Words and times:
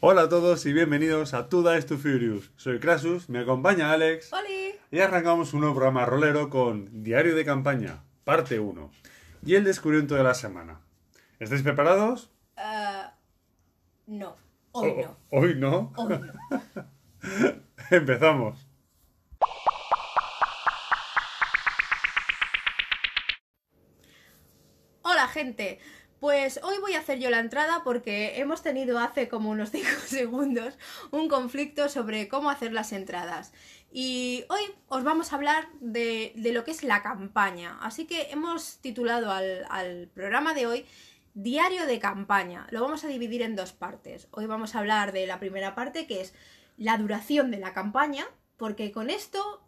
Hola 0.00 0.22
a 0.22 0.28
todos 0.28 0.64
y 0.66 0.72
bienvenidos 0.72 1.34
a 1.34 1.48
Tuda 1.48 1.76
is 1.76 1.86
to 1.86 1.98
Furious. 1.98 2.50
Soy 2.56 2.80
Crasus, 2.80 3.28
me 3.28 3.40
acompaña 3.40 3.92
Alex 3.92 4.32
¡Holi! 4.32 4.74
y 4.90 4.98
arrancamos 5.00 5.52
un 5.52 5.60
nuevo 5.60 5.74
programa 5.74 6.06
rolero 6.06 6.48
con 6.48 7.02
Diario 7.02 7.34
de 7.34 7.44
Campaña, 7.44 8.02
parte 8.24 8.58
1 8.60 8.90
y 9.44 9.54
el 9.54 9.64
descubrimiento 9.64 10.14
de 10.14 10.24
la 10.24 10.34
semana. 10.34 10.80
¿Estáis 11.38 11.62
preparados? 11.62 12.30
Ah, 12.56 13.14
no, 14.06 14.36
hoy 14.72 14.90
O- 14.90 15.02
no, 15.02 15.16
Hoy 15.30 15.54
no. 15.56 15.92
hoy 15.96 16.18
no. 16.18 16.82
Empezamos. 17.90 18.66
Hola 25.02 25.28
gente, 25.28 25.80
pues 26.20 26.60
hoy 26.62 26.76
voy 26.80 26.94
a 26.94 27.00
hacer 27.00 27.18
yo 27.18 27.30
la 27.30 27.40
entrada 27.40 27.82
porque 27.82 28.38
hemos 28.38 28.62
tenido 28.62 28.98
hace 28.98 29.28
como 29.28 29.50
unos 29.50 29.70
5 29.72 29.88
segundos 30.06 30.78
un 31.10 31.28
conflicto 31.28 31.88
sobre 31.88 32.28
cómo 32.28 32.50
hacer 32.50 32.72
las 32.72 32.92
entradas. 32.92 33.52
Y 33.92 34.44
hoy 34.48 34.60
os 34.86 35.02
vamos 35.02 35.32
a 35.32 35.36
hablar 35.36 35.68
de, 35.80 36.32
de 36.36 36.52
lo 36.52 36.62
que 36.62 36.70
es 36.70 36.84
la 36.84 37.02
campaña. 37.02 37.78
Así 37.80 38.06
que 38.06 38.30
hemos 38.30 38.78
titulado 38.80 39.32
al, 39.32 39.66
al 39.68 40.08
programa 40.14 40.54
de 40.54 40.66
hoy 40.66 40.86
Diario 41.32 41.86
de 41.86 42.00
campaña. 42.00 42.66
Lo 42.70 42.82
vamos 42.82 43.04
a 43.04 43.08
dividir 43.08 43.42
en 43.42 43.56
dos 43.56 43.72
partes. 43.72 44.28
Hoy 44.32 44.46
vamos 44.46 44.74
a 44.74 44.80
hablar 44.80 45.12
de 45.12 45.26
la 45.26 45.38
primera 45.38 45.74
parte 45.74 46.06
que 46.06 46.20
es 46.20 46.34
la 46.76 46.98
duración 46.98 47.50
de 47.50 47.58
la 47.58 47.72
campaña, 47.72 48.26
porque 48.56 48.90
con 48.90 49.10
esto 49.10 49.64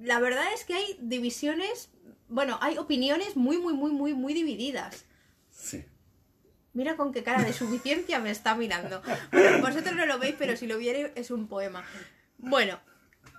la 0.00 0.20
verdad 0.20 0.44
es 0.54 0.64
que 0.64 0.74
hay 0.74 0.98
divisiones, 1.00 1.90
bueno, 2.28 2.58
hay 2.60 2.76
opiniones 2.76 3.36
muy, 3.36 3.58
muy, 3.58 3.72
muy, 3.72 3.92
muy, 3.92 4.14
muy 4.14 4.34
divididas. 4.34 5.06
Sí. 5.50 5.84
Mira 6.76 6.94
con 6.96 7.12
qué 7.12 7.22
cara 7.22 7.42
de 7.42 7.52
suficiencia 7.52 8.18
me 8.20 8.30
está 8.30 8.54
mirando. 8.54 9.00
Bueno, 9.32 9.58
vosotros 9.60 9.94
no 9.94 10.04
lo 10.06 10.18
veis, 10.18 10.34
pero 10.38 10.56
si 10.56 10.66
lo 10.66 10.76
vierais 10.78 11.10
es 11.14 11.30
un 11.30 11.48
poema. 11.48 11.82
Bueno, 12.38 12.78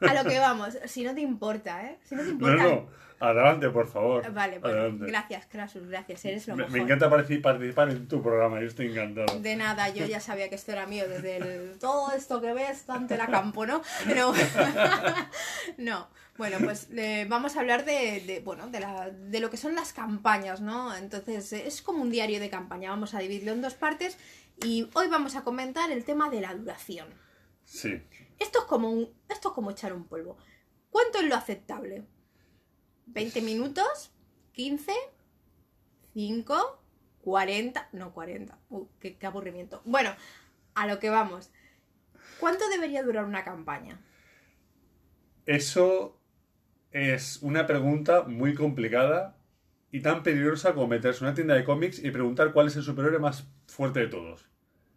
a 0.01 0.13
lo 0.13 0.27
que 0.27 0.39
vamos, 0.39 0.77
si 0.85 1.03
no 1.03 1.13
te 1.13 1.21
importa, 1.21 1.83
¿eh? 1.85 1.99
Si 2.03 2.15
no 2.15 2.21
te 2.23 2.27
No, 2.29 2.33
importa. 2.33 2.63
no. 2.63 3.07
Adelante, 3.19 3.69
por 3.69 3.87
favor. 3.87 4.31
Vale, 4.31 4.59
bueno, 4.59 4.77
Adelante. 4.79 5.05
gracias, 5.07 5.45
Krasus, 5.47 5.87
gracias, 5.87 6.23
eres 6.25 6.47
lo 6.47 6.55
Me, 6.55 6.63
mejor. 6.63 6.77
me 6.77 6.83
encanta 6.83 7.09
partic- 7.09 7.41
participar 7.41 7.89
en 7.89 8.07
tu 8.07 8.21
programa, 8.21 8.59
yo 8.59 8.67
estoy 8.67 8.91
encantado. 8.91 9.39
De 9.39 9.55
nada, 9.55 9.89
yo 9.89 10.05
ya 10.05 10.19
sabía 10.19 10.49
que 10.49 10.55
esto 10.55 10.71
era 10.71 10.85
mío 10.85 11.07
desde 11.09 11.37
el, 11.37 11.79
todo 11.79 12.11
esto 12.11 12.39
que 12.41 12.53
ves, 12.53 12.87
ante 12.89 13.17
la 13.17 13.25
campo, 13.27 13.65
¿no? 13.65 13.81
Pero 14.05 14.33
no, 15.77 16.07
bueno, 16.37 16.57
pues 16.63 16.87
eh, 16.95 17.25
vamos 17.27 17.55
a 17.55 17.61
hablar 17.61 17.85
de, 17.85 18.21
de, 18.21 18.39
bueno, 18.41 18.67
de, 18.67 18.79
la, 18.79 19.09
de 19.09 19.39
lo 19.39 19.49
que 19.49 19.57
son 19.57 19.75
las 19.75 19.93
campañas, 19.93 20.61
¿no? 20.61 20.95
Entonces 20.95 21.51
es 21.53 21.81
como 21.81 22.01
un 22.03 22.11
diario 22.11 22.39
de 22.39 22.49
campaña, 22.49 22.91
vamos 22.91 23.13
a 23.13 23.19
dividirlo 23.19 23.53
en 23.53 23.61
dos 23.61 23.73
partes 23.73 24.17
y 24.63 24.89
hoy 24.93 25.07
vamos 25.07 25.35
a 25.35 25.43
comentar 25.43 25.91
el 25.91 26.03
tema 26.05 26.29
de 26.29 26.41
la 26.41 26.53
duración. 26.53 27.07
Sí. 27.63 28.01
Esto 28.39 28.59
es 28.59 28.65
como, 28.65 28.91
un, 28.91 29.13
esto 29.29 29.49
es 29.49 29.55
como 29.55 29.71
echar 29.71 29.93
un 29.93 30.05
polvo. 30.05 30.37
¿Cuánto 30.89 31.19
es 31.19 31.25
lo 31.25 31.35
aceptable? 31.35 32.05
¿20 33.07 33.41
minutos? 33.41 34.11
¿15? 34.55 34.91
¿5? 36.15 36.79
¿40? 37.23 37.87
No, 37.93 38.13
40. 38.13 38.57
Uh, 38.69 38.87
qué, 38.99 39.17
qué 39.17 39.25
aburrimiento. 39.25 39.81
Bueno, 39.85 40.15
a 40.75 40.87
lo 40.87 40.99
que 40.99 41.09
vamos. 41.09 41.51
¿Cuánto 42.39 42.67
debería 42.69 43.03
durar 43.03 43.25
una 43.25 43.43
campaña? 43.43 43.99
Eso 45.45 46.16
es 46.91 47.39
una 47.41 47.65
pregunta 47.67 48.23
muy 48.23 48.53
complicada 48.53 49.35
y 49.91 50.01
tan 50.01 50.23
peligrosa 50.23 50.73
como 50.73 50.87
meterse 50.87 51.19
en 51.23 51.27
una 51.27 51.35
tienda 51.35 51.53
de 51.55 51.63
cómics 51.63 52.03
y 52.03 52.11
preguntar 52.11 52.51
cuál 52.53 52.67
es 52.67 52.75
el 52.75 52.83
superhéroe 52.83 53.19
más 53.19 53.47
fuerte 53.67 54.01
de 54.01 54.07
todos. 54.07 54.45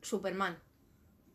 Superman. 0.03 0.59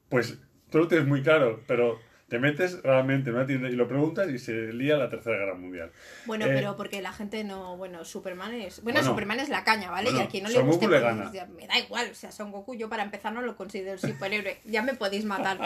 Pues 0.09 0.37
tú 0.69 0.79
lo 0.79 0.87
tienes 0.87 1.07
muy 1.07 1.21
claro, 1.21 1.61
pero 1.67 1.99
te 2.27 2.39
metes 2.39 2.81
realmente 2.81 3.29
en 3.29 3.35
una 3.35 3.45
tienda 3.45 3.69
y 3.69 3.73
lo 3.75 3.87
preguntas 3.87 4.29
y 4.29 4.39
se 4.39 4.73
lía 4.73 4.97
la 4.97 5.09
Tercera 5.09 5.37
Guerra 5.37 5.55
Mundial. 5.55 5.91
Bueno, 6.25 6.45
Eh, 6.45 6.51
pero 6.53 6.75
porque 6.75 7.01
la 7.01 7.13
gente 7.13 7.43
no. 7.43 7.77
Bueno, 7.77 8.03
Superman 8.03 8.53
es. 8.53 8.81
Bueno, 8.81 8.97
Bueno, 8.99 9.11
Superman 9.11 9.39
es 9.39 9.49
la 9.49 9.63
caña, 9.63 9.91
¿vale? 9.91 10.09
bueno, 10.09 10.19
y 10.19 10.27
a 10.27 10.29
quien 10.29 10.43
no 10.43 10.49
le 10.49 10.55
Son 10.55 10.65
guste. 10.67 10.85
Goku 10.87 10.97
le 10.97 11.01
pues, 11.31 11.49
me 11.49 11.67
da 11.67 11.77
igual. 11.79 12.09
O 12.11 12.15
sea, 12.15 12.31
Son 12.31 12.51
Goku, 12.51 12.75
yo 12.75 12.89
para 12.89 13.03
empezar 13.03 13.31
no 13.31 13.41
lo 13.41 13.55
considero 13.55 13.97
superhéroe. 13.97 14.57
Ya 14.65 14.81
me 14.81 14.95
podéis 14.95 15.23
matar. 15.25 15.59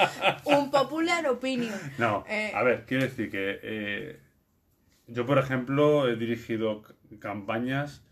Un 0.46 0.70
popular 0.70 1.26
opinion. 1.28 1.80
No, 1.98 2.24
Eh, 2.30 2.52
a 2.54 2.62
ver, 2.64 2.86
quiero 2.86 3.04
decir 3.04 3.32
que 3.32 3.60
eh, 3.64 4.20
yo, 5.12 5.26
por 5.26 5.38
ejemplo, 5.38 6.08
he 6.08 6.16
dirigido 6.16 6.84
campañas 7.20 8.04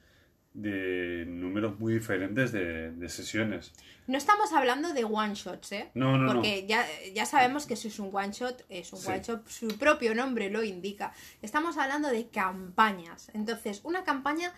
de 0.54 1.26
números 1.28 1.80
muy 1.80 1.94
diferentes 1.94 2.52
de, 2.52 2.92
de 2.92 3.10
sesiones. 3.10 3.74
No 4.08 4.18
estamos 4.18 4.52
hablando 4.54 4.92
de 4.94 5.04
one 5.04 5.36
shots, 5.36 5.72
¿eh? 5.74 5.92
No, 5.94 6.18
no, 6.18 6.26
no. 6.26 6.34
Porque 6.34 6.66
ya, 6.68 6.84
ya 7.14 7.26
sabemos 7.28 7.68
que 7.68 7.76
si 7.76 7.90
es 7.90 8.00
un 8.00 8.10
one 8.12 8.32
shot, 8.32 8.66
es 8.70 8.92
un 8.92 9.00
Sí. 9.00 9.08
one 9.10 9.22
shot, 9.22 9.48
su 9.48 9.68
propio 9.78 10.16
nombre 10.16 10.50
lo 10.50 10.64
indica. 10.64 11.14
Estamos 11.44 11.78
hablando 11.78 12.10
de 12.10 12.28
campañas. 12.30 13.30
Entonces, 13.34 13.82
una 13.84 14.04
campaña. 14.04 14.52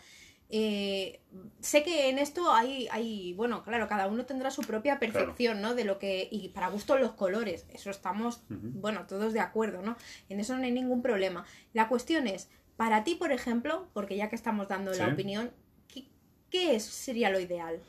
Eh, 0.52 1.22
sé 1.60 1.84
que 1.84 2.10
en 2.10 2.18
esto 2.18 2.52
hay, 2.52 2.88
hay, 2.92 3.34
bueno, 3.34 3.64
claro, 3.64 3.88
cada 3.88 4.08
uno 4.08 4.26
tendrá 4.26 4.50
su 4.50 4.62
propia 4.62 5.00
percepción, 5.00 5.62
¿no? 5.62 5.76
De 5.76 5.84
lo 5.84 6.00
que, 6.00 6.28
y 6.32 6.50
para 6.50 6.70
gusto 6.70 6.98
los 6.98 7.12
colores, 7.12 7.68
eso 7.72 7.92
estamos, 7.92 8.44
bueno, 8.50 9.06
todos 9.06 9.34
de 9.34 9.42
acuerdo, 9.42 9.82
¿no? 9.84 9.96
En 10.28 10.40
eso 10.40 10.56
no 10.58 10.64
hay 10.64 10.72
ningún 10.72 11.02
problema. 11.02 11.46
La 11.74 11.88
cuestión 11.88 12.28
es, 12.28 12.50
para 12.78 13.04
ti, 13.04 13.16
por 13.16 13.32
ejemplo, 13.32 13.90
porque 13.94 14.16
ya 14.16 14.30
que 14.30 14.36
estamos 14.36 14.68
dando 14.68 14.92
la 14.94 15.10
opinión, 15.10 15.52
¿qué, 15.88 16.08
qué 16.50 16.76
es, 16.76 16.84
sería 16.84 17.30
lo 17.30 17.40
ideal? 17.40 17.82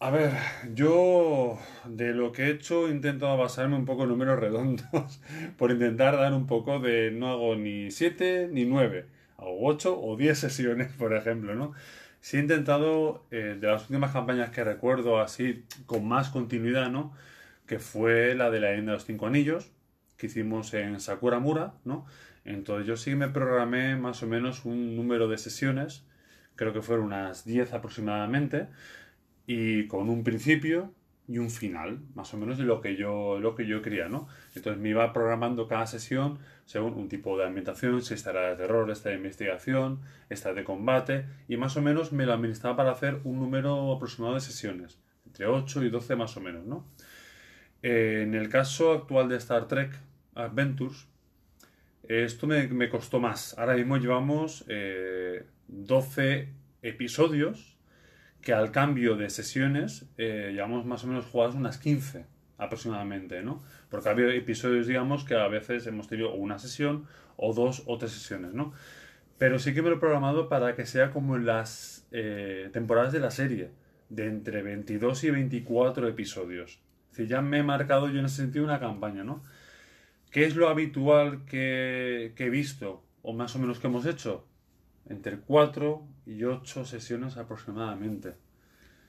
A 0.00 0.10
ver, 0.10 0.30
yo 0.74 1.58
de 1.84 2.14
lo 2.14 2.30
que 2.30 2.44
he 2.44 2.50
hecho 2.50 2.86
he 2.86 2.92
intentado 2.92 3.36
basarme 3.36 3.74
un 3.74 3.84
poco 3.84 4.04
en 4.04 4.10
números 4.10 4.38
redondos 4.38 5.20
por 5.58 5.72
intentar 5.72 6.16
dar 6.16 6.32
un 6.34 6.46
poco 6.46 6.78
de 6.78 7.10
no 7.10 7.30
hago 7.30 7.56
ni 7.56 7.90
7 7.90 8.48
ni 8.52 8.64
9, 8.64 9.06
hago 9.38 9.66
8 9.66 10.00
o 10.00 10.16
10 10.16 10.38
sesiones, 10.38 10.92
por 10.92 11.14
ejemplo, 11.14 11.54
¿no? 11.54 11.72
Sí 12.20 12.36
he 12.36 12.40
intentado, 12.40 13.24
eh, 13.30 13.56
de 13.60 13.66
las 13.66 13.82
últimas 13.82 14.12
campañas 14.12 14.50
que 14.50 14.64
recuerdo 14.64 15.20
así, 15.20 15.64
con 15.86 16.06
más 16.06 16.30
continuidad, 16.30 16.90
¿no? 16.90 17.14
Que 17.66 17.78
fue 17.78 18.34
la 18.34 18.50
de 18.50 18.60
la 18.60 18.70
leyenda 18.70 18.92
de 18.92 18.96
los 18.98 19.06
cinco 19.06 19.26
anillos, 19.26 19.70
que 20.16 20.26
hicimos 20.26 20.74
en 20.74 21.00
Sakuramura, 21.00 21.74
¿no? 21.84 22.06
Entonces 22.44 22.86
yo 22.86 22.96
sí 22.96 23.14
me 23.14 23.28
programé 23.28 23.96
más 23.96 24.22
o 24.22 24.26
menos 24.26 24.64
un 24.64 24.96
número 24.96 25.28
de 25.28 25.38
sesiones, 25.38 26.04
creo 26.56 26.72
que 26.72 26.82
fueron 26.82 27.06
unas 27.06 27.44
10 27.44 27.72
aproximadamente, 27.72 28.68
y 29.46 29.86
con 29.86 30.08
un 30.08 30.24
principio 30.24 30.92
y 31.28 31.36
un 31.36 31.50
final, 31.50 32.00
más 32.14 32.32
o 32.32 32.38
menos 32.38 32.56
de 32.56 32.64
lo 32.64 32.80
que 32.80 32.96
yo, 32.96 33.38
lo 33.38 33.54
que 33.54 33.66
yo 33.66 33.82
quería, 33.82 34.08
¿no? 34.08 34.28
Entonces 34.54 34.80
me 34.80 34.88
iba 34.88 35.12
programando 35.12 35.68
cada 35.68 35.86
sesión 35.86 36.38
según 36.64 36.94
un 36.94 37.08
tipo 37.08 37.36
de 37.36 37.44
ambientación, 37.44 38.02
si 38.02 38.14
esta 38.14 38.30
era 38.30 38.48
de 38.50 38.56
terror, 38.56 38.90
esta 38.90 39.10
de 39.10 39.16
investigación, 39.16 40.00
esta 40.30 40.54
de 40.54 40.64
combate, 40.64 41.26
y 41.46 41.58
más 41.58 41.76
o 41.76 41.82
menos 41.82 42.12
me 42.12 42.24
lo 42.24 42.32
administraba 42.32 42.76
para 42.76 42.92
hacer 42.92 43.20
un 43.24 43.38
número 43.38 43.92
aproximado 43.92 44.34
de 44.34 44.40
sesiones, 44.40 44.98
entre 45.26 45.46
8 45.46 45.84
y 45.84 45.90
12 45.90 46.16
más 46.16 46.36
o 46.38 46.40
menos, 46.40 46.64
¿no? 46.64 46.86
Eh, 47.82 48.22
en 48.22 48.34
el 48.34 48.48
caso 48.48 48.92
actual 48.92 49.28
de 49.28 49.36
Star 49.36 49.68
Trek 49.68 49.92
Adventures, 50.34 51.06
eh, 52.04 52.24
esto 52.24 52.46
me, 52.46 52.68
me 52.68 52.88
costó 52.88 53.20
más. 53.20 53.56
Ahora 53.58 53.74
mismo 53.74 53.98
llevamos 53.98 54.64
eh, 54.68 55.44
12 55.68 56.48
episodios 56.82 57.77
que 58.40 58.52
al 58.52 58.70
cambio 58.70 59.16
de 59.16 59.30
sesiones 59.30 60.06
eh, 60.16 60.50
llevamos 60.52 60.86
más 60.86 61.04
o 61.04 61.06
menos 61.06 61.26
jugadas 61.26 61.54
unas 61.54 61.78
15 61.78 62.26
aproximadamente, 62.58 63.42
¿no? 63.42 63.62
Porque 63.88 64.08
ha 64.08 64.12
habido 64.12 64.30
episodios, 64.30 64.86
digamos, 64.86 65.24
que 65.24 65.34
a 65.34 65.48
veces 65.48 65.86
hemos 65.86 66.08
tenido 66.08 66.34
una 66.34 66.58
sesión 66.58 67.06
o 67.36 67.54
dos 67.54 67.84
o 67.86 67.98
tres 67.98 68.12
sesiones, 68.12 68.52
¿no? 68.52 68.72
Pero 69.38 69.58
sí 69.60 69.72
que 69.72 69.82
me 69.82 69.90
lo 69.90 69.96
he 69.96 70.00
programado 70.00 70.48
para 70.48 70.74
que 70.74 70.84
sea 70.84 71.12
como 71.12 71.36
en 71.36 71.46
las 71.46 72.06
eh, 72.10 72.70
temporadas 72.72 73.12
de 73.12 73.20
la 73.20 73.30
serie, 73.30 73.70
de 74.08 74.26
entre 74.26 74.62
22 74.62 75.24
y 75.24 75.30
24 75.30 76.08
episodios. 76.08 76.80
Es 77.10 77.16
decir, 77.16 77.28
ya 77.28 77.40
me 77.40 77.58
he 77.58 77.62
marcado 77.62 78.08
yo 78.08 78.18
en 78.18 78.26
ese 78.26 78.42
sentido 78.42 78.64
una 78.64 78.80
campaña, 78.80 79.22
¿no? 79.22 79.42
¿Qué 80.30 80.44
es 80.44 80.56
lo 80.56 80.68
habitual 80.68 81.44
que, 81.46 82.34
he 82.36 82.50
visto, 82.50 83.02
o 83.22 83.32
más 83.32 83.54
o 83.56 83.58
menos 83.58 83.78
que 83.78 83.86
hemos 83.86 84.04
hecho? 84.04 84.46
Entre 85.08 85.38
4 85.38 86.06
y 86.28 86.44
8 86.44 86.84
sesiones 86.84 87.36
aproximadamente. 87.36 88.34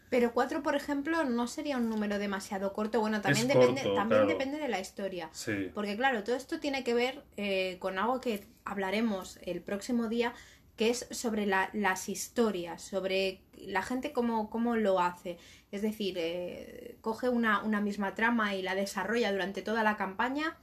Pero 0.09 0.31
cuatro, 0.33 0.63
por 0.63 0.73
ejemplo, 0.75 1.23
no 1.25 1.45
sería 1.47 1.77
un 1.77 1.87
número 1.87 2.17
demasiado 2.17 2.73
corto. 2.73 2.99
Bueno, 2.99 3.21
también, 3.21 3.47
Es 3.47 3.53
depende, 3.53 3.81
corto, 3.83 3.95
también 3.95 4.21
claro. 4.23 4.27
depende 4.39 4.57
de 4.57 4.67
la 4.67 4.79
historia. 4.79 5.29
Sí. 5.33 5.69
Porque 5.75 5.95
claro, 5.95 6.23
todo 6.23 6.35
esto 6.35 6.59
tiene 6.59 6.83
que 6.83 6.95
ver 6.95 7.23
eh, 7.37 7.77
con 7.79 7.99
algo 7.99 8.19
que 8.19 8.47
hablaremos 8.65 9.37
el 9.43 9.61
próximo 9.61 10.07
día, 10.07 10.33
que 10.77 10.89
es 10.89 11.07
sobre 11.11 11.45
la- 11.45 11.69
las 11.73 12.09
historias, 12.09 12.81
sobre 12.81 13.41
la 13.57 13.83
gente 13.83 14.11
cómo, 14.11 14.49
cómo 14.49 14.75
lo 14.77 14.99
hace. 14.99 15.37
Es 15.71 15.83
decir, 15.83 16.15
eh, 16.17 16.97
coge 17.01 17.29
una, 17.29 17.61
una 17.61 17.79
misma 17.81 18.15
trama 18.15 18.55
y 18.55 18.63
la 18.63 18.73
desarrolla 18.73 19.31
durante 19.31 19.61
toda 19.61 19.83
la 19.83 19.95
campaña. 19.95 20.57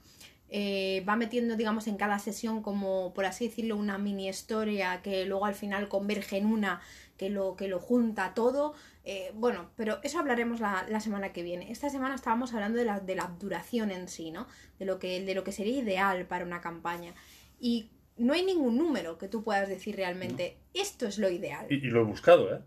Eh, 0.49 1.03
va 1.07 1.15
metiendo, 1.15 1.55
digamos, 1.55 1.87
en 1.87 1.97
cada 1.97 2.19
sesión 2.19 2.61
como, 2.61 3.13
por 3.13 3.25
así 3.25 3.47
decirlo, 3.47 3.75
una 3.75 3.97
mini 3.97 4.29
historia 4.29 5.01
que 5.01 5.25
luego 5.25 5.45
al 5.45 5.55
final 5.55 5.89
converge 5.89 6.37
en 6.37 6.45
una 6.45 6.81
que 7.17 7.29
lo, 7.29 7.55
que 7.55 7.67
lo 7.67 7.79
junta 7.79 8.33
todo. 8.33 8.73
Eh, 9.03 9.31
bueno, 9.33 9.71
pero 9.75 9.99
eso 10.03 10.19
hablaremos 10.19 10.59
la, 10.59 10.85
la, 10.89 10.99
semana 10.99 11.33
que 11.33 11.43
viene. 11.43 11.71
Esta 11.71 11.89
semana 11.89 12.15
estábamos 12.15 12.53
hablando 12.53 12.77
de 12.77 12.85
la, 12.85 12.99
de 12.99 13.15
la 13.15 13.27
duración 13.39 13.91
en 13.91 14.07
sí, 14.07 14.31
¿no? 14.31 14.47
De 14.79 14.85
lo, 14.85 14.99
que, 14.99 15.23
de 15.23 15.35
lo 15.35 15.43
que 15.43 15.51
sería 15.51 15.79
ideal 15.79 16.25
para 16.27 16.45
una 16.45 16.61
campaña. 16.61 17.13
Y 17.59 17.91
no 18.17 18.33
hay 18.33 18.45
ningún 18.45 18.77
número 18.77 19.17
que 19.17 19.27
tú 19.27 19.43
puedas 19.43 19.67
decir 19.67 19.95
realmente, 19.95 20.57
esto 20.73 21.07
es 21.07 21.17
lo 21.17 21.29
ideal. 21.29 21.65
Y, 21.69 21.75
y, 21.75 21.89
lo 21.89 22.01
he 22.01 22.05
buscado, 22.05 22.53
¿eh? 22.53 22.61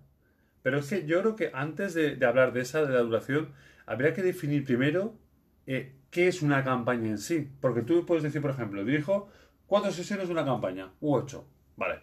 Pero 0.62 0.78
es 0.78 0.88
que 0.88 1.06
yo 1.06 1.20
creo 1.20 1.36
que 1.36 1.50
antes 1.54 1.94
de, 1.94 2.16
de 2.16 2.26
hablar 2.26 2.52
de 2.52 2.60
esa, 2.60 2.84
de 2.84 2.92
la 2.92 3.00
duración, 3.00 3.54
habría 3.86 4.12
que 4.12 4.22
definir 4.22 4.64
primero 4.64 5.14
eh, 5.66 5.96
qué 6.10 6.28
es 6.28 6.42
una 6.42 6.64
campaña 6.64 7.08
en 7.08 7.18
sí. 7.18 7.50
Porque 7.60 7.82
tú 7.82 8.04
puedes 8.06 8.22
decir, 8.22 8.40
por 8.42 8.50
ejemplo, 8.50 8.84
dirijo 8.84 9.28
cuatro 9.66 9.90
sesiones 9.90 10.26
de 10.28 10.32
una 10.32 10.44
campaña, 10.44 10.92
u 11.00 11.14
ocho. 11.14 11.46
Vale. 11.76 12.02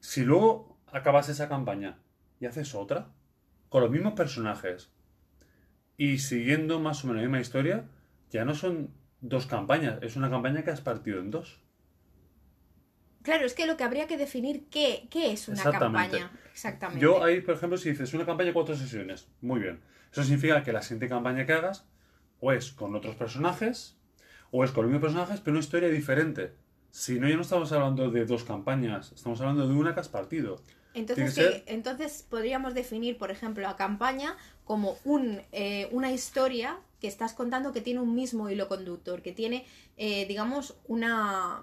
Si 0.00 0.24
luego 0.24 0.78
acabas 0.86 1.28
esa 1.28 1.48
campaña 1.48 1.98
y 2.40 2.46
haces 2.46 2.74
otra, 2.74 3.08
con 3.68 3.82
los 3.82 3.90
mismos 3.90 4.14
personajes, 4.14 4.90
y 5.96 6.18
siguiendo 6.18 6.80
más 6.80 7.04
o 7.04 7.06
menos 7.06 7.22
la 7.22 7.28
misma 7.28 7.40
historia, 7.40 7.84
ya 8.30 8.44
no 8.44 8.54
son 8.54 8.90
dos 9.20 9.46
campañas, 9.46 9.98
es 10.02 10.16
una 10.16 10.28
campaña 10.28 10.62
que 10.62 10.70
has 10.70 10.80
partido 10.80 11.20
en 11.20 11.30
dos. 11.30 11.60
Claro, 13.22 13.46
es 13.46 13.54
que 13.54 13.66
lo 13.66 13.76
que 13.76 13.84
habría 13.84 14.06
que 14.06 14.18
definir 14.18 14.68
qué, 14.68 15.08
qué 15.10 15.32
es 15.32 15.48
una 15.48 15.56
Exactamente. 15.56 16.18
campaña. 16.18 16.40
Exactamente. 16.52 17.00
Yo 17.00 17.24
ahí, 17.24 17.40
por 17.40 17.54
ejemplo, 17.54 17.78
si 17.78 17.90
dices 17.90 18.12
una 18.12 18.26
campaña 18.26 18.48
de 18.48 18.52
cuatro 18.52 18.76
sesiones, 18.76 19.28
muy 19.40 19.60
bien. 19.60 19.80
Eso 20.12 20.22
significa 20.22 20.62
que 20.62 20.72
la 20.72 20.82
siguiente 20.82 21.08
campaña 21.08 21.46
que 21.46 21.54
hagas 21.54 21.88
o 22.44 22.52
es 22.52 22.72
con 22.72 22.94
otros 22.94 23.14
personajes 23.16 23.96
o 24.50 24.64
es 24.64 24.70
con 24.70 24.84
los 24.84 24.92
mismos 24.92 25.10
personajes, 25.10 25.40
pero 25.40 25.52
una 25.52 25.60
historia 25.64 25.88
diferente. 25.88 26.52
Si 26.90 27.18
no, 27.18 27.28
ya 27.28 27.36
no 27.36 27.42
estamos 27.42 27.72
hablando 27.72 28.10
de 28.10 28.24
dos 28.26 28.44
campañas, 28.44 29.12
estamos 29.12 29.40
hablando 29.40 29.66
de 29.66 29.74
una 29.74 29.94
que 29.94 30.00
has 30.00 30.08
partido. 30.08 30.62
Entonces, 30.92 31.34
que 31.34 31.40
que- 31.64 31.64
entonces 31.72 32.24
podríamos 32.28 32.72
definir, 32.74 33.18
por 33.18 33.30
ejemplo, 33.32 33.62
la 33.64 33.74
campaña 33.76 34.36
como 34.64 34.96
un, 35.04 35.40
eh, 35.52 35.88
una 35.90 36.12
historia 36.12 36.78
que 37.00 37.08
estás 37.08 37.32
contando 37.32 37.72
que 37.72 37.80
tiene 37.80 38.00
un 38.00 38.14
mismo 38.14 38.48
hilo 38.48 38.68
conductor, 38.68 39.22
que 39.22 39.32
tiene, 39.32 39.66
eh, 39.96 40.24
digamos, 40.26 40.76
una, 40.86 41.62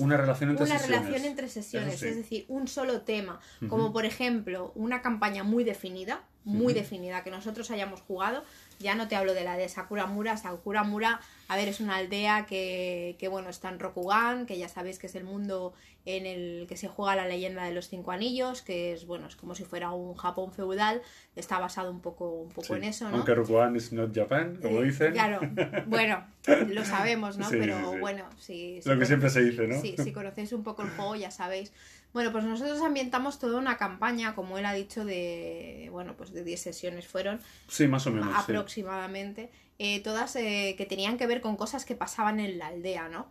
Una 0.00 0.16
relación 0.16 0.50
entre 0.50 0.66
una 0.66 0.78
sesiones. 0.78 1.00
relación 1.06 1.24
entre 1.30 1.48
sesiones, 1.48 2.00
sí. 2.00 2.08
es 2.08 2.16
decir, 2.16 2.44
un 2.48 2.66
solo 2.66 3.02
tema, 3.02 3.38
como 3.68 3.92
por 3.92 4.04
ejemplo 4.04 4.72
una 4.74 5.00
campaña 5.00 5.44
muy 5.44 5.62
definida, 5.62 6.24
muy 6.44 6.66
Ujú. 6.72 6.74
definida 6.74 7.24
que 7.24 7.30
nosotros 7.30 7.70
hayamos 7.70 8.00
jugado. 8.02 8.44
Ya 8.78 8.94
no 8.94 9.08
te 9.08 9.16
hablo 9.16 9.34
de 9.34 9.44
la 9.44 9.56
de 9.56 9.68
Sakura 9.68 10.06
Mura, 10.06 10.36
Sakura 10.36 10.82
Mura, 10.84 11.20
a 11.48 11.56
ver, 11.56 11.68
es 11.68 11.80
una 11.80 11.96
aldea 11.96 12.46
que, 12.46 13.16
que 13.18 13.28
bueno, 13.28 13.48
está 13.50 13.68
en 13.70 13.78
Rokugan, 13.78 14.46
que 14.46 14.58
ya 14.58 14.68
sabéis 14.68 14.98
que 14.98 15.06
es 15.06 15.14
el 15.14 15.24
mundo 15.24 15.72
en 16.04 16.24
el 16.24 16.66
que 16.68 16.76
se 16.76 16.86
juega 16.86 17.16
la 17.16 17.26
leyenda 17.26 17.64
de 17.64 17.72
los 17.72 17.88
cinco 17.88 18.12
anillos, 18.12 18.62
que 18.62 18.92
es 18.92 19.06
bueno, 19.06 19.26
es 19.26 19.34
como 19.34 19.54
si 19.56 19.64
fuera 19.64 19.90
un 19.90 20.14
Japón 20.14 20.52
feudal, 20.52 21.02
está 21.34 21.58
basado 21.58 21.90
un 21.90 22.00
poco, 22.00 22.28
un 22.30 22.48
poco 22.50 22.66
Sí. 22.68 22.72
en 22.74 22.84
eso, 22.84 23.08
¿no? 23.08 23.16
Aunque 23.16 23.34
Rokugan 23.34 23.74
is 23.74 23.92
not 23.92 24.14
Japan, 24.14 24.56
como 24.62 24.82
Eh, 24.82 24.84
dicen. 24.84 25.12
Claro, 25.12 25.40
bueno, 25.86 26.24
lo 26.68 26.84
sabemos, 26.84 27.38
¿no? 27.38 27.48
Sí, 27.48 27.56
Pero 27.58 27.76
sí, 27.78 27.84
sí. 27.94 27.98
bueno, 28.00 28.24
si, 28.38 28.82
si 28.82 28.88
Lo 28.88 28.98
que 28.98 29.06
siempre 29.06 29.30
se 29.30 29.40
dice, 29.42 29.66
¿no? 29.66 29.80
Sí, 29.80 29.96
si 29.98 30.12
conocéis 30.12 30.52
un 30.52 30.62
poco 30.62 30.82
el 30.82 30.90
juego 30.90 31.16
ya 31.16 31.30
sabéis. 31.32 31.72
Bueno, 32.16 32.32
pues 32.32 32.44
nosotros 32.44 32.80
ambientamos 32.80 33.38
toda 33.38 33.58
una 33.58 33.76
campaña, 33.76 34.34
como 34.34 34.56
él 34.56 34.64
ha 34.64 34.72
dicho, 34.72 35.04
de, 35.04 35.90
bueno, 35.92 36.16
pues 36.16 36.32
de 36.32 36.42
10 36.44 36.58
sesiones 36.58 37.06
fueron 37.06 37.40
Sí, 37.68 37.86
más 37.88 38.06
o 38.06 38.10
menos. 38.10 38.28
sí. 38.30 38.34
aproximadamente, 38.38 39.50
eh, 39.78 40.00
todas 40.02 40.34
eh, 40.36 40.76
que 40.78 40.86
tenían 40.86 41.18
que 41.18 41.26
ver 41.26 41.42
con 41.42 41.56
cosas 41.56 41.84
que 41.84 41.94
pasaban 41.94 42.40
en 42.40 42.56
la 42.58 42.68
aldea, 42.68 43.10
¿no? 43.10 43.28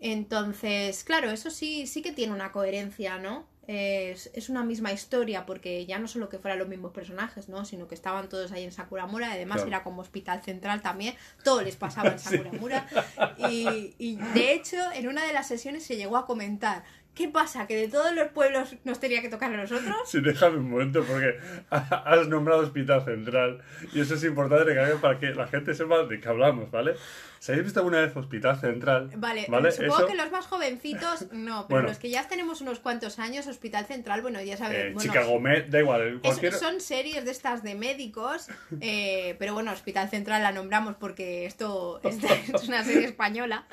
Entonces, 0.00 1.04
claro, 1.04 1.30
eso 1.30 1.50
sí, 1.50 1.86
sí 1.86 2.02
que 2.02 2.10
tiene 2.12 2.32
una 2.32 2.50
coherencia, 2.50 3.18
¿no? 3.18 3.46
Es, 3.66 4.30
es 4.32 4.48
una 4.48 4.64
misma 4.64 4.92
historia, 4.92 5.44
porque 5.44 5.84
ya 5.84 5.98
no 5.98 6.08
solo 6.08 6.30
que 6.30 6.38
fueran 6.38 6.58
los 6.58 6.68
mismos 6.68 6.90
personajes, 6.92 7.50
¿no? 7.50 7.66
Sino 7.66 7.86
que 7.86 7.94
estaban 7.94 8.26
todos 8.30 8.50
ahí 8.50 8.64
en 8.64 8.72
Sakuramura, 8.72 9.30
además 9.32 9.56
Claro. 9.58 9.68
era 9.68 9.82
como 9.84 10.00
hospital 10.00 10.42
central 10.42 10.80
también, 10.80 11.14
todo 11.44 11.60
les 11.60 11.76
pasaba 11.76 12.08
en 12.08 12.18
Sakuramura. 12.18 12.86
y, 13.50 13.94
y 13.98 14.16
de 14.32 14.54
hecho, 14.54 14.78
en 14.94 15.06
una 15.06 15.22
de 15.26 15.34
las 15.34 15.46
sesiones 15.48 15.84
se 15.84 15.96
llegó 15.98 16.16
a 16.16 16.24
comentar, 16.26 16.82
¿qué 17.14 17.28
pasa? 17.28 17.66
¿Que 17.66 17.76
de 17.76 17.88
todos 17.88 18.14
los 18.14 18.28
pueblos 18.28 18.76
nos 18.84 19.00
tenía 19.00 19.20
que 19.20 19.28
tocar 19.28 19.52
a 19.52 19.56
nosotros? 19.56 19.96
Sí, 20.06 20.20
déjame 20.20 20.58
un 20.58 20.70
momento 20.70 21.04
porque 21.04 21.38
has 21.70 22.28
nombrado 22.28 22.62
Hospital 22.62 23.04
Central 23.04 23.62
y 23.92 24.00
eso 24.00 24.14
es 24.14 24.24
importante 24.24 24.74
para 25.00 25.18
que 25.18 25.34
la 25.34 25.46
gente 25.46 25.74
sepa 25.74 26.04
de 26.04 26.20
qué 26.20 26.28
hablamos, 26.28 26.70
¿vale? 26.70 26.94
Si 27.40 27.52
habéis 27.52 27.66
visto 27.66 27.80
alguna 27.80 28.00
vez 28.00 28.16
Hospital 28.16 28.58
Central, 28.60 29.10
Vale, 29.16 29.46
¿vale? 29.48 29.70
supongo 29.72 29.96
Eso- 29.98 30.06
que 30.06 30.14
los 30.14 30.30
más 30.32 30.46
jovencitos 30.46 31.30
no, 31.32 31.66
pero 31.68 31.80
Bueno. 31.80 31.88
los 31.88 31.98
que 31.98 32.10
ya 32.10 32.26
tenemos 32.28 32.60
unos 32.60 32.80
cuantos 32.80 33.18
años, 33.18 33.46
Hospital 33.46 33.86
Central, 33.86 34.22
bueno, 34.22 34.40
ya 34.42 34.54
eh, 34.54 34.56
sabéis, 34.56 34.94
bueno, 34.94 35.00
Chicago 35.12 35.38
Med, 35.40 35.66
da 35.68 35.78
igual, 35.80 36.14
es- 36.16 36.20
cualquier... 36.20 36.52
son 36.54 36.80
series 36.80 37.24
de 37.24 37.30
estas 37.30 37.62
de 37.62 37.74
médicos, 37.74 38.48
eh, 38.80 39.36
pero 39.38 39.54
bueno, 39.54 39.72
Hospital 39.72 40.08
Central 40.10 40.42
la 40.42 40.52
nombramos 40.52 40.96
porque 40.96 41.46
esto, 41.46 42.00
esto 42.02 42.26
es 42.54 42.68
una 42.68 42.84
serie 42.84 43.06
española, 43.06 43.66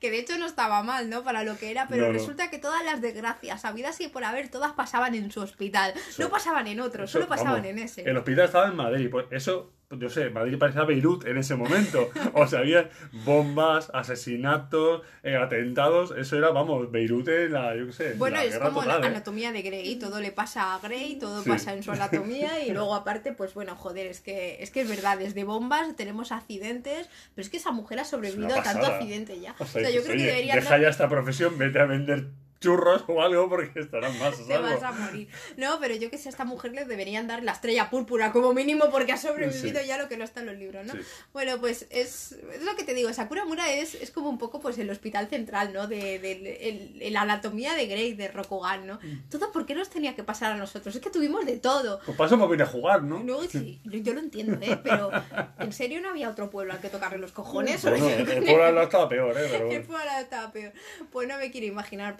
que 0.00 0.10
de 0.10 0.18
hecho 0.18 0.36
no 0.38 0.46
estaba 0.46 0.82
mal, 0.82 1.08
¿no? 1.08 1.22
Para 1.22 1.44
lo 1.44 1.56
que 1.56 1.70
era, 1.70 1.86
pero 1.88 2.02
No, 2.06 2.12
no. 2.12 2.18
resulta 2.18 2.50
que 2.50 2.58
todas 2.58 2.84
las 2.84 3.00
desgracias, 3.00 3.64
habidas 3.64 4.00
y 4.00 4.08
por 4.08 4.24
haber, 4.24 4.48
todas 4.48 4.72
pasaban 4.72 5.14
en 5.14 5.30
su 5.30 5.40
hospital, 5.40 5.94
no 6.18 6.28
pasaban 6.28 6.66
en 6.66 6.80
otro, 6.80 7.04
Eso, 7.04 7.14
solo 7.14 7.28
pasaban 7.28 7.52
vamos, 7.62 7.66
en 7.68 7.78
ese. 7.78 8.02
El 8.02 8.16
hospital 8.16 8.46
estaba 8.46 8.68
en 8.68 8.76
Madrid, 8.76 9.08
pues 9.10 9.26
eso, 9.30 9.70
yo 9.98 10.08
sé, 10.10 10.30
Madrid 10.30 10.58
parecía 10.58 10.84
Beirut 10.84 11.26
en 11.26 11.36
ese 11.38 11.54
momento. 11.56 12.10
O 12.34 12.46
sea, 12.46 12.60
había 12.60 12.88
bombas, 13.24 13.90
asesinatos, 13.92 15.02
eh, 15.22 15.36
atentados, 15.36 16.12
eso 16.16 16.36
era, 16.36 16.50
vamos, 16.50 16.90
Beirut 16.90 17.28
en 17.28 17.52
la, 17.52 17.76
yo 17.76 17.86
qué 17.86 17.92
sé, 17.92 18.14
Bueno, 18.14 18.36
la 18.36 18.44
es 18.44 18.58
como 18.58 18.80
total, 18.82 19.00
la 19.00 19.06
¿eh? 19.06 19.10
anatomía 19.10 19.52
de 19.52 19.62
Grey, 19.62 19.96
todo 19.96 20.20
le 20.20 20.32
pasa 20.32 20.74
a 20.74 20.78
Grey, 20.78 21.16
todo 21.18 21.42
Sí. 21.42 21.48
pasa 21.50 21.74
en 21.74 21.82
su 21.82 21.90
anatomía 21.92 22.64
y 22.64 22.70
luego 22.72 22.94
aparte, 22.94 23.32
pues 23.32 23.54
bueno, 23.54 23.76
joder, 23.76 24.06
es 24.06 24.20
que 24.20 24.62
es 24.62 24.70
que 24.70 24.80
es 24.82 24.88
verdad, 24.88 25.18
desde 25.18 25.44
bombas 25.44 25.94
tenemos 25.96 26.32
accidentes, 26.32 27.08
pero 27.34 27.42
es 27.44 27.50
que 27.50 27.56
esa 27.58 27.70
mujer 27.72 28.00
ha 28.00 28.04
sobrevivido 28.04 28.54
a 28.58 28.62
tanto 28.62 28.86
accidente 28.86 29.38
ya. 29.40 29.54
O 29.58 29.64
O 29.64 29.66
sea, 29.66 29.82
yo 29.90 30.02
creo 30.02 30.16
que 30.16 30.22
"Oye, 30.22 30.26
deberían 30.26 30.58
deja 30.60 30.78
ya 30.78 30.88
esta 30.88 31.08
profesión, 31.08 31.58
vete 31.58 31.78
a 31.80 31.84
vender 31.86 32.28
churros 32.62 33.04
o 33.08 33.20
algo 33.20 33.48
porque 33.48 33.80
estarán 33.80 34.18
más 34.18 34.36
te 34.46 34.56
vas 34.58 34.82
a 34.82 34.92
morir. 34.92 35.28
No, 35.58 35.78
pero 35.80 35.94
yo 35.96 36.10
que 36.10 36.16
sé, 36.16 36.28
a 36.28 36.32
esta 36.32 36.44
mujer 36.44 36.72
le 36.72 36.84
deberían 36.86 37.26
dar 37.26 37.42
la 37.42 37.52
estrella 37.52 37.90
púrpura 37.90 38.32
como 38.32 38.54
mínimo 38.54 38.90
porque 38.90 39.12
ha 39.12 39.16
sobrevivido 39.18 39.80
Sí. 39.80 39.86
ya 39.86 39.98
lo 39.98 40.08
que 40.08 40.16
no 40.16 40.24
está 40.24 40.40
en 40.40 40.46
los 40.46 40.56
libros, 40.56 40.86
¿no? 40.86 40.92
Sí. 40.94 41.00
Bueno, 41.32 41.58
pues 41.60 41.86
es, 41.90 42.32
es 42.32 42.62
lo 42.62 42.74
que 42.76 42.84
te 42.84 42.94
digo, 42.94 43.12
Sakura 43.12 43.44
Mura 43.44 43.70
es, 43.72 43.94
es 43.96 44.10
como 44.10 44.30
un 44.30 44.38
poco 44.38 44.60
pues 44.60 44.78
el 44.78 44.88
hospital 44.88 45.28
central, 45.28 45.72
¿no? 45.72 45.86
De, 45.88 46.18
de- 46.18 46.32
el- 46.68 47.02
el- 47.02 47.12
la 47.12 47.22
anatomía 47.22 47.74
de 47.74 47.86
Grey, 47.86 48.14
de 48.14 48.28
Rokugan, 48.28 48.86
¿no? 48.86 48.94
Mm. 49.02 49.28
Todo 49.30 49.52
por 49.52 49.66
qué 49.66 49.74
nos 49.74 49.90
tenía 49.90 50.14
que 50.14 50.22
pasar 50.24 50.52
a 50.52 50.56
nosotros, 50.56 50.94
es 50.94 51.00
que 51.02 51.10
tuvimos 51.10 51.44
de 51.44 51.58
todo. 51.58 52.00
Pues 52.06 52.16
paso 52.16 52.36
para 52.38 52.48
venir 52.50 52.62
a 52.62 52.66
jugar, 52.66 53.02
¿no? 53.02 53.20
No, 53.22 53.42
sí, 53.50 53.80
yo, 53.84 53.98
yo 53.98 54.14
lo 54.14 54.20
entiendo, 54.20 54.56
¿eh? 54.64 54.78
Pero 54.82 55.10
¿en 55.58 55.72
serio 55.72 56.00
no 56.00 56.10
había 56.10 56.28
otro 56.30 56.48
pueblo 56.48 56.72
al 56.72 56.80
que 56.80 56.88
tocarle 56.88 57.18
los 57.18 57.32
cojones? 57.32 57.82
Bueno, 57.82 58.08
el 58.08 58.24
pueblo 58.44 58.82
estaba 58.82 59.08
peor, 59.08 59.36
¿eh? 59.36 59.48
Pero 59.50 59.66
bueno. 59.66 59.84
fuera 59.84 60.20
estaba 60.20 60.52
peor. 60.52 60.72
Pues 61.10 61.26
no 61.28 61.36
me 61.38 61.50
quiero 61.50 61.66
imaginar, 61.66 62.16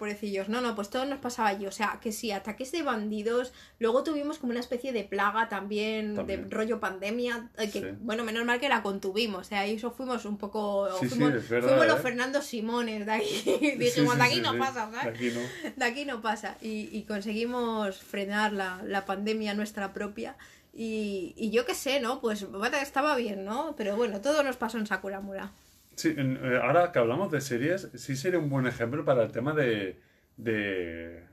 No, 0.49 0.61
no, 0.61 0.75
pues 0.75 0.89
todo 0.89 1.05
nos 1.05 1.19
pasaba 1.19 1.49
allí. 1.49 1.65
O 1.65 1.71
sea, 1.71 1.99
que 2.01 2.11
sí, 2.11 2.31
ataques 2.31 2.71
de 2.71 2.83
bandidos. 2.83 3.53
Luego 3.79 4.03
tuvimos 4.03 4.37
como 4.39 4.51
una 4.51 4.59
especie 4.59 4.91
de 4.93 5.03
plaga 5.03 5.49
también, 5.49 6.15
También. 6.15 6.49
de 6.49 6.55
rollo 6.55 6.79
pandemia. 6.79 7.49
eh, 7.57 7.69
Que, 7.69 7.79
Sí. 7.81 7.87
bueno, 7.99 8.23
menos 8.23 8.45
mal 8.45 8.59
que 8.59 8.69
la 8.69 8.81
contuvimos. 8.81 9.41
O 9.41 9.43
sea, 9.43 9.65
eso 9.65 9.91
fuimos 9.91 10.25
un 10.25 10.37
poco. 10.37 10.89
Sí, 10.99 11.07
fuimos, 11.07 11.33
es 11.33 11.49
verdad, 11.49 11.69
fuimos 11.69 11.87
los 11.87 11.99
¿eh? 11.99 12.01
Fernando 12.03 12.41
Simones 12.41 13.05
de 13.05 13.11
aquí. 13.11 13.75
Dijimos, 13.77 14.17
de 14.17 14.23
aquí 14.23 14.41
no 14.41 14.57
pasa, 14.57 14.87
De 14.87 14.95
¿sabes? 14.97 15.15
aquí 15.15 15.31
no. 15.31 15.71
De 15.75 15.85
aquí 15.85 16.05
no 16.05 16.21
pasa. 16.21 16.57
Y, 16.61 16.89
y 16.91 17.03
conseguimos 17.03 17.99
frenar 17.99 18.53
la, 18.53 18.81
la 18.85 19.05
pandemia 19.05 19.53
nuestra 19.53 19.93
propia. 19.93 20.35
Y, 20.75 21.35
y 21.37 21.51
yo 21.51 21.65
qué 21.67 21.75
sé, 21.75 21.99
¿no? 21.99 22.19
Pues 22.19 22.47
estaba 22.81 23.15
bien, 23.15 23.45
¿no? 23.45 23.75
Pero 23.77 23.95
bueno, 23.95 24.21
todo 24.21 24.41
nos 24.41 24.57
pasó 24.57 24.79
en 24.79 24.87
Sakuramura. 24.87 25.51
Sí, 25.95 26.15
eh, 26.17 26.59
ahora 26.63 26.91
que 26.91 26.97
hablamos 26.97 27.29
de 27.31 27.39
series, 27.41 27.89
sí 27.93 28.15
sería 28.15 28.39
un 28.39 28.49
buen 28.49 28.65
ejemplo 28.65 29.05
para 29.05 29.21
el 29.23 29.31
tema 29.31 29.53
de, 29.53 29.99
de, 30.37 31.23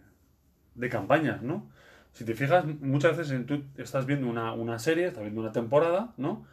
de 0.75 0.89
campañas, 0.89 1.43
¿no? 1.43 1.71
Si 2.13 2.25
te 2.25 2.35
fijas, 2.35 2.65
muchas 2.81 3.17
veces 3.17 3.47
tú 3.47 3.63
estás 3.77 4.07
viendo 4.07 4.29
una, 4.29 4.53
una 4.53 4.79
serie, 4.79 5.07
estás 5.07 5.23
viendo 5.23 5.41
una 5.41 5.53
temporada, 5.53 6.13
¿no? 6.17 6.45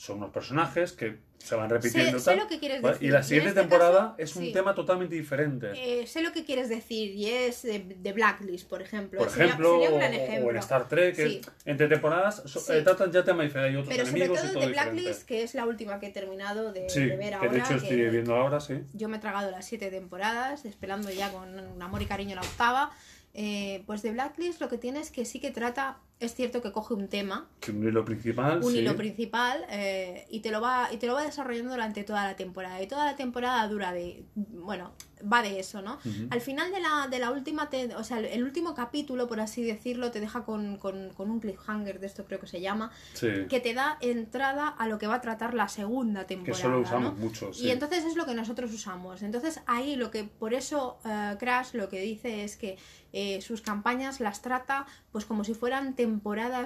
Son 0.00 0.16
unos 0.16 0.30
personajes 0.30 0.92
que 0.92 1.18
se 1.36 1.54
van 1.54 1.68
repitiendo 1.68 2.18
sé 2.18 2.24
tal, 2.24 2.38
lo 2.38 2.48
que 2.48 2.58
quieres 2.58 2.80
¿vale? 2.80 2.94
decir. 2.94 3.08
Y 3.08 3.10
la 3.12 3.18
Y 3.18 3.20
en 3.20 3.24
siguiente 3.24 3.48
este 3.50 3.60
temporada 3.60 4.00
caso, 4.12 4.14
es 4.16 4.34
un 4.36 4.44
sí. 4.44 4.52
tema 4.54 4.74
totalmente 4.74 5.14
diferente. 5.14 5.72
Eh, 5.74 6.06
sé 6.06 6.22
lo 6.22 6.32
que 6.32 6.46
quieres 6.46 6.70
decir 6.70 7.10
y 7.14 7.26
es 7.26 7.60
de, 7.60 7.80
de 7.80 8.12
Blacklist, 8.14 8.66
por 8.66 8.80
ejemplo. 8.80 9.18
Por 9.18 9.28
Sería- 9.28 9.44
ejemplo, 9.48 9.74
sería 9.74 9.90
un 9.90 9.98
gran 9.98 10.12
o- 10.12 10.16
ejemplo. 10.16 10.46
o 10.48 10.50
en 10.52 10.56
Star 10.56 10.88
Trek, 10.88 11.14
que 11.16 11.28
Sí. 11.28 11.40
entre 11.66 11.86
temporadas 11.88 12.42
so- 12.46 12.60
Sí. 12.60 12.72
eh, 12.72 12.80
tratan 12.80 13.12
ya 13.12 13.22
temas 13.24 13.44
diferentes, 13.44 13.74
hay 13.74 13.76
otros 13.76 13.94
Pero 13.94 14.06
sobre 14.06 14.16
enemigos 14.20 14.38
todo 14.40 14.50
y 14.50 14.54
todo 14.54 14.66
de 14.66 14.72
Blacklist, 14.72 15.04
diferente. 15.06 15.26
que 15.26 15.42
es 15.42 15.54
la 15.54 15.66
última 15.66 16.00
que 16.00 16.06
he 16.06 16.10
terminado 16.12 16.72
de, 16.72 16.80
de 16.80 17.16
ver 17.18 17.28
que 17.28 17.34
ahora. 17.34 17.50
de 17.52 17.58
hecho 17.58 17.68
que 17.68 17.74
estoy 17.74 18.08
viendo 18.08 18.34
ahora, 18.34 18.58
sí. 18.60 18.80
Yo 18.94 19.10
me 19.10 19.18
he 19.18 19.20
tragado 19.20 19.50
las 19.50 19.66
siete 19.66 19.90
temporadas, 19.90 20.64
esperando 20.64 21.10
ya 21.10 21.30
con 21.30 21.58
un 21.60 21.82
amor 21.82 22.00
y 22.00 22.06
cariño 22.06 22.36
la 22.36 22.40
octava. 22.40 22.90
Eh, 23.34 23.82
pues 23.86 24.00
de 24.00 24.12
Blacklist 24.12 24.62
lo 24.62 24.68
que 24.70 24.78
tiene 24.78 24.98
es 25.00 25.10
que 25.10 25.26
sí 25.26 25.40
que 25.40 25.50
trata 25.50 25.98
es 26.20 26.34
cierto 26.34 26.60
que 26.62 26.70
coge 26.70 26.94
un 26.94 27.08
tema, 27.08 27.48
Que 27.60 27.70
un 27.72 27.82
hilo 27.86 28.04
principal, 28.04 28.62
un 28.62 28.72
sí. 28.72 28.78
hilo 28.78 28.94
principal, 28.96 29.64
eh, 29.70 30.26
y 30.30 30.40
te 30.40 30.50
lo 30.50 30.60
va 30.60 30.88
y 30.92 30.98
te 30.98 31.06
lo 31.06 31.14
va 31.14 31.22
desarrollando 31.22 31.70
durante 31.72 32.04
toda 32.04 32.24
la 32.26 32.36
temporada. 32.36 32.80
Y 32.82 32.86
toda 32.86 33.06
la 33.06 33.16
temporada 33.16 33.66
dura 33.68 33.92
de, 33.92 34.24
bueno, 34.34 34.92
va 35.30 35.42
de 35.42 35.58
eso, 35.60 35.82
¿no? 35.82 35.98
Al 36.30 36.40
final 36.40 36.70
de 36.72 36.80
la, 36.80 37.06
de 37.10 37.18
la 37.18 37.30
última, 37.30 37.68
te- 37.68 37.94
o 37.94 38.04
sea, 38.04 38.18
el, 38.20 38.42
último 38.42 38.74
capítulo, 38.74 39.28
por 39.28 39.40
así 39.40 39.62
decirlo, 39.62 40.10
te 40.10 40.20
deja 40.20 40.44
con, 40.44 40.78
con, 40.78 41.10
con 41.10 41.30
un 41.30 41.40
cliffhanger 41.40 42.00
de 42.00 42.06
esto 42.06 42.24
creo 42.24 42.38
que 42.40 42.46
se 42.46 42.60
llama, 42.62 42.90
Sí. 43.14 43.28
que 43.48 43.60
te 43.60 43.74
da 43.74 43.98
entrada 44.00 44.68
a 44.68 44.88
lo 44.88 44.98
que 44.98 45.06
va 45.06 45.16
a 45.16 45.20
tratar 45.20 45.52
la 45.54 45.68
segunda 45.68 46.20
Que 46.26 46.36
temporada. 46.36 46.58
eso 46.58 46.68
lo 46.70 46.80
usamos 46.80 47.14
¿no? 47.14 47.18
mucho, 47.24 47.52
sí. 47.52 47.66
Y 47.66 47.70
entonces 47.70 48.04
es 48.04 48.16
lo 48.16 48.24
que 48.26 48.34
nosotros 48.34 48.72
usamos. 48.72 49.22
Entonces 49.22 49.60
ahí 49.66 49.96
lo 49.96 50.10
que, 50.10 50.24
por 50.24 50.54
eso 50.54 50.98
eh, 51.04 51.36
Crash 51.38 51.74
lo 51.74 51.88
que 51.90 52.00
dice 52.00 52.44
es 52.44 52.56
que 52.56 52.78
eh, 53.12 53.40
sus 53.42 53.60
campañas 53.60 54.20
las 54.20 54.40
trata 54.40 54.86
pues 55.12 55.24
como 55.26 55.44
si 55.44 55.52
fueran 55.52 55.94
temporadas 55.96 56.09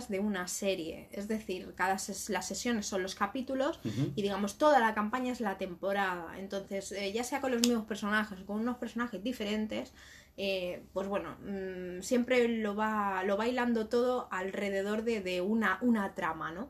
de 0.09 0.19
una 0.21 0.49
serie. 0.49 1.09
Es 1.13 1.29
decir, 1.29 1.75
cada 1.77 1.97
ses- 1.97 2.31
las 2.31 2.47
sesiones 2.47 2.87
son 2.87 3.03
los 3.03 3.15
capítulos 3.15 3.81
y 4.17 4.23
digamos 4.23 4.57
toda 4.59 4.81
la 4.81 4.95
campaña 4.95 5.33
es 5.33 5.41
la 5.41 5.59
temporada. 5.59 6.39
Entonces, 6.39 6.93
eh, 6.93 7.13
ya 7.13 7.25
sea 7.25 7.41
con 7.41 7.51
los 7.53 7.61
mismos 7.61 7.85
personajes 7.87 8.41
o 8.41 8.47
con 8.47 8.61
unos 8.61 8.79
personajes 8.79 9.23
diferentes, 9.23 9.93
eh, 10.37 10.83
pues 10.93 11.07
bueno, 11.09 11.37
mm, 11.43 12.03
siempre 12.03 12.49
lo 12.49 12.75
va, 12.75 13.23
lo 13.25 13.37
va 13.37 13.47
hilando 13.47 13.89
todo 13.89 14.29
alrededor 14.31 15.05
de, 15.05 15.21
de 15.21 15.41
una, 15.41 15.79
una 15.83 16.15
trama, 16.15 16.51
¿no? 16.53 16.69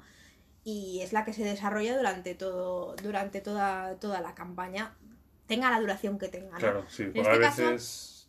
Y 0.65 1.01
es 1.03 1.13
la 1.13 1.25
que 1.25 1.33
se 1.33 1.45
desarrolla 1.45 1.97
durante 1.97 2.35
todo, 2.35 2.97
durante 3.03 3.41
toda, 3.41 3.97
toda 4.01 4.21
la 4.21 4.35
campaña, 4.35 4.95
tenga 5.47 5.71
la 5.71 5.81
duración 5.81 6.19
que 6.19 6.29
tenga, 6.29 6.53
¿no? 6.53 6.59
Claro, 6.59 6.85
sí. 6.89 7.05
En 7.05 7.13
Porque 7.13 7.29
a 7.29 7.33
este 7.35 7.41
caso, 7.41 7.63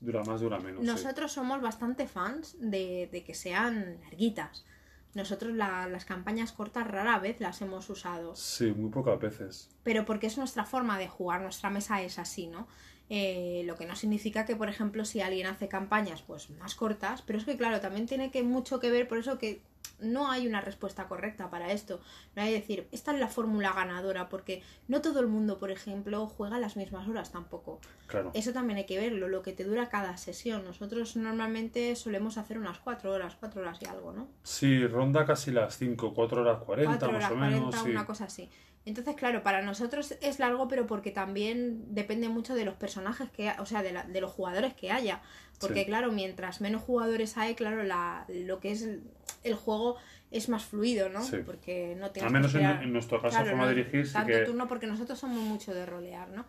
dura 0.01 0.23
más, 0.23 0.41
dura 0.41 0.59
menos. 0.59 0.81
sí. 0.81 0.87
nosotros 0.87 1.31
somos 1.31 1.61
bastante 1.61 2.07
fans 2.07 2.55
de, 2.59 3.09
de 3.11 3.23
que 3.23 3.33
sean 3.33 3.97
larguitas. 4.03 4.65
Nosotros 5.13 5.53
la- 5.53 5.87
las 5.87 6.03
campañas 6.03 6.51
cortas 6.51 6.85
rara 6.87 7.17
vez 7.19 7.39
las 7.39 7.61
hemos 7.61 7.89
usado. 7.89 8.35
Sí, 8.35 8.71
muy 8.71 8.89
pocas 8.91 9.19
veces. 9.19 9.69
pero 9.83 10.05
porque 10.05 10.27
es 10.27 10.37
nuestra 10.37 10.65
forma 10.65 10.97
de 10.99 11.07
jugar, 11.07 11.41
nuestra 11.41 11.69
mesa 11.69 12.01
es 12.01 12.19
así, 12.19 12.47
¿no? 12.47 12.67
Eh, 13.09 13.61
lo 13.65 13.75
que 13.75 13.85
no 13.85 13.95
significa 13.95 14.45
que, 14.45 14.55
por 14.55 14.67
ejemplo, 14.67 15.05
si 15.05 15.21
alguien 15.21 15.45
hace 15.47 15.67
campañas 15.67 16.21
pues 16.23 16.49
más 16.49 16.73
cortas, 16.75 17.21
pero 17.21 17.37
es 17.39 17.45
que 17.45 17.55
claro, 17.55 17.79
también 17.79 18.07
tiene 18.07 18.31
que 18.31 18.41
mucho 18.43 18.79
que 18.79 18.89
ver, 18.89 19.07
por 19.07 19.19
eso 19.19 19.37
que 19.37 19.61
no 19.99 20.29
hay 20.29 20.47
una 20.47 20.61
respuesta 20.61 21.07
correcta 21.07 21.49
para 21.49 21.71
esto. 21.71 21.99
No 22.35 22.41
hay 22.41 22.49
que 22.53 22.59
decir, 22.59 22.87
esta 22.91 23.13
es 23.13 23.19
la 23.19 23.27
fórmula 23.27 23.73
ganadora, 23.73 24.29
porque 24.29 24.61
no 24.87 25.01
todo 25.01 25.19
el 25.19 25.27
mundo, 25.27 25.57
por 25.59 25.71
ejemplo, 25.71 26.27
juega 26.27 26.59
las 26.59 26.75
mismas 26.75 27.07
horas 27.07 27.31
tampoco. 27.31 27.79
Claro. 28.07 28.31
Eso 28.33 28.53
también 28.53 28.77
hay 28.77 28.85
que 28.85 28.99
verlo, 28.99 29.27
lo 29.27 29.41
que 29.41 29.53
te 29.53 29.63
dura 29.63 29.89
cada 29.89 30.17
sesión. 30.17 30.63
Nosotros 30.65 31.15
normalmente 31.15 31.95
solemos 31.95 32.37
hacer 32.37 32.57
unas 32.57 32.79
cuatro 32.79 33.11
horas, 33.11 33.35
cuatro 33.39 33.61
horas 33.61 33.79
y 33.81 33.85
algo, 33.85 34.11
¿no? 34.11 34.27
Sí, 34.43 34.85
ronda 34.87 35.25
casi 35.25 35.51
las 35.51 35.77
5, 35.77 36.13
4 36.13 36.41
horas 36.41 36.59
40 36.63 36.91
4 36.91 37.07
más 37.11 37.17
horas 37.17 37.31
o 37.31 37.35
40, 37.35 37.59
menos. 37.65 37.75
sí. 37.83 37.89
una 37.91 38.05
cosa 38.05 38.25
así. 38.25 38.49
Entonces, 38.85 39.15
claro, 39.15 39.41
para 39.41 39.63
nosotros 39.63 40.13
es 40.21 40.37
largo, 40.37 40.67
pero 40.67 40.85
porque 40.85 41.09
también 41.09 41.95
depende 41.95 42.29
mucho 42.29 42.53
de 42.53 42.65
los 42.65 42.75
personajes 42.75 43.31
que, 43.31 43.51
o 43.57 43.65
sea, 43.65 43.81
de, 43.81 43.91
la- 43.91 44.03
de 44.03 44.21
los 44.21 44.31
jugadores 44.31 44.75
que 44.75 44.91
haya. 44.91 45.21
Porque, 45.59 45.81
Sí. 45.81 45.85
claro, 45.85 46.11
mientras 46.11 46.61
menos 46.61 46.81
jugadores 46.83 47.37
hay, 47.37 47.55
claro, 47.55 47.83
la, 47.83 48.25
lo 48.29 48.59
que 48.59 48.71
es 48.71 48.81
el, 48.81 49.03
el 49.43 49.55
juego 49.55 49.95
es 50.31 50.49
más 50.49 50.65
fluido, 50.65 51.09
¿no? 51.09 51.21
Sí. 51.23 51.37
Porque 51.45 51.95
no 51.97 52.11
tienes 52.11 52.27
Al 52.27 52.33
menos 52.33 52.51
que 52.53 52.59
en, 52.61 52.91
nuestro 52.91 53.21
caso, 53.21 53.35
Claro, 53.37 53.51
forma 53.51 53.67
de 53.67 53.75
dirigir, 53.75 54.11
tanto 54.11 54.31
que. 54.33 54.39
turno 54.39 54.67
porque 54.67 54.85
nosotros 54.87 55.17
somos 55.17 55.39
mucho 55.39 55.73
de 55.73 55.85
rolear, 55.85 56.29
¿no? 56.29 56.45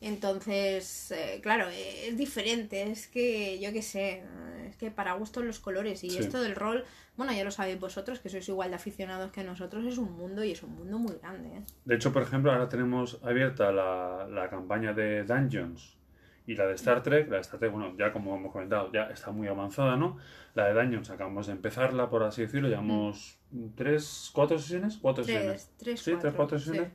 Entonces, 0.00 1.10
eh, 1.10 1.40
claro, 1.42 1.68
eh, 1.70 2.08
es 2.08 2.16
diferente, 2.16 2.82
es 2.90 3.08
que 3.08 3.58
yo 3.58 3.72
qué 3.72 3.82
sé, 3.82 4.22
es 4.68 4.76
que 4.76 4.90
para 4.90 5.12
gustos 5.14 5.44
los 5.44 5.58
colores 5.58 6.04
y 6.04 6.10
Sí. 6.10 6.18
esto 6.18 6.40
del 6.42 6.54
rol, 6.54 6.84
bueno, 7.16 7.32
ya 7.32 7.44
lo 7.44 7.50
sabéis 7.50 7.80
vosotros, 7.80 8.20
que 8.20 8.28
sois 8.28 8.46
igual 8.48 8.70
de 8.70 8.76
aficionados 8.76 9.32
que 9.32 9.42
nosotros, 9.42 9.84
es 9.86 9.98
un 9.98 10.12
mundo 10.16 10.44
y 10.44 10.52
es 10.52 10.62
un 10.62 10.74
mundo 10.74 10.98
muy 10.98 11.16
grande, 11.20 11.48
¿eh? 11.58 11.62
De 11.84 11.94
hecho, 11.96 12.12
por 12.12 12.22
ejemplo, 12.22 12.52
ahora 12.52 12.68
tenemos 12.68 13.18
abierta 13.22 13.72
la, 13.72 14.26
la 14.30 14.48
campaña 14.48 14.92
de 14.92 15.24
Dungeons 15.24 15.96
y 16.46 16.54
la 16.54 16.66
de 16.66 16.74
Star 16.74 17.02
Trek. 17.02 17.28
La 17.28 17.36
de 17.36 17.42
Star 17.42 17.58
Trek, 17.58 17.72
bueno, 17.72 17.94
ya 17.98 18.12
como 18.12 18.36
hemos 18.36 18.52
comentado, 18.52 18.90
ya 18.92 19.04
está 19.04 19.30
muy 19.32 19.48
avanzada, 19.48 19.96
¿no? 19.96 20.16
La 20.54 20.66
de 20.66 20.74
Dungeons 20.74 21.10
acabamos 21.10 21.46
de 21.46 21.52
empezarla, 21.52 22.08
por 22.08 22.22
así 22.22 22.42
decirlo. 22.42 22.68
Llevamos 22.68 23.38
tres, 23.74 24.30
cuatro 24.32 24.58
sesiones, 24.58 24.98
cuatro 25.00 25.24
sesiones. 25.24 25.70
Tres, 25.76 25.78
tres, 25.78 26.00
Sí, 26.00 26.10
cuatro, 26.12 26.28
tres, 26.28 26.36
cuatro 26.36 26.58
sesiones. 26.58 26.92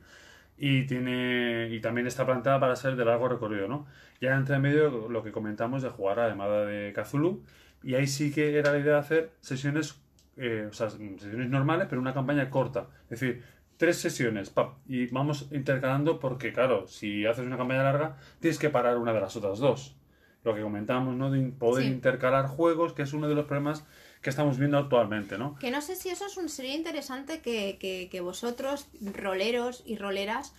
Y 0.56 0.86
tiene 0.86 1.68
y 1.70 1.80
también 1.80 2.06
está 2.06 2.24
planteada 2.24 2.60
para 2.60 2.76
ser 2.76 2.96
de 2.96 3.04
largo 3.04 3.28
recorrido, 3.28 3.68
¿no? 3.68 3.86
Ya 4.20 4.34
entre 4.36 4.58
medio 4.58 5.08
lo 5.08 5.22
que 5.22 5.32
comentamos 5.32 5.82
de 5.82 5.88
jugar 5.90 6.20
a 6.20 6.24
la 6.24 6.28
llamada 6.30 6.64
de 6.64 6.92
Cthulhu. 6.92 7.42
Y 7.82 7.94
ahí 7.94 8.06
sí 8.06 8.32
que 8.32 8.58
era 8.58 8.72
la 8.72 8.78
idea 8.78 8.94
de 8.94 8.98
hacer 8.98 9.30
sesiones, 9.40 10.00
eh, 10.36 10.68
o 10.70 10.72
sea, 10.72 10.88
sesiones 10.88 11.50
normales, 11.50 11.88
pero 11.90 12.00
una 12.00 12.14
campaña 12.14 12.48
corta. 12.48 12.86
Es 13.10 13.20
decir, 13.20 13.42
tres 13.82 13.96
sesiones, 13.96 14.48
pap, 14.48 14.76
y 14.86 15.06
vamos 15.06 15.48
intercalando 15.50 16.20
porque, 16.20 16.52
claro, 16.52 16.86
si 16.86 17.26
haces 17.26 17.44
una 17.44 17.56
campaña 17.56 17.82
larga, 17.82 18.16
tienes 18.38 18.60
que 18.60 18.70
parar 18.70 18.96
una 18.96 19.12
de 19.12 19.20
las 19.20 19.34
otras 19.34 19.58
dos. 19.58 19.96
Lo 20.44 20.54
que 20.54 20.62
comentamos, 20.62 21.16
¿no? 21.16 21.32
De 21.32 21.48
poder 21.50 21.82
Sí. 21.86 21.90
intercalar 21.90 22.46
juegos, 22.46 22.92
que 22.92 23.02
es 23.02 23.12
uno 23.12 23.28
de 23.28 23.34
los 23.34 23.46
problemas 23.46 23.84
que 24.20 24.30
estamos 24.30 24.56
viendo 24.56 24.78
actualmente, 24.78 25.36
¿no? 25.36 25.56
Que 25.56 25.72
no 25.72 25.80
sé 25.80 25.96
si 25.96 26.10
eso 26.10 26.26
es 26.26 26.36
un, 26.36 26.48
sería 26.48 26.76
interesante 26.76 27.40
que, 27.40 27.76
que, 27.80 28.08
que 28.08 28.20
vosotros, 28.20 28.86
roleros 29.14 29.82
y 29.84 29.96
roleras, 29.96 30.54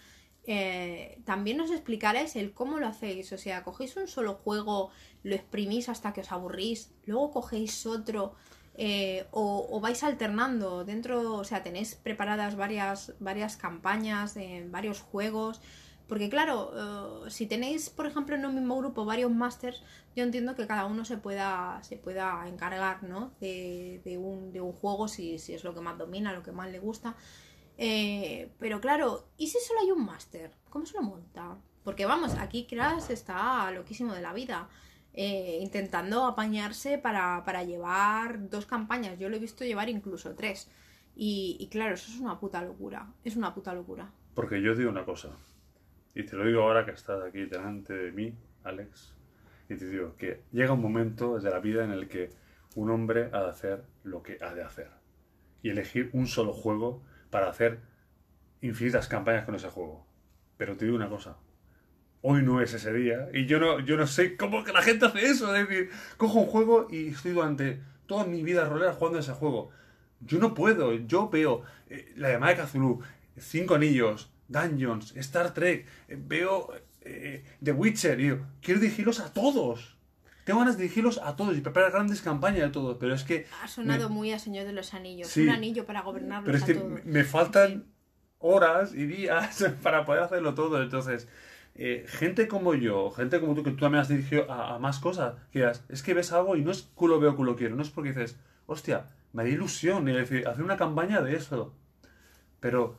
eh, 0.46 1.22
también 1.24 1.56
nos 1.56 1.72
explicarais 1.72 2.36
el 2.36 2.52
cómo 2.52 2.78
lo 2.78 2.88
hacéis. 2.88 3.32
O 3.32 3.38
sea, 3.38 3.64
cogéis 3.64 3.96
un 3.96 4.10
solo 4.10 4.34
juego, 4.34 4.90
lo 5.24 5.34
exprimís 5.34 5.88
hasta 5.88 6.12
que 6.12 6.20
os 6.20 6.32
aburrís, 6.34 6.94
luego 7.06 7.32
cogéis 7.32 7.86
otro 7.86 8.36
eh, 8.76 9.26
o, 9.32 9.68
o 9.72 9.80
vais 9.80 10.04
alternando 10.04 10.84
dentro, 10.84 11.36
o 11.36 11.44
sea, 11.44 11.64
tenéis 11.64 11.96
preparadas 11.96 12.56
varias, 12.56 13.14
varias 13.20 13.58
campañas, 13.58 14.36
eh, 14.38 14.66
varios 14.70 15.02
juegos. 15.02 15.62
Porque 16.08 16.30
claro, 16.30 17.26
eh, 17.26 17.30
si 17.32 17.48
tenéis, 17.48 17.90
por 17.90 18.06
ejemplo, 18.06 18.36
en 18.36 18.46
un 18.46 18.56
mismo 18.56 18.78
grupo 18.78 19.06
varios 19.06 19.32
masters, 19.32 19.82
yo 20.16 20.24
entiendo 20.24 20.54
que 20.54 20.68
cada 20.68 20.86
uno 20.86 21.06
se 21.06 21.18
pueda, 21.18 21.80
se 21.82 21.96
pueda 21.98 22.48
encargar, 22.48 23.04
¿no? 23.04 23.32
De, 23.40 24.02
de 24.04 24.18
un, 24.18 24.52
de 24.52 24.62
un 24.62 24.74
juego, 24.74 25.08
si, 25.08 25.40
si 25.40 25.54
es 25.54 25.64
lo 25.64 25.74
que 25.74 25.80
más 25.80 25.98
domina, 25.98 26.34
lo 26.34 26.44
que 26.44 26.52
más 26.52 26.70
le 26.70 26.80
gusta. 26.80 27.16
Eh, 27.78 28.52
pero 28.60 28.80
claro, 28.82 29.30
¿y 29.38 29.48
si 29.48 29.60
solo 29.60 29.80
hay 29.80 29.92
un 29.92 30.06
máster? 30.06 30.52
¿Cómo 30.70 30.86
se 30.86 30.96
lo 30.96 31.04
monta? 31.04 31.58
Porque 31.84 32.06
vamos, 32.06 32.36
aquí 32.36 32.68
Crash 32.68 33.10
está 33.10 33.72
loquísimo 33.72 34.14
de 34.14 34.22
la 34.22 34.34
vida. 34.34 34.70
Eh, 35.14 35.60
intentando 35.62 36.26
apañarse 36.26 36.98
para, 36.98 37.44
para 37.46 37.64
llevar 37.64 38.50
dos 38.50 38.66
campañas. 38.66 39.20
Yo 39.20 39.30
lo 39.30 39.36
he 39.36 39.40
visto 39.40 39.64
llevar 39.64 39.90
incluso 39.90 40.34
tres. 40.34 40.70
Y, 41.16 41.68
claro, 41.72 41.94
eso 41.94 42.12
es 42.12 42.20
una 42.20 42.40
puta 42.40 42.62
locura. 42.64 43.08
Es 43.24 43.36
una 43.36 43.54
puta 43.54 43.74
locura. 43.74 44.12
Porque 44.34 44.62
yo 44.62 44.76
digo 44.76 44.90
una 44.90 45.06
cosa, 45.06 45.30
y 46.16 46.24
te 46.24 46.36
lo 46.36 46.46
digo 46.46 46.64
ahora 46.64 46.86
que 46.86 46.92
estás 46.92 47.24
aquí 47.24 47.46
delante 47.46 47.94
de 47.94 48.12
mí, 48.12 48.34
Alex, 48.64 49.14
y 49.70 49.76
te 49.76 49.88
digo 49.88 50.16
que 50.18 50.42
llega 50.52 50.74
un 50.74 50.82
momento 50.82 51.40
de 51.40 51.50
la 51.52 51.60
vida 51.60 51.84
en 51.84 51.92
el 51.92 52.08
que 52.08 52.30
un 52.76 52.90
hombre 52.90 53.30
ha 53.32 53.44
de 53.44 53.50
hacer 53.50 53.84
lo 54.04 54.24
que 54.24 54.40
ha 54.42 54.54
de 54.54 54.64
hacer. 54.64 54.90
Y 55.62 55.70
elegir 55.70 56.10
un 56.14 56.28
solo 56.28 56.52
juego 56.52 57.04
para 57.30 57.50
hacer 57.50 57.80
infinitas 58.62 59.08
campañas 59.08 59.46
con 59.46 59.56
ese 59.56 59.70
juego. 59.70 60.08
Pero 60.58 60.76
te 60.76 60.86
digo 60.86 60.98
una 60.98 61.10
cosa, 61.10 61.38
hoy 62.24 62.42
no 62.42 62.60
es 62.62 62.74
ese 62.74 62.92
día, 62.94 63.28
y 63.34 63.46
yo 63.46 63.60
no, 63.60 63.80
yo 63.82 63.96
no 63.98 64.08
sé 64.08 64.36
cómo 64.38 64.64
que 64.64 64.74
la 64.74 64.82
gente 64.82 65.06
hace 65.06 65.26
eso, 65.26 65.54
es 65.56 65.68
decir, 65.68 65.90
cojo 66.18 66.40
un 66.40 66.48
juego 66.48 66.88
y 66.90 67.10
estoy 67.10 67.34
durante 67.34 67.82
toda 68.08 68.26
mi 68.26 68.42
vida 68.44 68.66
rolera 68.68 68.94
jugando 68.94 69.18
a 69.20 69.22
ese 69.22 69.34
juego. 69.34 69.70
Yo 70.22 70.40
no 70.40 70.54
puedo, 70.54 70.94
yo 70.94 71.30
veo 71.30 71.64
eh, 71.90 72.14
la 72.16 72.30
llamada 72.32 72.56
de 72.56 72.64
Cthulhu, 72.64 73.02
Cinco 73.38 73.76
Anillos, 73.76 74.32
Dungeons, 74.48 75.14
Star 75.18 75.54
Trek, 75.54 75.86
eh, 76.08 76.18
veo 76.20 76.74
eh, 77.02 77.44
The 77.62 77.74
Witcher 77.74 78.20
y 78.20 78.24
digo, 78.24 78.46
quiero 78.62 78.80
dirigirlos 78.80 79.20
a 79.20 79.32
todos. 79.34 79.98
Tengo 80.46 80.60
ganas 80.60 80.78
de 80.78 80.84
dirigirlos 80.84 81.20
a 81.24 81.36
todos 81.36 81.58
y 81.58 81.62
preparar 81.62 81.92
grandes 81.92 82.22
campañas 82.22 82.62
de 82.64 82.70
todos, 82.70 82.98
pero 83.00 83.14
es 83.14 83.24
que... 83.24 83.48
Ha 83.62 83.68
sonado 83.68 84.10
me- 84.10 84.16
muy 84.16 84.32
a 84.32 84.40
Señor 84.40 84.66
de 84.66 84.74
los 84.74 84.94
Anillos. 84.94 85.28
Sí. 85.30 85.42
Un 85.44 85.50
anillo 85.50 85.86
para 85.86 86.02
gobernarlos 86.02 86.46
Pero 86.46 86.58
es 86.58 86.64
a 86.64 86.66
que 86.68 86.74
todos. 86.76 87.06
me 87.06 87.24
faltan 87.24 87.86
horas 88.40 88.94
y 88.94 89.06
días 89.06 89.66
para 89.84 90.06
poder 90.06 90.24
hacerlo 90.24 90.54
todo. 90.54 90.82
Entonces, 90.82 91.28
eh, 91.76 92.06
gente 92.08 92.48
como 92.48 92.74
yo, 92.76 93.10
gente 93.12 93.40
como 93.40 93.56
tú, 93.56 93.64
que 93.64 93.72
tú 93.72 93.78
también 93.78 94.02
has 94.02 94.08
dirigido 94.10 94.52
a, 94.52 94.76
a 94.76 94.80
más 94.80 95.00
cosas, 95.00 95.36
que 95.52 95.60
digas, 95.60 95.84
es 95.90 96.04
que 96.04 96.14
ves 96.14 96.32
algo 96.32 96.56
y 96.56 96.62
no 96.64 96.72
es 96.72 96.84
culo 96.96 97.20
veo, 97.20 97.36
culo 97.36 97.56
quiero. 97.56 97.76
No 97.76 97.82
es 97.82 97.90
porque 97.90 98.10
dices, 98.14 98.38
hostia, 98.68 99.08
me 99.34 99.44
da 99.44 99.50
ilusión 99.50 100.08
y 100.08 100.14
decir, 100.14 100.48
hacer 100.48 100.64
una 100.64 100.78
campaña 100.78 101.22
de 101.22 101.36
eso. 101.36 101.74
Pero 102.60 102.98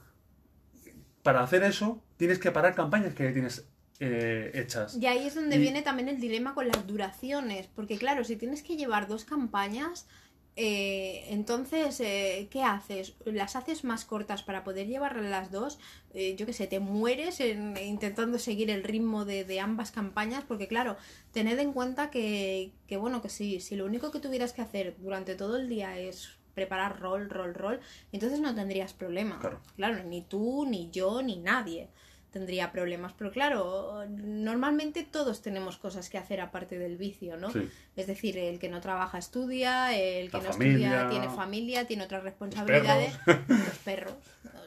para 1.23 1.43
hacer 1.43 1.63
eso, 1.63 2.03
tienes 2.17 2.39
que 2.39 2.51
parar 2.51 2.75
campañas 2.75 3.15
que 3.15 3.31
tienes 3.33 3.67
eh, 4.01 4.51
hechas. 4.55 4.97
Y 4.97 5.07
ahí 5.07 5.27
es 5.27 5.35
donde 5.37 5.57
Y- 5.57 5.61
viene 5.61 5.83
también 5.83 6.09
el 6.09 6.21
dilema 6.21 6.55
con 6.55 6.67
las 6.69 6.87
duraciones, 6.87 7.69
porque 7.69 7.97
claro, 7.97 8.25
si 8.25 8.37
tienes 8.37 8.63
que 8.63 8.77
llevar 8.77 9.07
dos 9.07 9.25
campañas, 9.25 10.07
eh, 10.57 11.27
entonces, 11.31 11.99
eh, 12.01 12.49
¿qué 12.51 12.63
haces? 12.63 13.15
¿Las 13.25 13.57
haces 13.57 13.83
más 13.85 14.05
cortas 14.05 14.43
para 14.43 14.63
poder 14.65 14.87
llevar 14.87 15.17
las 15.17 15.51
dos? 15.51 15.79
Eh, 16.13 16.37
yo 16.37 16.47
qué 16.47 16.53
sé, 16.53 16.67
te 16.69 16.79
mueres 16.81 17.41
en- 17.41 17.77
intentando 17.77 18.39
seguir 18.39 18.71
el 18.71 18.85
ritmo 18.85 19.25
de, 19.25 19.45
de 19.45 19.61
ambas 19.61 19.91
campañas, 19.91 20.45
porque 20.47 20.69
claro, 20.69 20.97
tened 21.33 21.59
en 21.59 21.73
cuenta 21.73 22.11
que, 22.11 22.73
que 22.87 22.97
bueno, 22.97 23.21
que 23.21 23.29
si, 23.31 23.61
si 23.61 23.75
lo 23.77 23.85
único 23.87 24.11
que 24.13 24.21
tuvieras 24.21 24.53
que 24.53 24.63
hacer 24.63 24.97
durante 24.99 25.35
todo 25.35 25.57
el 25.57 25.69
día 25.69 25.99
es 25.99 26.39
preparar 26.55 27.01
rol, 27.01 27.29
rol, 27.31 27.53
rol, 27.55 27.81
entonces 28.13 28.39
no 28.41 28.55
tendrías 28.55 28.93
problema. 28.93 29.39
Claro. 29.41 29.61
claro, 29.77 30.05
ni 30.05 30.23
tú, 30.23 30.67
ni 30.69 30.91
yo, 30.91 31.21
ni 31.23 31.37
nadie 31.37 31.89
tendría 32.35 32.73
problemas. 32.73 33.13
Pero 33.17 33.31
claro, 33.31 34.05
normalmente 34.09 35.05
todos 35.05 35.41
tenemos 35.41 35.79
cosas 35.79 36.11
que 36.11 36.19
hacer 36.19 36.41
aparte 36.41 36.81
del 36.81 36.97
vicio, 36.97 37.37
¿no? 37.37 37.53
Sí. 37.53 37.71
Es 37.95 38.09
decir, 38.09 38.37
el 38.37 38.59
que 38.59 38.69
no 38.69 38.81
trabaja 38.81 39.19
estudia, 39.19 39.97
el 39.97 40.33
que 40.33 40.39
La 40.39 40.43
no 40.43 40.53
familia. 40.53 40.89
estudia 40.89 41.11
tiene 41.11 41.29
familia, 41.31 41.87
tiene 41.87 42.03
otras 42.03 42.25
responsabilidades. 42.25 43.15
Los 43.49 43.79
perros. 43.85 44.15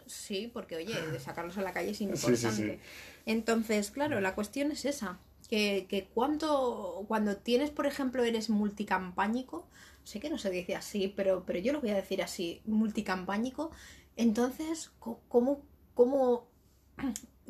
Sí, 0.06 0.50
porque 0.54 0.78
oye, 0.78 0.94
de 1.12 1.20
sacarlos 1.20 1.58
a 1.58 1.62
la 1.62 1.74
calle 1.74 1.92
es 1.92 2.00
importante. 2.00 2.38
sí, 2.38 2.52
sí. 2.52 2.80
Entonces, 3.26 3.92
claro, 3.92 4.22
la 4.22 4.34
cuestión 4.34 4.72
es 4.72 4.86
esa. 4.86 5.20
Que, 5.50 5.88
que 5.90 6.06
cuánto, 6.06 7.04
cuando 7.10 7.36
tienes, 7.36 7.70
por 7.70 7.86
ejemplo, 7.86 8.24
eres 8.24 8.50
multicampánico, 8.50 9.68
sé 10.06 10.22
que 10.22 10.30
no 10.30 10.38
se 10.38 10.50
dice 10.50 10.74
así, 10.76 11.14
pero, 11.16 11.44
pero 11.46 11.60
yo 11.60 11.74
lo 11.74 11.82
voy 11.82 11.90
a 11.90 11.96
decir 11.96 12.24
así, 12.24 12.62
multicampánico, 12.66 13.72
entonces, 14.16 14.92
¿cómo, 15.00 15.62
cómo, 15.94 16.48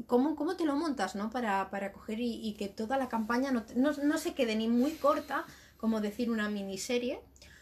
cómo, 0.05 0.35
cómo 0.35 0.55
te 0.55 0.65
lo 0.65 0.75
montas, 0.75 1.15
¿no? 1.15 1.29
Para, 1.29 1.69
para 1.69 1.91
coger 1.91 2.19
y, 2.19 2.39
y 2.47 2.53
que 2.53 2.67
toda 2.67 2.97
la 2.97 3.09
campaña 3.09 3.51
no, 3.51 3.63
no, 3.75 3.91
no 4.03 4.17
se 4.17 4.33
quede 4.33 4.55
ni 4.55 4.67
muy 4.67 4.91
corta, 4.91 5.45
como 5.77 6.01
decir 6.01 6.29
una 6.31 6.49
miniserie, 6.49 7.19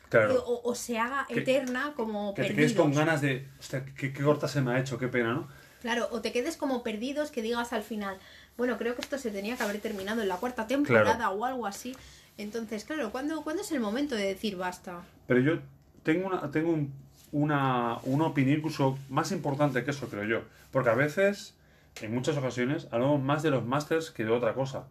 Claro. 0.09 0.43
o, 0.45 0.69
o 0.69 0.75
se 0.75 0.99
haga 0.99 1.25
Que- 1.27 1.39
eterna 1.39 1.93
como 1.95 2.33
Que 2.35 2.43
te 2.43 2.55
quedes 2.55 2.73
con 2.73 2.93
ganas 2.93 3.21
de. 3.21 3.47
Hostia, 3.59 3.83
qué, 3.85 4.13
qué 4.13 4.23
corta 4.23 4.47
se 4.47 4.61
me 4.61 4.71
ha 4.73 4.79
hecho, 4.79 4.97
qué 4.97 5.07
pena, 5.07 5.33
¿no? 5.33 5.47
Claro, 5.81 6.07
o 6.11 6.21
te 6.21 6.31
quedes 6.31 6.57
como 6.57 6.83
perdidos 6.83 7.31
que 7.31 7.41
digas 7.41 7.73
al 7.73 7.83
final, 7.83 8.17
bueno, 8.57 8.77
creo 8.77 8.95
que 8.95 9.01
esto 9.01 9.17
se 9.17 9.29
tenía 9.31 9.55
que 9.57 9.63
haber 9.63 9.79
terminado 9.81 10.21
en 10.21 10.27
la 10.27 10.37
cuarta 10.37 10.67
temporada 10.67 11.15
Claro. 11.17 11.31
o 11.33 11.45
algo 11.45 11.65
así. 11.67 11.95
Entonces, 12.37 12.85
claro, 12.85 13.11
¿cuándo, 13.11 13.43
¿cuándo 13.43 13.61
es 13.61 13.71
el 13.71 13.79
momento 13.79 14.15
de 14.15 14.23
decir 14.27 14.55
basta? 14.57 15.01
Pero 15.27 15.39
yo 15.41 15.59
tengo 16.03 16.27
una, 16.27 16.49
tengo 16.51 16.71
un- 16.71 16.93
una, 17.31 17.97
una 18.03 18.25
opinión 18.27 18.57
incluso 18.59 18.97
más 19.09 19.31
importante 19.31 19.83
que 19.83 19.91
eso, 19.91 20.07
creo 20.07 20.23
yo. 20.23 20.41
Porque 20.71 20.89
a 20.89 20.95
veces, 20.95 21.53
en 22.01 22.13
muchas 22.13 22.37
ocasiones, 22.37 22.87
hablamos 22.91 23.21
más 23.21 23.43
de 23.43 23.51
los 23.51 23.65
masters 23.65 24.11
que 24.11 24.25
de 24.25 24.31
otra 24.31 24.53
cosa. 24.53 24.87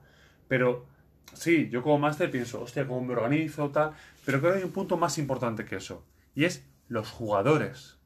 Pero 0.49 0.87
sí, 1.33 1.69
yo 1.71 1.83
como 1.83 1.99
máster 1.99 2.31
pienso, 2.31 2.63
hostia, 2.63 2.87
cómo 2.87 3.03
me 3.03 3.13
organizo, 3.13 3.71
tal. 3.71 3.93
Pero 4.25 4.41
creo 4.41 4.53
que 4.53 4.59
hay 4.59 4.65
un 4.65 4.73
punto 4.73 4.97
más 4.97 5.19
importante 5.19 5.65
que 5.65 5.77
eso. 5.77 6.05
Y 6.35 6.45
es 6.45 6.67
los 6.89 7.11
jugadores. 7.11 7.99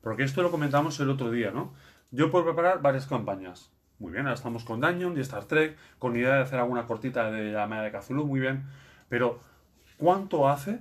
Porque 0.00 0.22
esto 0.22 0.42
lo 0.42 0.50
comentamos 0.50 0.98
el 1.00 1.10
otro 1.10 1.30
día, 1.30 1.50
¿no? 1.50 1.74
Yo 2.10 2.30
puedo 2.30 2.44
preparar 2.44 2.80
varias 2.80 3.06
campañas. 3.06 3.72
Muy 3.98 4.12
bien, 4.12 4.26
ahora 4.26 4.34
estamos 4.34 4.64
con 4.64 4.80
Dungeon 4.80 5.16
y 5.16 5.20
Star 5.20 5.44
Trek, 5.44 5.76
con 5.98 6.16
idea 6.16 6.34
de 6.34 6.42
hacer 6.42 6.58
alguna 6.58 6.86
cortita 6.86 7.30
de 7.30 7.52
la 7.52 7.66
Maya 7.66 7.82
de 7.82 7.92
Cthulhu, 7.92 8.26
muy 8.26 8.40
bien. 8.40 8.66
Pero, 9.08 9.40
¿cuánto 9.96 10.48
hace 10.48 10.80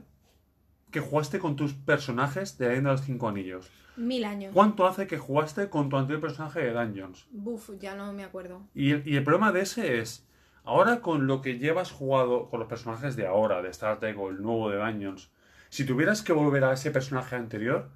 que 0.92 1.00
jugaste 1.00 1.40
con 1.40 1.56
tus 1.56 1.74
personajes 1.74 2.58
de 2.58 2.68
la 2.68 2.74
de 2.74 2.82
los 2.82 3.02
Cinco 3.02 3.30
Anillos? 3.30 3.72
Mil 3.98 4.26
años. 4.26 4.52
¿Cuánto 4.54 4.86
hace 4.86 5.08
que 5.08 5.18
jugaste 5.18 5.70
con 5.70 5.90
tu 5.90 5.98
anterior 5.98 6.22
personaje 6.22 6.60
de 6.62 6.72
Dungeons? 6.72 7.28
Buf, 7.32 7.70
ya 7.80 7.96
no 7.96 8.12
me 8.14 8.24
acuerdo. 8.24 8.62
Y 8.74 8.92
el, 8.92 9.08
y 9.08 9.16
el 9.16 9.24
problema 9.24 9.52
de 9.52 9.62
ese 9.62 10.00
es, 10.00 10.28
ahora 10.64 11.02
con 11.02 11.28
lo 11.28 11.42
que 11.42 11.58
llevas 11.58 11.92
jugado 11.92 12.50
con 12.50 12.60
los 12.60 12.70
personajes 12.70 13.16
de 13.16 13.28
ahora, 13.28 13.62
de 13.62 13.70
Star 13.70 14.00
Trek 14.00 14.18
o 14.20 14.30
el 14.30 14.42
nuevo 14.42 14.70
de 14.70 14.78
Dungeons, 14.78 15.30
si 15.70 15.86
tuvieras 15.86 16.22
que 16.22 16.34
volver 16.34 16.64
a 16.64 16.74
ese 16.74 16.92
personaje 16.92 17.36
anterior, 17.36 17.90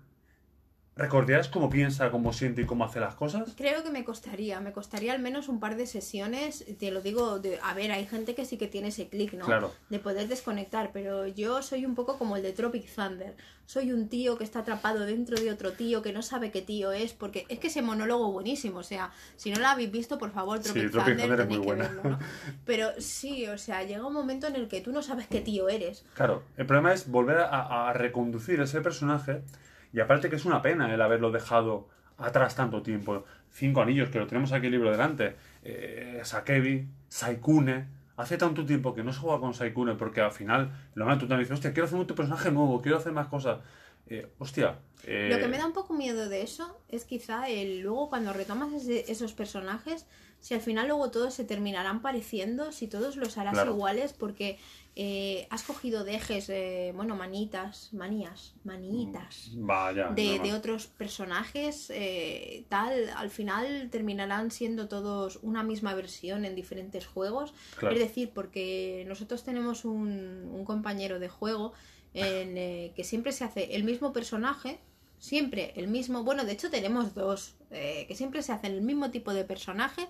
¿recordarías 0.99 1.47
cómo 1.47 1.69
piensa, 1.69 2.11
cómo 2.11 2.33
siente 2.33 2.61
y 2.61 2.65
cómo 2.65 2.83
hace 2.83 2.99
las 2.99 3.15
cosas? 3.15 3.53
Creo 3.55 3.83
que 3.83 3.89
me 3.89 4.03
costaría, 4.03 4.59
me 4.59 4.73
costaría 4.73 5.13
al 5.13 5.19
menos 5.19 5.47
un 5.47 5.59
par 5.59 5.75
de 5.77 5.87
sesiones, 5.87 6.65
te 6.77 6.91
lo 6.91 7.01
digo, 7.01 7.39
de, 7.39 7.57
a 7.63 7.73
ver, 7.73 7.91
hay 7.91 8.05
gente 8.05 8.35
que 8.35 8.45
sí 8.45 8.57
que 8.57 8.67
tiene 8.67 8.89
ese 8.89 9.07
clic, 9.07 9.33
¿no? 9.33 9.45
Claro. 9.45 9.73
De 9.89 9.99
poder 9.99 10.27
desconectar, 10.27 10.91
pero 10.93 11.25
yo 11.25 11.61
soy 11.61 11.85
un 11.85 11.95
poco 11.95 12.17
como 12.17 12.35
el 12.35 12.43
de 12.43 12.51
Tropic 12.53 12.93
Thunder. 12.93 13.35
Soy 13.65 13.93
un 13.93 14.09
tío 14.09 14.37
que 14.37 14.43
está 14.43 14.59
atrapado 14.59 15.05
dentro 15.05 15.39
de 15.39 15.51
otro 15.51 15.73
tío 15.73 16.01
que 16.01 16.11
no 16.11 16.21
sabe 16.21 16.51
qué 16.51 16.61
tío 16.61 16.91
es, 16.91 17.13
porque 17.13 17.45
es 17.49 17.59
que 17.59 17.67
ese 17.67 17.81
monólogo 17.81 18.31
buenísimo, 18.31 18.79
o 18.79 18.83
sea, 18.83 19.11
si 19.35 19.51
no 19.51 19.59
lo 19.59 19.67
habéis 19.67 19.91
visto, 19.91 20.17
por 20.17 20.31
favor, 20.31 20.57
Sí, 20.57 20.65
Tropic, 20.73 20.91
Tropic 20.91 21.17
Thunder, 21.17 21.27
Thunder 21.27 21.39
es 21.41 21.47
muy 21.47 21.59
que 21.59 21.65
buena. 21.65 21.83
verlo, 21.87 22.03
¿no? 22.09 22.19
Pero 22.65 22.89
sí, 22.97 23.47
o 23.47 23.57
sea, 23.57 23.83
llega 23.83 24.05
un 24.05 24.13
momento 24.13 24.47
en 24.47 24.55
el 24.55 24.67
que 24.67 24.81
tú 24.81 24.91
no 24.91 25.01
sabes 25.01 25.27
qué 25.27 25.39
tío 25.41 25.69
eres. 25.69 26.03
Claro, 26.15 26.43
el 26.57 26.65
problema 26.65 26.93
es 26.93 27.07
volver 27.09 27.37
a, 27.37 27.89
a 27.89 27.93
reconducir 27.93 28.59
ese 28.59 28.81
personaje 28.81 29.43
y 29.93 29.99
aparte 29.99 30.29
que 30.29 30.35
es 30.35 30.45
una 30.45 30.61
pena 30.61 30.93
el 30.93 31.01
haberlo 31.01 31.31
dejado 31.31 31.87
atrás 32.17 32.55
tanto 32.55 32.81
tiempo. 32.81 33.23
Cinco 33.51 33.81
anillos, 33.81 34.09
que 34.09 34.19
lo 34.19 34.27
tenemos 34.27 34.51
aquí 34.51 34.67
el 34.67 34.73
libro 34.73 34.91
delante. 34.91 35.35
Eh, 35.63 36.21
Sakebi, 36.23 36.87
Saikune. 37.07 37.87
Hace 38.17 38.37
tanto 38.37 38.65
tiempo 38.65 38.93
que 38.93 39.03
no 39.03 39.13
se 39.13 39.19
juega 39.19 39.39
con 39.39 39.53
Saikune 39.53 39.95
porque 39.95 40.19
al 40.21 40.31
final 40.33 40.89
lo 40.93 41.05
van 41.05 41.15
a 41.15 41.19
tú 41.19 41.25
también 41.27 41.45
dices, 41.45 41.53
hostia, 41.55 41.71
quiero 41.71 41.85
hacer 41.85 41.97
un 41.97 42.05
personaje 42.05 42.51
nuevo, 42.51 42.81
quiero 42.81 42.97
hacer 42.97 43.13
más 43.13 43.27
cosas. 43.27 43.59
Eh, 44.07 44.27
hostia. 44.39 44.79
eh, 45.05 45.29
Lo 45.31 45.37
que 45.39 45.47
me 45.47 45.57
da 45.57 45.65
un 45.65 45.71
poco 45.73 45.93
miedo 45.93 46.27
de 46.27 46.41
eso 46.41 46.81
es 46.89 47.05
quizá 47.05 47.47
el 47.47 47.79
luego 47.81 48.09
cuando 48.09 48.33
retomas 48.33 48.73
ese- 48.73 49.09
esos 49.11 49.33
personajes, 49.33 50.05
si 50.41 50.53
al 50.53 50.61
final 50.61 50.87
luego 50.87 51.11
todos 51.11 51.33
se 51.33 51.45
terminarán 51.45 52.01
pareciendo, 52.01 52.71
si 52.71 52.87
todos 52.87 53.15
los 53.17 53.37
harás 53.37 53.53
Claro. 53.53 53.71
iguales, 53.71 54.13
porque 54.13 54.57
eh, 54.95 55.47
has 55.49 55.63
cogido 55.63 56.03
de 56.03 56.15
ejes, 56.15 56.49
eh, 56.49 56.91
bueno, 56.95 57.15
manitas, 57.15 57.93
manías, 57.93 58.53
manitas. 58.63 59.51
Vaya. 59.55 60.09
De, 60.09 60.39
de 60.39 60.53
otros 60.53 60.87
personajes, 60.87 61.89
eh, 61.89 62.65
tal, 62.69 63.09
al 63.15 63.29
final 63.29 63.89
terminarán 63.91 64.51
siendo 64.51 64.87
todos 64.87 65.39
una 65.41 65.63
misma 65.63 65.93
versión 65.93 66.45
en 66.45 66.55
diferentes 66.55 67.05
juegos. 67.07 67.53
Claro. 67.77 67.95
Es 67.95 68.01
decir, 68.01 68.31
porque 68.33 69.05
nosotros 69.07 69.43
tenemos 69.43 69.85
un, 69.85 70.49
un 70.53 70.65
compañero 70.65 71.19
de 71.19 71.29
juego 71.29 71.73
en, 72.13 72.57
eh, 72.57 72.93
que 72.95 73.03
siempre 73.03 73.31
se 73.31 73.43
hace 73.43 73.75
el 73.75 73.83
mismo 73.83 74.11
personaje, 74.11 74.79
siempre 75.19 75.73
el 75.75 75.87
mismo, 75.87 76.23
bueno, 76.23 76.45
de 76.45 76.53
hecho 76.53 76.69
tenemos 76.69 77.13
dos, 77.13 77.55
eh, 77.71 78.05
que 78.07 78.15
siempre 78.15 78.41
se 78.41 78.51
hacen 78.51 78.73
el 78.73 78.81
mismo 78.81 79.11
tipo 79.11 79.33
de 79.33 79.43
personaje, 79.43 80.07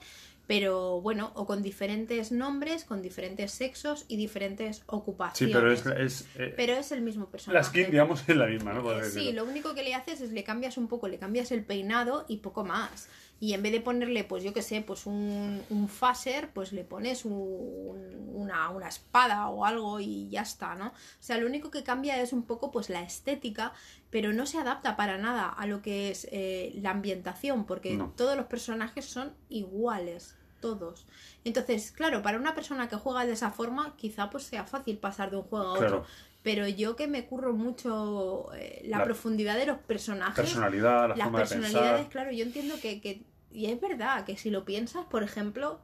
pero 0.49 0.99
bueno, 0.99 1.31
o 1.35 1.45
con 1.45 1.61
diferentes 1.61 2.31
nombres, 2.31 2.83
con 2.83 3.03
diferentes 3.03 3.51
sexos 3.51 4.05
y 4.07 4.17
diferentes 4.17 4.77
Sí, 4.77 4.83
ocupaciones. 4.87 5.55
pero 5.55 5.71
es, 5.71 5.85
es, 5.85 6.27
eh, 6.39 6.53
Pero 6.57 6.73
es 6.73 6.91
el 6.91 7.01
mismo 7.01 7.27
personaje. 7.27 7.59
la 7.61 7.63
skin, 7.63 7.91
digamos, 7.91 8.27
es 8.27 8.35
la 8.35 8.47
misma, 8.47 8.73
¿no? 8.73 8.81
Podría 8.81 9.03
Sí, 9.03 9.19
decirlo. 9.19 9.43
lo 9.45 9.51
único 9.51 9.75
que 9.75 9.83
le 9.83 9.93
haces 9.93 10.21
es 10.21 10.31
le 10.31 10.43
cambias 10.43 10.79
un 10.79 10.87
poco, 10.87 11.07
le 11.07 11.19
cambias 11.19 11.51
el 11.51 11.63
peinado 11.63 12.25
y 12.27 12.37
poco 12.37 12.63
más. 12.65 13.09
Y 13.39 13.53
en 13.53 13.61
vez 13.61 13.71
de 13.71 13.79
ponerle, 13.79 14.23
pues 14.23 14.43
yo 14.43 14.51
qué 14.51 14.63
sé, 14.63 14.81
pues 14.81 15.05
un, 15.05 15.61
un 15.69 15.87
phaser, 15.87 16.49
pues 16.51 16.73
le 16.73 16.83
pones 16.83 17.25
un- 17.25 18.31
una, 18.33 18.69
una 18.71 18.87
espada 18.89 19.49
o 19.49 19.65
algo 19.65 19.99
y 19.99 20.29
ya 20.31 20.41
está, 20.41 20.73
¿no? 20.73 20.87
O 20.87 20.93
sea, 21.19 21.37
lo 21.37 21.45
único 21.45 21.69
que 21.69 21.83
cambia 21.83 22.19
es 22.21 22.33
un 22.33 22.41
poco 22.43 22.71
pues 22.71 22.89
la 22.89 23.03
estética, 23.03 23.71
pero 24.09 24.33
no 24.33 24.47
se 24.47 24.57
adapta 24.57 24.95
para 24.97 25.19
nada 25.19 25.47
a 25.47 25.67
lo 25.67 25.83
que 25.83 26.09
es 26.09 26.27
eh, 26.31 26.71
la 26.81 26.89
ambientación, 26.89 27.65
porque 27.65 27.95
No. 27.95 28.13
todos 28.17 28.35
los 28.35 28.47
personajes 28.47 29.05
son 29.05 29.33
iguales. 29.49 30.35
Todos. 30.61 31.07
Entonces, 31.43 31.91
claro, 31.91 32.21
para 32.21 32.37
una 32.37 32.53
persona 32.55 32.87
que 32.89 32.95
juega 32.97 33.25
de 33.25 33.33
esa 33.33 33.51
forma, 33.51 33.95
quizá 33.95 34.29
pues 34.29 34.43
sea 34.43 34.65
fácil 34.65 34.97
pasar 34.97 35.31
de 35.31 35.37
un 35.37 35.43
juego 35.43 35.65
a 35.67 35.71
otro. 35.73 35.87
Claro. 35.87 36.05
Pero 36.43 36.67
yo 36.67 36.95
que 36.95 37.07
me 37.07 37.25
curro 37.25 37.53
mucho 37.53 38.49
eh, 38.55 38.81
la, 38.85 38.99
La 38.99 39.03
profundidad 39.03 39.57
de 39.57 39.65
los 39.65 39.77
personajes, 39.79 40.35
Personalidad, 40.35 41.09
la 41.09 41.15
las 41.15 41.25
forma 41.25 41.39
de 41.39 41.45
personalidades, 41.45 41.91
pensar. 41.93 42.09
claro, 42.11 42.31
yo 42.31 42.43
entiendo 42.45 42.75
que, 42.81 43.01
que- 43.01 43.23
Y 43.51 43.65
es 43.65 43.79
verdad 43.81 44.25
que 44.25 44.37
si 44.37 44.49
lo 44.49 44.63
piensas, 44.63 45.05
por 45.05 45.23
ejemplo, 45.23 45.81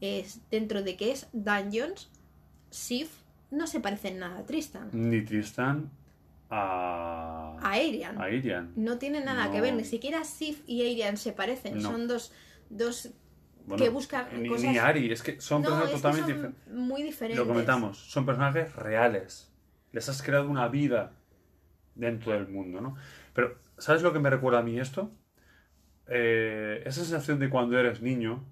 es 0.00 0.40
dentro 0.50 0.82
de 0.82 0.96
que 0.96 1.10
es 1.12 1.28
Dungeons, 1.32 2.10
Sif 2.70 3.10
no 3.50 3.66
se 3.66 3.80
parece 3.80 4.08
en 4.08 4.18
nada 4.18 4.40
a 4.40 4.46
Tristan, 4.46 4.88
Ni 4.92 5.22
Tristan 5.24 5.90
a. 6.50 7.56
a 7.60 7.70
Arian. 7.72 8.20
a 8.20 8.28
Irian. 8.30 8.72
No 8.76 8.98
tiene 8.98 9.20
nada 9.24 9.46
No. 9.46 9.52
que 9.52 9.60
ver, 9.60 9.74
ni 9.74 9.84
siquiera 9.84 10.24
Sif 10.24 10.62
y 10.66 10.82
Arian 10.82 11.16
se 11.16 11.32
parecen, 11.32 11.76
No. 11.80 11.90
son 11.90 12.08
dos, 12.08 12.32
dos 12.70 13.10
Bueno, 13.66 13.82
que 13.82 13.90
buscan 13.90 14.26
ni, 14.42 14.48
cosas- 14.48 14.64
ni 14.64 14.78
Ari, 14.78 15.12
es 15.12 15.22
que 15.22 15.40
son 15.40 15.62
no, 15.62 15.68
personajes 15.68 15.92
totalmente 15.92 16.32
son 16.32 16.86
muy 16.86 17.02
diferentes. 17.02 17.38
Lo 17.38 17.46
comentamos, 17.46 17.98
son 17.98 18.26
personajes 18.26 18.74
reales. 18.76 19.50
Les 19.92 20.08
has 20.08 20.22
creado 20.22 20.48
una 20.48 20.68
vida 20.68 21.12
dentro 21.94 22.32
del 22.32 22.48
mundo, 22.48 22.80
¿no? 22.80 22.96
Pero, 23.32 23.56
¿sabes 23.78 24.02
lo 24.02 24.12
que 24.12 24.18
me 24.18 24.28
recuerda 24.28 24.58
a 24.58 24.62
mí 24.62 24.78
esto? 24.78 25.10
Eh, 26.06 26.82
esa 26.84 27.00
sensación 27.00 27.38
de 27.38 27.48
cuando 27.48 27.78
eres 27.78 28.02
niño, 28.02 28.44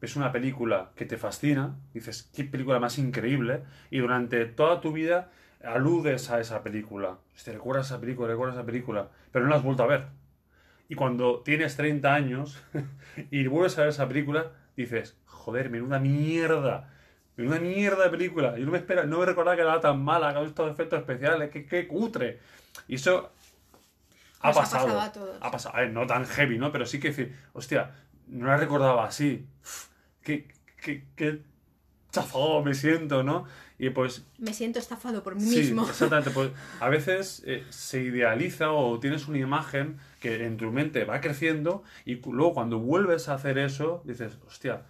ves 0.00 0.16
una 0.16 0.32
película 0.32 0.92
que 0.94 1.04
te 1.04 1.16
fascina, 1.18 1.76
dices, 1.92 2.30
qué 2.34 2.44
película 2.44 2.78
más 2.80 2.98
increíble, 2.98 3.62
y 3.90 3.98
durante 3.98 4.44
toda 4.46 4.80
tu 4.80 4.92
vida 4.92 5.30
aludes 5.62 6.30
a 6.30 6.40
esa 6.40 6.62
película. 6.62 7.18
Te 7.44 7.52
recuerdas 7.52 7.86
esa 7.86 8.00
película, 8.00 8.28
recuerdas 8.28 8.56
esa 8.56 8.66
película, 8.66 9.10
pero 9.32 9.44
no 9.44 9.50
la 9.50 9.56
has 9.56 9.62
vuelto 9.62 9.82
a 9.82 9.86
ver. 9.86 10.06
Y 10.88 10.94
cuando 10.94 11.40
tienes 11.40 11.76
30 11.76 12.14
años 12.14 12.62
y 13.30 13.46
vuelves 13.46 13.76
a 13.78 13.82
ver 13.82 13.90
esa 13.90 14.06
película, 14.06 14.52
dices, 14.76 15.16
joder, 15.26 15.70
menuda 15.70 15.98
mierda. 15.98 16.92
Menuda 17.36 17.58
mierda 17.60 18.04
de 18.04 18.10
película. 18.10 18.56
Yo 18.58 18.64
no 18.64 18.72
me 18.72 18.78
espera, 18.78 19.04
no 19.04 19.18
me 19.18 19.26
recordaba 19.26 19.56
que 19.56 19.62
era 19.62 19.80
tan 19.80 20.02
mala, 20.02 20.32
con 20.32 20.46
estos 20.46 20.70
efectos 20.70 21.00
especiales, 21.00 21.50
que, 21.50 21.66
que 21.66 21.86
cutre. 21.88 22.38
Y 22.88 22.94
eso 22.94 23.30
ha 24.40 24.48
Nos 24.48 24.56
ha 24.56 24.60
pasado. 24.60 24.84
pasado 24.86 25.00
a 25.00 25.12
todos. 25.12 25.38
Ha 25.40 25.50
pasado. 25.50 25.76
A 25.76 25.80
ver, 25.80 25.92
no 25.92 26.06
tan 26.06 26.24
heavy, 26.24 26.56
¿no? 26.58 26.70
Pero 26.72 26.86
sí 26.86 27.00
que 27.00 27.08
decir, 27.08 27.36
hostia, 27.52 27.90
no 28.28 28.46
la 28.46 28.56
recordaba 28.56 29.04
así. 29.06 29.46
Uf, 29.62 29.88
Que, 30.22 30.48
que, 30.80 31.42
que 32.20 32.26
chafado 32.26 32.62
me 32.62 32.74
siento, 32.74 33.22
¿no? 33.22 33.44
Y 33.78 33.90
pues 33.90 34.24
Me 34.38 34.54
siento 34.54 34.78
estafado 34.78 35.22
por 35.22 35.34
mí 35.34 35.42
Sí, 35.42 35.58
mismo. 35.58 35.82
exactamente. 35.88 36.30
Pues 36.30 36.50
a 36.80 36.88
veces 36.88 37.42
eh, 37.46 37.64
se 37.70 38.02
idealiza 38.02 38.72
o 38.72 38.98
tienes 38.98 39.28
una 39.28 39.38
imagen 39.38 39.98
que 40.20 40.44
en 40.44 40.56
tu 40.56 40.70
mente 40.72 41.04
va 41.04 41.20
creciendo 41.20 41.82
y 42.04 42.16
luego 42.16 42.54
cuando 42.54 42.78
vuelves 42.78 43.28
a 43.28 43.34
hacer 43.34 43.58
eso 43.58 44.02
dices, 44.04 44.38
hostia, 44.46 44.82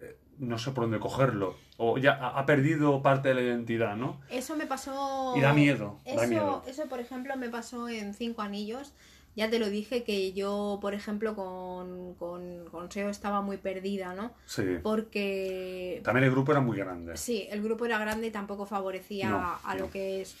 eh, 0.00 0.16
no 0.38 0.58
sé 0.58 0.72
por 0.72 0.84
dónde 0.84 0.98
cogerlo. 0.98 1.56
O 1.78 1.98
ya 1.98 2.12
ha, 2.12 2.46
perdido 2.46 3.02
parte 3.02 3.28
de 3.28 3.34
la 3.34 3.40
identidad, 3.42 3.96
¿no? 3.96 4.20
Eso 4.28 4.56
me 4.56 4.66
pasó. 4.66 5.34
Y 5.36 5.40
da 5.40 5.52
miedo, 5.52 5.98
da 6.04 6.12
Eso, 6.12 6.26
miedo. 6.28 6.62
eso, 6.66 6.86
por 6.88 7.00
ejemplo, 7.00 7.36
me 7.36 7.48
pasó 7.48 7.88
en 7.88 8.14
Cinco 8.14 8.42
Anillos. 8.42 8.92
Ya 9.34 9.48
te 9.48 9.58
lo 9.58 9.70
dije 9.70 10.04
que 10.04 10.32
yo, 10.34 10.78
por 10.82 10.92
ejemplo, 10.94 11.34
con, 11.34 12.14
con, 12.16 12.66
con 12.70 12.90
SEO 12.92 13.08
estaba 13.08 13.40
muy 13.40 13.56
perdida, 13.56 14.14
¿no? 14.14 14.32
Sí. 14.46 14.62
Porque 14.82 16.00
También 16.04 16.24
el 16.24 16.30
grupo 16.30 16.52
era 16.52 16.60
muy 16.60 16.76
grande. 16.76 17.16
Sí, 17.16 17.46
el 17.50 17.62
grupo 17.62 17.86
era 17.86 17.98
grande 17.98 18.26
y 18.26 18.30
tampoco 18.30 18.66
favorecía 18.66 19.30
No, 19.30 19.58
a 19.64 19.74
lo 19.74 19.86
no. 19.86 19.90
que 19.90 20.20
es. 20.22 20.34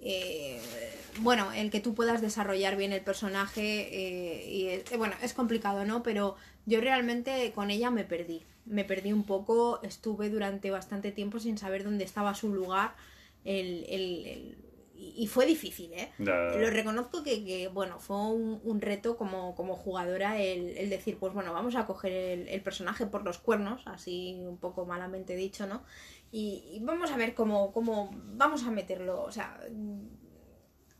eh, 0.00 0.60
bueno, 1.20 1.50
el 1.52 1.70
que 1.70 1.80
tú 1.80 1.94
puedas 1.94 2.20
desarrollar 2.20 2.76
bien 2.76 2.92
el 2.92 3.00
personaje. 3.00 3.88
eh, 3.90 4.48
y 4.50 4.66
eh, 4.68 4.84
bueno, 4.96 5.14
es 5.22 5.32
complicado, 5.34 5.84
¿no? 5.84 6.02
Pero 6.04 6.36
yo 6.66 6.80
realmente 6.80 7.50
con 7.54 7.70
ella 7.70 7.90
me 7.90 8.04
perdí. 8.04 8.42
Me 8.66 8.84
perdí 8.84 9.12
un 9.12 9.24
poco. 9.24 9.80
Estuve 9.82 10.30
durante 10.30 10.70
bastante 10.70 11.10
tiempo 11.10 11.40
sin 11.40 11.58
saber 11.58 11.82
dónde 11.82 12.04
estaba 12.04 12.34
su 12.34 12.54
lugar. 12.54 12.94
El, 13.44 13.84
el- 13.88 14.26
el- 14.26 14.56
y 15.00 15.28
fue 15.28 15.46
difícil, 15.46 15.92
¿eh? 15.92 16.10
Lo 16.18 16.70
reconozco 16.70 17.22
que, 17.22 17.44
que, 17.44 17.68
bueno, 17.68 18.00
fue 18.00 18.16
un, 18.16 18.60
un 18.64 18.80
reto 18.80 19.16
como, 19.16 19.54
como 19.54 19.76
jugadora 19.76 20.40
el, 20.40 20.76
el 20.76 20.90
decir, 20.90 21.18
pues 21.18 21.32
bueno, 21.32 21.52
vamos 21.52 21.76
a 21.76 21.86
coger 21.86 22.12
el, 22.12 22.48
el 22.48 22.62
personaje 22.62 23.06
por 23.06 23.24
los 23.24 23.38
cuernos, 23.38 23.82
así 23.86 24.36
un 24.40 24.58
poco 24.58 24.86
malamente 24.86 25.36
dicho, 25.36 25.66
¿no? 25.68 25.84
Y, 26.32 26.64
y 26.72 26.80
vamos 26.80 27.12
a 27.12 27.16
ver 27.16 27.34
cómo, 27.34 27.72
cómo 27.72 28.10
vamos 28.12 28.64
a 28.64 28.72
meterlo, 28.72 29.22
o 29.22 29.30
sea, 29.30 29.60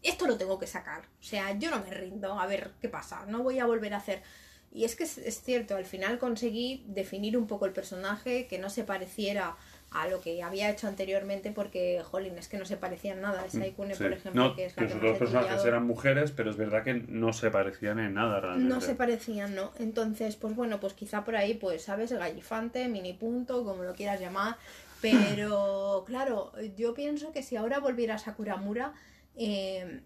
esto 0.03 0.27
lo 0.29 0.39
tengo 0.39 0.61
que 0.61 0.69
sacar, 0.69 1.07
o 1.21 1.23
sea, 1.25 1.59
yo 1.59 1.71
no 1.71 1.81
me 1.81 1.91
rindo, 1.91 2.39
a 2.39 2.47
ver 2.47 2.75
qué 2.81 2.89
pasa, 2.89 3.27
no 3.27 3.43
voy 3.43 3.59
a 3.59 3.67
volver 3.67 3.95
a 3.95 3.99
hacer. 3.99 4.23
Y 4.71 4.85
es 4.85 4.97
que 4.97 5.05
es, 5.05 5.19
es 5.19 5.43
cierto, 5.43 5.77
al 5.77 5.87
final 5.87 6.19
conseguí 6.19 6.85
definir 6.87 7.37
un 7.37 7.47
poco 7.47 7.67
el 7.67 7.73
personaje, 7.73 8.47
que 8.47 8.59
no 8.59 8.71
se 8.71 8.85
pareciera 8.85 9.57
a 9.90 10.07
lo 10.07 10.20
que 10.20 10.42
había 10.42 10.68
hecho 10.70 10.87
anteriormente, 10.87 11.51
porque, 11.51 12.03
jolín, 12.05 12.37
es 12.37 12.48
que 12.48 12.59
no 12.59 12.66
se 12.66 12.77
parecían 12.77 13.20
nada. 13.22 13.46
Esa 13.46 13.66
Ikune, 13.66 13.94
Mm, 13.94 13.96
Sí. 13.96 14.03
por 14.05 14.12
ejemplo, 14.12 14.44
No, 14.48 14.55
que 14.55 14.66
es 14.66 14.77
la 14.77 14.83
los 14.83 14.92
que 14.92 14.98
más 14.98 15.16
he 15.16 15.18
personajes 15.18 15.64
eran 15.64 15.87
mujeres, 15.87 16.31
pero 16.33 16.51
es 16.51 16.57
verdad 16.59 16.85
que 16.85 16.94
no 16.94 17.33
se 17.33 17.51
parecían 17.51 17.98
en 17.98 18.14
nada 18.14 18.40
realmente. 18.40 18.68
No 18.74 18.81
se 18.83 18.94
parecían, 18.94 19.55
¿no? 19.55 19.72
Entonces, 19.79 20.37
pues 20.37 20.55
bueno, 20.55 20.79
pues 20.79 20.92
quizá 20.92 21.24
por 21.24 21.37
ahí, 21.37 21.55
pues, 21.55 21.83
¿sabes? 21.85 22.12
Gallifante, 22.12 22.87
mini 22.88 23.14
punto, 23.14 23.64
como 23.64 23.83
lo 23.83 23.94
quieras 23.94 24.20
llamar. 24.20 24.57
Pero, 25.01 26.05
claro, 26.07 26.53
yo 26.77 26.92
pienso 26.92 27.33
que 27.33 27.42
si 27.42 27.57
ahora 27.57 27.79
volviera 27.81 28.16
a 28.16 28.18
Sakuramura, 28.18 28.92
eh, 29.37 30.03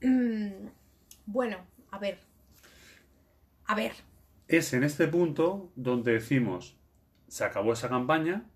bueno, 1.26 1.58
a 1.90 1.98
ver. 1.98 2.18
A 3.66 3.74
ver, 3.76 3.92
Es 4.48 4.72
en 4.72 4.82
este 4.82 5.06
punto 5.06 5.70
donde 5.76 6.14
decimos, 6.14 6.76
se 7.28 7.44
acabó 7.44 7.72
esa 7.74 7.88
campaña, 7.88 8.49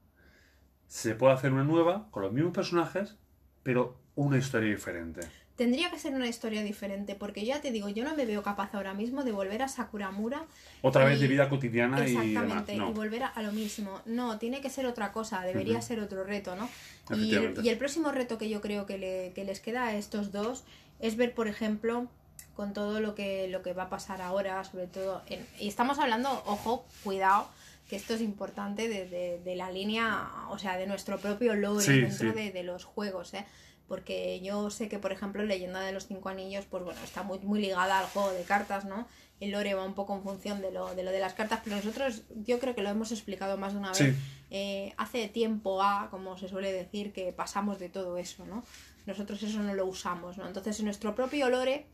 se 0.88 1.14
puede 1.14 1.35
hacer 1.35 1.53
una 1.53 1.64
nueva 1.64 2.07
con 2.11 2.23
los 2.23 2.33
mismos 2.33 2.53
personajes, 2.55 3.16
pero 3.62 3.97
una 4.16 4.38
historia 4.38 4.70
diferente. 4.70 5.20
tendría 5.57 5.88
que 5.90 5.99
ser 6.01 6.12
una 6.14 6.27
historia 6.27 6.62
diferente, 6.64 7.14
porque 7.14 7.44
ya 7.44 7.61
te 7.61 7.70
digo, 7.70 7.88
yo 7.88 8.03
no 8.05 8.16
me 8.16 8.27
veo 8.27 8.42
capaz 8.42 8.75
ahora 8.75 8.92
mismo 8.92 9.23
de 9.23 9.31
volver 9.31 9.62
a 9.62 9.68
Sakuramura 9.68 10.44
Otra 10.83 11.05
vez 11.05 11.20
de 11.20 11.29
vida 11.29 11.49
cotidiana 11.49 12.01
y. 12.07 12.11
Exactamente, 12.16 12.75
No. 12.77 12.90
y 12.90 12.92
volver 12.92 13.23
a, 13.23 13.40
lo 13.42 13.53
mismo. 13.53 14.01
No, 14.05 14.38
tiene 14.38 14.61
que 14.61 14.68
ser 14.68 14.85
otra 14.87 15.12
cosa, 15.12 15.42
debería 15.42 15.81
ser 15.81 16.01
otro 16.01 16.25
reto, 16.25 16.57
¿no? 16.57 16.68
Y 17.11 17.12
el, 17.14 17.18
Efectivamente. 17.20 17.61
y 17.62 17.68
el 17.68 17.79
próximo 17.79 18.11
reto 18.11 18.37
que 18.37 18.49
yo 18.49 18.61
creo 18.61 18.85
que, 18.87 18.99
le- 18.99 19.33
que 19.35 19.44
les 19.44 19.61
queda 19.61 19.85
a 19.87 19.94
estos 19.97 20.33
dos 20.33 20.64
es 20.99 21.16
ver, 21.16 21.35
por 21.35 21.47
ejemplo, 21.47 22.09
con 22.57 22.73
todo 22.73 22.99
lo 23.01 23.14
que, 23.14 23.47
lo 23.49 23.62
que 23.62 23.73
va 23.75 23.85
a 23.85 23.88
pasar 23.90 24.23
ahora, 24.23 24.62
sobre 24.64 24.88
todo, 24.88 25.23
en- 25.29 25.47
y 25.61 25.68
estamos 25.68 26.01
hablando, 26.01 26.31
ojo, 26.47 26.85
cuidado, 27.05 27.49
que 27.88 27.97
esto 27.97 28.14
es 28.14 28.20
importante 28.20 28.88
de, 28.88 29.07
de- 29.09 29.40
de 29.44 29.57
la 29.57 29.70
línea, 29.70 30.29
o 30.51 30.59
sea, 30.59 30.77
de 30.77 30.87
nuestro 30.87 31.18
propio 31.18 31.55
lore 31.55 31.85
Sí, 31.85 32.01
dentro 32.01 32.31
sí. 32.33 32.35
De, 32.35 32.51
de 32.51 32.62
los 32.62 32.85
juegos, 32.85 33.35
¿eh? 33.35 33.44
Porque 33.87 34.40
yo 34.40 34.70
sé 34.70 34.88
que, 34.88 34.99
por 34.99 35.12
ejemplo, 35.12 35.42
Leyenda 35.44 35.81
de 35.81 35.92
los 35.92 36.07
Cinco 36.07 36.31
Anillos, 36.31 36.64
pues 36.70 36.83
bueno, 36.83 36.99
está 37.05 37.23
muy, 37.23 37.38
muy 37.40 37.61
ligada 37.61 37.99
al 37.99 38.07
juego 38.07 38.31
de 38.33 38.42
cartas, 38.44 38.87
¿no? 38.87 39.07
El 39.40 39.51
lore 39.51 39.75
va 39.75 39.85
un 39.85 39.92
poco 39.94 40.14
en 40.16 40.23
función 40.23 40.62
de 40.62 40.70
lo, 40.73 40.94
de 40.94 41.03
lo 41.03 41.11
de 41.11 41.20
las 41.20 41.35
cartas, 41.35 41.61
pero 41.62 41.77
nosotros 41.77 42.23
yo 42.47 42.59
creo 42.61 42.75
que 42.75 42.81
lo 42.83 42.88
hemos 42.88 43.12
explicado 43.12 43.59
más 43.59 43.75
de 43.75 43.79
una 43.81 43.92
vez. 43.92 44.14
Eh, 44.51 44.94
hace 44.97 45.29
tiempo 45.29 45.83
A, 45.83 46.09
como 46.11 46.38
se 46.38 46.49
suele 46.49 46.73
decir, 46.73 47.12
que 47.12 47.33
pasamos 47.35 47.79
de 47.79 47.90
todo 47.90 48.16
eso, 48.16 48.47
¿no? 48.47 48.64
Nosotros 49.05 49.42
eso 49.42 49.59
no 49.59 49.75
lo 49.75 49.85
usamos, 49.85 50.38
¿no? 50.38 50.47
Entonces, 50.47 50.79
en 50.79 50.87
nuestro 50.87 51.14
propio 51.14 51.51
lore, 51.51 51.87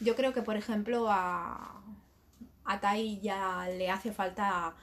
yo 0.00 0.14
creo 0.16 0.34
que, 0.34 0.42
por 0.42 0.56
ejemplo, 0.56 1.06
a, 1.08 1.80
a 2.66 2.80
Tai 2.80 3.18
ya 3.22 3.66
le 3.78 3.88
hace 3.90 4.12
falta 4.12 4.74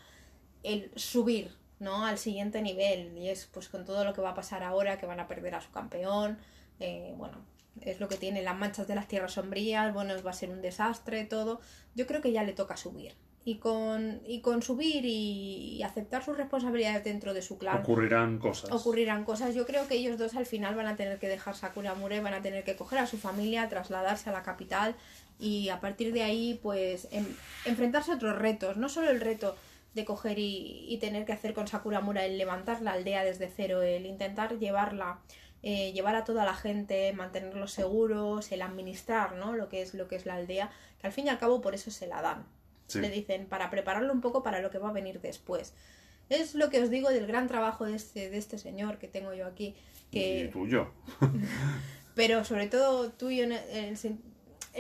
el 0.74 0.92
subir, 0.96 1.52
¿no? 1.80 2.06
Al 2.06 2.18
siguiente 2.18 2.62
nivel. 2.62 3.18
Y 3.18 3.30
es 3.30 3.46
pues 3.52 3.70
con 3.70 3.86
todo 3.86 4.04
lo 4.04 4.14
que 4.14 4.22
va 4.22 4.32
a 4.32 4.36
pasar 4.36 4.64
ahora, 4.64 4.98
que 5.00 5.06
van 5.06 5.20
a 5.20 5.28
perder 5.28 5.56
a 5.56 5.62
su 5.62 5.72
campeón. 5.72 6.38
eh, 6.80 7.14
bueno, 7.18 7.38
es 7.82 8.00
lo 8.00 8.08
que 8.08 8.18
tiene 8.18 8.42
las 8.42 8.56
manchas 8.58 8.88
de 8.88 8.96
las 8.96 9.08
tierras 9.08 9.34
sombrías. 9.34 9.94
Bueno, 9.94 10.14
va 10.24 10.32
a 10.32 10.34
ser 10.34 10.50
un 10.50 10.62
desastre, 10.62 11.26
todo. 11.26 11.60
Yo 11.96 12.06
creo 12.08 12.22
que 12.22 12.32
ya 12.32 12.44
le 12.44 12.54
toca 12.54 12.76
subir. 12.78 13.14
Y 13.46 13.60
con, 13.60 14.20
y 14.28 14.42
con 14.42 14.62
subir 14.62 15.06
y, 15.06 15.78
y 15.78 15.84
aceptar 15.84 16.22
sus 16.22 16.36
responsabilidades 16.36 17.04
dentro 17.06 17.34
de 17.34 17.42
su 17.42 17.58
clan 17.58 17.78
Ocurrirán 17.78 18.40
cosas. 18.40 18.70
ocurrirán 18.74 19.24
cosas. 19.24 19.56
Yo 19.56 19.66
creo 19.66 19.88
que 19.88 19.96
ellos 19.96 20.18
dos 20.18 20.36
al 20.36 20.46
final 20.46 20.76
van 20.76 20.88
a 20.88 20.98
tener 20.98 21.18
que 21.18 21.30
dejar 21.30 21.56
Sakuramura 21.56 22.18
y 22.18 22.20
van 22.20 22.34
a 22.34 22.42
tener 22.42 22.66
que 22.66 22.76
coger 22.76 23.00
a 23.00 23.08
su 23.08 23.18
familia, 23.18 23.70
trasladarse 23.70 24.30
a 24.30 24.34
la 24.34 24.44
capital 24.44 24.96
y 25.40 25.70
a 25.70 25.80
partir 25.80 26.12
de 26.12 26.24
ahí 26.24 26.60
pues 26.62 27.08
en- 27.12 27.38
enfrentarse 27.64 28.12
a 28.12 28.16
otros 28.16 28.38
retos. 28.38 28.76
No 28.76 28.90
solo 28.90 29.10
el 29.12 29.22
reto 29.22 29.56
de 29.98 30.06
coger 30.06 30.40
y, 30.40 30.86
y 30.88 30.98
tener 31.00 31.26
que 31.26 31.34
hacer 31.34 31.54
con 31.54 31.68
Sakuramura 31.68 32.26
el 32.26 32.38
levantar 32.38 32.82
la 32.82 32.94
aldea 32.94 33.26
desde 33.26 33.50
cero, 33.54 33.82
el 33.82 34.06
intentar 34.06 34.58
llevarla, 34.58 35.20
eh, 35.64 35.92
llevar 35.92 36.16
a 36.16 36.24
toda 36.24 36.46
la 36.46 36.54
gente, 36.54 37.12
mantenerlos 37.12 37.74
seguros, 37.74 38.50
el 38.54 38.62
administrar, 38.62 39.36
¿no? 39.36 39.54
Lo 39.54 39.68
que 39.68 39.82
es 39.82 39.94
lo 39.94 40.08
que 40.08 40.16
es 40.16 40.26
la 40.26 40.36
aldea, 40.36 40.72
que 41.02 41.08
al 41.08 41.12
fin 41.14 41.26
y 41.26 41.30
al 41.30 41.38
cabo 41.40 41.60
por 41.60 41.76
eso 41.76 41.92
se 41.92 42.08
la 42.08 42.22
dan. 42.22 42.46
Sí. 42.88 43.02
Le 43.02 43.10
dicen 43.10 43.48
para 43.48 43.70
prepararlo 43.70 44.14
un 44.14 44.22
poco 44.22 44.44
para 44.44 44.62
lo 44.62 44.70
que 44.70 44.78
va 44.78 44.88
a 44.90 44.94
venir 44.94 45.20
después. 45.20 45.74
Es 46.30 46.56
lo 46.56 46.70
que 46.70 46.82
os 46.82 46.90
digo 46.90 47.10
del 47.10 47.28
gran 47.28 47.48
trabajo 47.48 47.84
de 47.86 47.96
este, 47.96 48.30
de 48.30 48.38
este 48.38 48.58
señor 48.58 48.98
que 48.98 49.08
tengo 49.10 49.34
yo 49.34 49.46
aquí. 49.46 49.76
Y 50.12 50.20
Que, 50.44 50.50
tuyo. 50.54 50.92
pero 52.16 52.44
sobre 52.46 52.68
todo 52.68 53.12
tuyo 53.12 53.44
en, 53.44 53.52
el- 53.54 53.70
en 53.72 53.98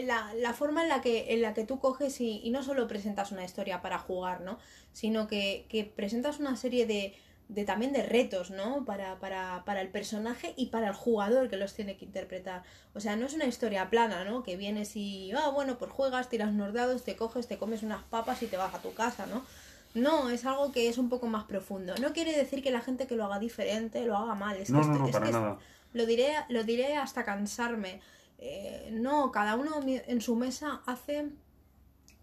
la, 0.05 0.33
la 0.35 0.53
forma 0.53 0.83
en 0.83 0.89
la 0.89 1.01
que, 1.01 1.33
en 1.33 1.41
la 1.41 1.53
que 1.53 1.63
tú 1.65 1.79
coges 1.79 2.19
y, 2.21 2.41
y 2.43 2.49
no 2.51 2.63
solo 2.63 2.87
presentas 2.87 3.31
una 3.31 3.43
historia 3.43 3.81
para 3.81 3.97
jugar, 3.99 4.41
¿no? 4.41 4.59
Sino 4.93 5.27
que, 5.27 5.65
que 5.69 5.83
presentas 5.85 6.39
una 6.39 6.55
serie 6.55 6.85
de, 6.85 7.15
de 7.49 7.63
también 7.65 7.93
de 7.93 8.03
retos, 8.03 8.51
¿no? 8.51 8.83
Para, 8.85 9.19
para, 9.19 9.63
para 9.65 9.81
el 9.81 9.89
personaje 9.89 10.53
y 10.57 10.67
para 10.67 10.87
el 10.89 10.93
jugador 10.93 11.49
que 11.49 11.55
los 11.57 11.73
tiene 11.73 11.95
que 11.97 12.05
interpretar. 12.05 12.63
O 12.93 12.99
sea, 12.99 13.15
no 13.15 13.25
es 13.25 13.33
una 13.33 13.45
historia 13.45 13.89
plana, 13.89 14.23
¿no? 14.25 14.43
Que 14.43 14.57
vienes 14.57 14.95
y, 14.95 15.31
ah, 15.31 15.49
bueno, 15.49 15.77
pues 15.77 15.91
juegas, 15.91 16.29
tiras 16.29 16.49
unos 16.49 16.73
dados, 16.73 17.03
te 17.03 17.15
coges, 17.15 17.47
te 17.47 17.57
comes 17.57 17.83
unas 17.83 18.03
papas 18.03 18.41
y 18.43 18.47
te 18.47 18.57
vas 18.57 18.73
a 18.73 18.79
tu 18.81 18.93
casa, 18.93 19.25
¿no? 19.27 19.43
No, 19.93 20.29
es 20.29 20.45
algo 20.45 20.71
que 20.71 20.89
es 20.89 20.97
un 20.97 21.09
poco 21.09 21.27
más 21.27 21.45
profundo. 21.45 21.95
No 22.01 22.13
quiere 22.13 22.35
decir 22.37 22.61
que 22.61 22.69
la 22.69 22.81
gente 22.81 23.07
que 23.07 23.15
lo 23.15 23.23
haga 23.25 23.39
diferente 23.39 24.05
lo 24.05 24.15
haga 24.17 24.35
mal. 24.35 24.57
Es 24.57 24.69
No, 24.69 24.81
que 24.81 24.87
no, 24.87 24.93
esto- 24.93 24.99
no, 25.03 25.07
es 25.07 25.11
para 25.13 25.23
que 25.25 25.29
es- 25.31 25.35
nada. 25.37 25.57
lo 25.93 26.05
diré, 26.05 26.33
lo 26.49 26.63
diré 26.65 26.95
hasta 26.97 27.23
cansarme. 27.23 28.01
Eh, 28.39 28.89
no, 28.91 29.31
cada 29.31 29.55
uno 29.55 29.81
en 29.85 30.21
su 30.21 30.35
mesa 30.35 30.81
hace 30.85 31.29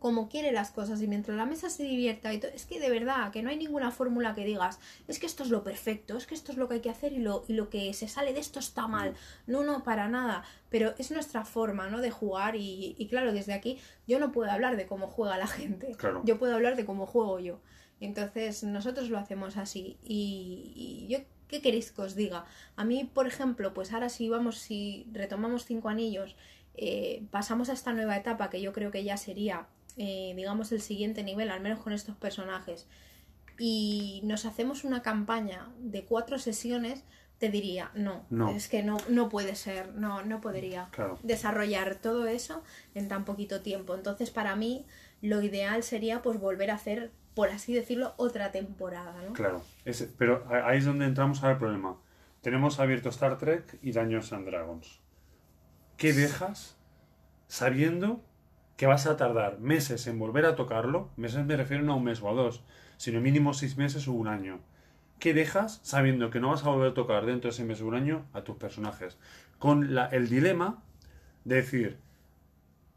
como 0.04 0.28
quiere 0.28 0.52
las 0.52 0.70
cosas 0.70 1.00
y 1.00 1.08
mientras 1.08 1.34
la 1.34 1.46
mesa 1.46 1.70
se 1.70 1.82
divierta 1.82 2.34
y 2.34 2.38
es 2.54 2.66
que 2.66 2.78
de 2.78 2.90
verdad 2.90 3.32
que 3.32 3.42
no 3.42 3.48
hay 3.48 3.56
ninguna 3.56 3.90
fórmula 3.90 4.34
que 4.34 4.44
digas 4.44 4.78
es 5.08 5.18
que 5.18 5.24
esto 5.24 5.44
es 5.44 5.48
lo 5.48 5.64
perfecto, 5.64 6.18
es 6.18 6.26
que 6.26 6.34
esto 6.34 6.52
es 6.52 6.58
lo 6.58 6.68
que 6.68 6.74
hay 6.74 6.80
que 6.80 6.90
hacer 6.90 7.14
y 7.14 7.20
lo, 7.20 7.42
y 7.48 7.54
lo 7.54 7.70
que 7.70 7.90
se 7.94 8.06
sale 8.06 8.34
de 8.34 8.40
esto 8.40 8.58
está 8.58 8.86
mal. 8.86 9.14
No, 9.46 9.64
no, 9.64 9.82
para 9.82 10.06
nada. 10.08 10.44
Pero 10.68 10.94
es 10.98 11.10
nuestra 11.10 11.46
forma, 11.46 11.88
¿no? 11.88 12.02
De 12.02 12.10
jugar 12.10 12.54
y, 12.54 12.94
y 12.98 13.08
claro, 13.08 13.32
desde 13.32 13.54
aquí 13.54 13.78
yo 14.06 14.18
no 14.18 14.30
puedo 14.30 14.50
hablar 14.50 14.76
de 14.76 14.86
cómo 14.86 15.06
juega 15.06 15.38
la 15.38 15.46
gente. 15.46 15.92
Claro. 15.96 16.20
Yo 16.26 16.38
puedo 16.38 16.54
hablar 16.54 16.76
de 16.76 16.84
cómo 16.84 17.06
juego 17.06 17.38
yo. 17.38 17.60
Entonces 17.98 18.62
nosotros 18.62 19.08
lo 19.08 19.18
hacemos 19.18 19.56
así. 19.56 19.96
Y, 20.04 20.74
y 20.76 21.06
yo, 21.08 21.20
¿qué 21.48 21.60
queréis 21.62 21.92
que 21.92 22.02
os 22.02 22.14
diga? 22.14 22.44
A 22.76 22.84
mí, 22.84 23.04
por 23.12 23.26
ejemplo, 23.26 23.74
pues 23.74 23.92
ahora 23.92 24.08
si 24.08 24.28
vamos, 24.28 24.58
si 24.58 25.06
retomamos 25.12 25.64
cinco 25.64 25.88
anillos, 25.88 26.36
eh, 26.76 27.22
pasamos 27.30 27.68
a 27.68 27.72
esta 27.74 27.92
nueva 27.92 28.16
etapa 28.16 28.50
que 28.50 28.60
yo 28.60 28.72
creo 28.72 28.90
que 28.90 29.04
ya 29.04 29.16
sería, 29.16 29.66
eh, 29.96 30.32
digamos, 30.36 30.72
el 30.72 30.80
siguiente 30.80 31.22
nivel, 31.22 31.50
al 31.50 31.60
menos 31.60 31.78
con 31.80 31.92
estos 31.92 32.16
personajes, 32.16 32.86
y 33.58 34.20
nos 34.24 34.44
hacemos 34.44 34.82
una 34.84 35.02
campaña 35.02 35.68
de 35.78 36.04
cuatro 36.04 36.38
sesiones, 36.38 37.04
te 37.38 37.48
diría, 37.50 37.90
no, 37.94 38.26
No. 38.30 38.50
es 38.50 38.68
que 38.68 38.82
no, 38.82 38.96
no 39.08 39.28
puede 39.28 39.54
ser, 39.54 39.94
no, 39.94 40.22
no 40.22 40.40
podría 40.40 40.88
Claro. 40.92 41.18
desarrollar 41.22 41.96
todo 41.96 42.26
eso 42.26 42.62
en 42.94 43.08
tan 43.08 43.24
poquito 43.24 43.60
tiempo. 43.60 43.94
Entonces, 43.94 44.30
para 44.30 44.56
mí, 44.56 44.86
lo 45.20 45.42
ideal 45.42 45.82
sería 45.82 46.22
pues 46.22 46.38
volver 46.40 46.70
a 46.70 46.74
hacer 46.74 47.12
por 47.34 47.48
así 47.48 47.74
decirlo, 47.74 48.14
otra 48.16 48.52
temporada, 48.52 49.14
¿no? 49.26 49.32
Claro, 49.32 49.62
es- 49.84 50.08
pero 50.18 50.44
ahí 50.50 50.78
es 50.78 50.84
donde 50.84 51.04
entramos 51.06 51.42
al 51.42 51.58
problema. 51.58 51.96
Tenemos 52.40 52.78
abierto 52.78 53.08
Star 53.08 53.38
Trek 53.38 53.78
y 53.82 53.92
Dungeons 53.92 54.32
and 54.32 54.46
Dragons. 54.46 55.00
¿Qué 55.96 56.12
dejas 56.12 56.76
sabiendo 57.48 58.22
que 58.76 58.86
vas 58.86 59.06
a 59.06 59.16
tardar 59.16 59.60
meses 59.60 60.06
en 60.06 60.18
volver 60.18 60.44
a 60.46 60.56
tocarlo? 60.56 61.10
Meses 61.16 61.44
me 61.44 61.56
refiero 61.56 61.82
no 61.82 61.92
a 61.92 61.96
un 61.96 62.04
mes 62.04 62.20
o 62.22 62.28
a 62.28 62.32
dos, 62.34 62.62
sino 62.96 63.20
mínimo 63.20 63.54
seis 63.54 63.76
meses 63.76 64.06
o 64.08 64.12
un 64.12 64.28
año. 64.28 64.60
¿Qué 65.18 65.32
dejas 65.32 65.80
sabiendo 65.82 66.30
que 66.30 66.40
no 66.40 66.50
vas 66.50 66.64
a 66.64 66.70
volver 66.70 66.90
a 66.90 66.94
tocar 66.94 67.24
dentro 67.24 67.48
de 67.48 67.54
ese 67.54 67.64
mes 67.64 67.80
o 67.80 67.86
un 67.86 67.94
año 67.94 68.26
a 68.32 68.42
tus 68.42 68.56
personajes? 68.56 69.16
Con 69.58 69.94
la- 69.94 70.06
el 70.06 70.28
dilema 70.28 70.82
de 71.44 71.56
decir, 71.56 71.98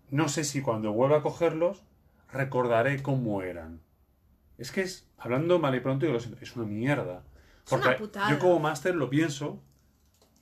no 0.10 0.28
sé 0.28 0.44
si 0.44 0.62
cuando 0.62 0.92
vuelva 0.94 1.18
a 1.18 1.22
cogerlos 1.22 1.84
recordaré 2.32 3.02
cómo 3.02 3.42
eran. 3.44 3.80
Es 4.58 4.72
que 4.72 4.82
es, 4.82 5.08
hablando 5.18 5.60
mal 5.60 5.76
y 5.76 5.80
pronto, 5.80 6.06
yo 6.06 6.14
lo 6.14 6.20
siento, 6.20 6.40
es 6.42 6.56
una 6.56 6.66
mierda. 6.66 7.24
Es 7.66 7.72
una 7.72 7.82
Porque 7.84 7.98
putada. 7.98 8.32
yo 8.32 8.40
como 8.40 8.60
máster 8.60 8.96
lo 8.96 9.10
pienso 9.10 9.62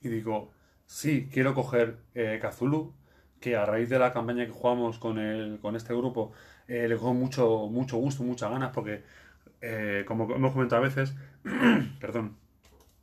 y 0.02 0.08
digo, 0.08 0.52
sí, 0.86 1.28
quiero 1.32 1.54
coger 1.54 1.98
eh, 2.14 2.40
Cthulhu, 2.40 2.94
que 3.40 3.56
a 3.56 3.66
raíz 3.66 3.88
de 3.88 3.98
la 3.98 4.12
campaña 4.12 4.46
que 4.46 4.52
jugamos 4.52 4.98
con, 4.98 5.18
el, 5.18 5.58
con 5.60 5.76
este 5.76 5.94
grupo, 5.94 6.32
eh, 6.68 6.88
le 6.88 6.96
cojo 6.96 7.14
mucho, 7.14 7.68
mucho 7.68 7.96
gusto, 7.98 8.22
muchas 8.22 8.50
ganas, 8.50 8.70
porque, 8.72 9.02
eh, 9.60 10.04
como 10.06 10.34
hemos 10.34 10.52
comentado 10.52 10.82
a 10.82 10.84
veces, 10.84 11.14
perdón, 12.00 12.36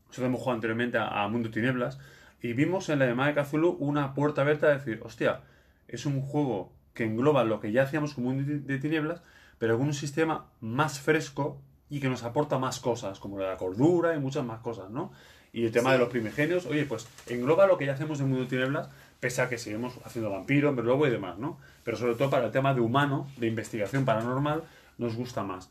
nosotros 0.07 0.27
hemos 0.27 0.39
jugado 0.39 0.55
anteriormente 0.55 0.97
a, 0.97 1.23
a 1.23 1.27
Mundo 1.27 1.51
Tinieblas, 1.51 1.99
y 2.41 2.53
vimos 2.53 2.89
en 2.89 2.99
la 2.99 3.05
llamada 3.05 3.31
de 3.31 3.41
Cthulhu 3.41 3.77
una 3.79 4.13
puerta 4.13 4.41
abierta 4.41 4.67
de 4.67 4.73
decir, 4.75 4.99
hostia, 5.03 5.41
es 5.87 6.05
un 6.05 6.21
juego 6.21 6.73
que 6.93 7.05
engloba 7.05 7.43
lo 7.43 7.59
que 7.59 7.71
ya 7.71 7.83
hacíamos 7.83 8.13
con 8.13 8.23
Mundo 8.25 8.43
de 8.45 8.77
Tinieblas, 8.79 9.23
pero 9.59 9.77
con 9.77 9.87
un 9.87 9.93
sistema 9.93 10.45
más 10.61 10.99
fresco 10.99 11.59
y 11.89 11.99
que 11.99 12.09
nos 12.09 12.23
aporta 12.23 12.57
más 12.57 12.79
cosas, 12.79 13.19
como 13.19 13.39
la 13.39 13.55
cordura 13.57 14.15
y 14.15 14.19
muchas 14.19 14.43
más 14.45 14.59
cosas, 14.61 14.89
¿no? 14.89 15.11
Y 15.51 15.65
el 15.65 15.71
tema 15.71 15.89
Sí. 15.91 15.93
de 15.93 15.99
los 15.99 16.09
primigenios, 16.09 16.65
oye, 16.65 16.85
pues 16.85 17.07
engloba 17.27 17.67
lo 17.67 17.77
que 17.77 17.85
ya 17.85 17.93
hacemos 17.93 18.19
en 18.19 18.27
Mundo 18.29 18.43
de 18.45 18.49
Tinieblas, 18.49 18.89
pese 19.19 19.41
a 19.41 19.49
que 19.49 19.57
seguimos 19.57 19.93
haciendo 20.03 20.31
vampiro, 20.31 20.69
hombre 20.69 20.83
lobo 20.85 21.05
y 21.07 21.11
demás, 21.11 21.37
¿no? 21.37 21.59
Pero 21.83 21.95
sobre 21.97 22.15
todo 22.15 22.29
para 22.29 22.45
el 22.47 22.51
tema 22.51 22.73
de 22.73 22.81
humano, 22.81 23.27
de 23.37 23.47
investigación 23.47 24.03
paranormal, 24.05 24.63
nos 24.97 25.15
gusta 25.15 25.43
más. 25.43 25.69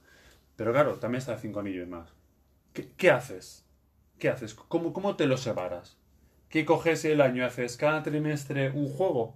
Pero 0.57 0.73
claro, 0.73 0.95
también 0.95 1.19
está 1.19 1.37
Cinco 1.37 1.61
Anillos 1.61 1.89
más. 1.89 2.09
¿Qué, 2.73 2.89
qué 2.97 3.11
haces? 3.11 3.65
¿Qué 4.19 4.29
haces? 4.29 4.55
¿Cómo, 4.55 4.93
¿Cómo 4.93 5.17
te 5.17 5.27
lo 5.27 5.37
separas? 5.37 5.97
¿Qué 6.49 6.65
coges 6.65 7.05
el 7.05 7.21
año? 7.21 7.45
¿Haces 7.45 7.77
cada 7.77 8.03
trimestre 8.05 8.71
un 8.71 8.89
juego? 8.89 9.35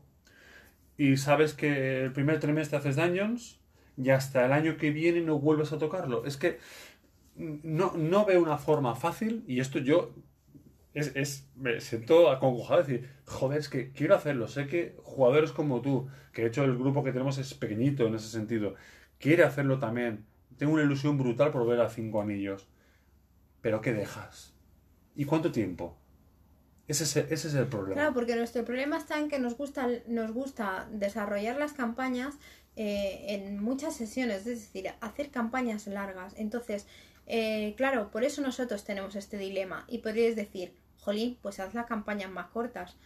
Y 0.97 1.17
sabes 1.17 1.53
que 1.55 2.05
el 2.05 2.13
primer 2.13 2.39
trimestre 2.41 2.79
haces 2.79 2.95
Dungeons 2.97 3.59
y 3.97 4.11
hasta 4.11 4.45
el 4.47 4.53
año 4.53 4.77
que 4.77 4.91
viene 4.91 5.21
no 5.21 5.39
vuelves 5.39 5.73
a 5.73 5.79
tocarlo. 5.79 6.25
Es 6.25 6.37
que 6.37 6.59
no, 7.37 7.93
no 7.97 8.25
veo 8.25 8.43
una 8.43 8.59
forma 8.59 8.95
fácil 8.95 9.45
y 9.47 9.61
esto 9.61 9.79
yo 9.79 10.15
es, 10.95 11.13
es- 11.15 11.49
me 11.57 11.81
siento 11.81 12.31
acongojado 12.31 12.83
de 12.83 12.93
decir, 12.93 13.11
joder, 13.27 13.59
es 13.59 13.69
que 13.69 13.93
quiero 13.93 14.15
hacerlo. 14.15 14.49
Sé 14.49 14.67
que 14.67 14.97
jugadores 15.03 15.53
como 15.53 15.81
tú, 15.83 16.09
que 16.33 16.43
de 16.43 16.49
hecho 16.49 16.65
el 16.65 16.77
grupo 16.79 17.05
que 17.05 17.13
tenemos 17.13 17.39
es 17.39 17.53
pequeñito 17.55 18.07
en 18.07 18.15
ese 18.15 18.29
sentido, 18.29 18.75
quiere 19.19 19.45
hacerlo 19.45 19.79
también. 19.79 20.25
Tengo 20.57 20.73
una 20.73 20.83
ilusión 20.83 21.19
brutal 21.19 21.51
por 21.51 21.67
ver 21.67 21.81
a 21.81 21.91
Cinco 21.91 22.23
Anillos. 22.23 22.67
Pero 23.61 23.81
¿qué 23.83 23.93
dejas? 23.93 24.55
¿Y 25.15 25.25
cuánto 25.27 25.53
tiempo? 25.53 25.97
Ese 26.89 27.05
es, 27.05 27.17
el- 27.17 27.27
ese 27.31 27.49
es 27.49 27.55
el 27.55 27.67
problema. 27.67 27.95
Claro, 27.95 28.15
porque 28.15 28.37
nuestro 28.37 28.65
problema 28.65 28.97
está 28.97 29.19
en 29.19 29.29
que 29.29 29.39
nos 29.39 29.57
gusta, 29.57 29.89
nos 30.07 30.33
gusta 30.33 30.89
desarrollar 30.93 31.57
las 31.59 31.73
campañas 31.73 32.37
eh, 32.77 33.25
en 33.29 33.63
muchas 33.63 33.97
sesiones, 33.97 34.47
es 34.47 34.73
decir, 34.73 34.91
hacer 35.01 35.31
campañas 35.31 35.87
largas. 35.87 36.35
Entonces, 36.37 36.87
eh, 37.27 37.75
claro, 37.77 38.11
por 38.11 38.25
eso 38.25 38.43
nosotros 38.43 38.85
tenemos 38.85 39.17
este 39.17 39.39
dilema. 39.39 39.85
Y 39.89 39.99
podríais 39.99 40.37
decir, 40.37 40.75
jolín, 41.01 41.39
pues 41.43 41.59
haz 41.61 41.75
las 41.75 41.87
campañas 41.87 42.31
más 42.31 42.47
cortas. 42.49 42.97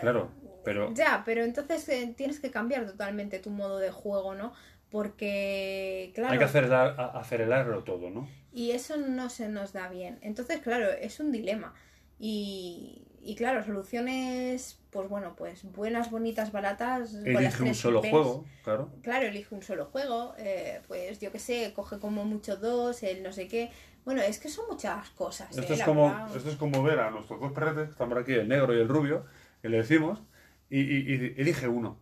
Claro, 0.00 0.30
pero 0.64 0.92
Ya, 0.94 1.22
pero 1.24 1.44
entonces 1.44 1.88
eh, 1.88 2.14
tienes 2.16 2.40
que 2.40 2.50
cambiar 2.50 2.86
totalmente 2.86 3.38
tu 3.38 3.50
modo 3.50 3.78
de 3.78 3.90
juego, 3.90 4.34
¿no? 4.34 4.52
Porque, 4.90 6.12
claro, 6.14 6.32
hay 6.32 6.38
que 6.38 6.44
acelerar, 6.44 6.94
acelerarlo 7.14 7.82
todo, 7.82 8.10
¿no? 8.10 8.28
y 8.56 8.70
eso 8.70 8.96
no 8.96 9.28
se 9.28 9.50
nos 9.50 9.74
da 9.74 9.90
bien. 9.90 10.18
Entonces, 10.22 10.60
claro, 10.62 10.90
es 10.90 11.20
un 11.20 11.30
dilema. 11.30 11.74
Y, 12.18 13.06
y 13.20 13.34
claro, 13.34 13.62
soluciones, 13.62 14.80
pues 14.96 15.08
bueno, 15.08 15.34
pues 15.36 15.64
buenas, 15.72 16.10
bonitas, 16.10 16.52
baratas. 16.52 17.12
con 17.32 17.44
las 17.44 17.54
Elige 17.54 17.62
un 17.62 17.74
tres 17.74 17.78
solo 17.82 18.02
juego, 18.02 18.44
claro. 18.62 18.90
Claro, 19.02 19.26
elige 19.26 19.54
un 19.54 19.62
solo 19.62 19.86
juego. 19.86 20.34
eh, 20.38 20.80
pues 20.88 21.20
yo 21.20 21.30
qué 21.32 21.38
sé, 21.38 21.72
coge 21.74 21.98
como 21.98 22.24
mucho 22.24 22.56
dos, 22.56 23.02
el 23.02 23.22
no 23.22 23.32
sé 23.32 23.48
qué. 23.48 23.70
Bueno, 24.04 24.22
es 24.22 24.38
que 24.38 24.48
son 24.48 24.66
muchas 24.68 25.10
cosas. 25.10 25.58
Esto 25.58 25.72
eh, 25.72 25.76
es, 25.76 25.82
como, 25.82 26.06
verdad. 26.08 26.36
esto 26.36 26.50
es 26.50 26.56
como 26.56 26.82
ver 26.82 26.98
a 27.00 27.10
nuestros 27.10 27.40
dos 27.40 27.52
perretes, 27.52 27.84
que 27.86 27.90
están 27.92 28.08
por 28.08 28.18
aquí, 28.18 28.32
el 28.32 28.48
negro 28.48 28.74
y 28.76 28.80
el 28.80 28.88
rubio, 28.88 29.24
que 29.62 29.68
le 29.68 29.78
decimos, 29.78 30.22
y, 30.70 30.80
y- 30.80 31.14
y 31.14 31.34
elige 31.40 31.68
uno. 31.68 31.98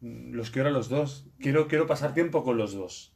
Mm, 0.00 0.32
Los 0.34 0.50
quiero 0.50 0.68
a 0.68 0.72
los 0.72 0.88
dos. 0.88 1.26
Quiero, 1.40 1.68
quiero 1.68 1.86
pasar 1.86 2.14
tiempo 2.14 2.44
con 2.44 2.56
los 2.58 2.72
dos. 2.74 3.14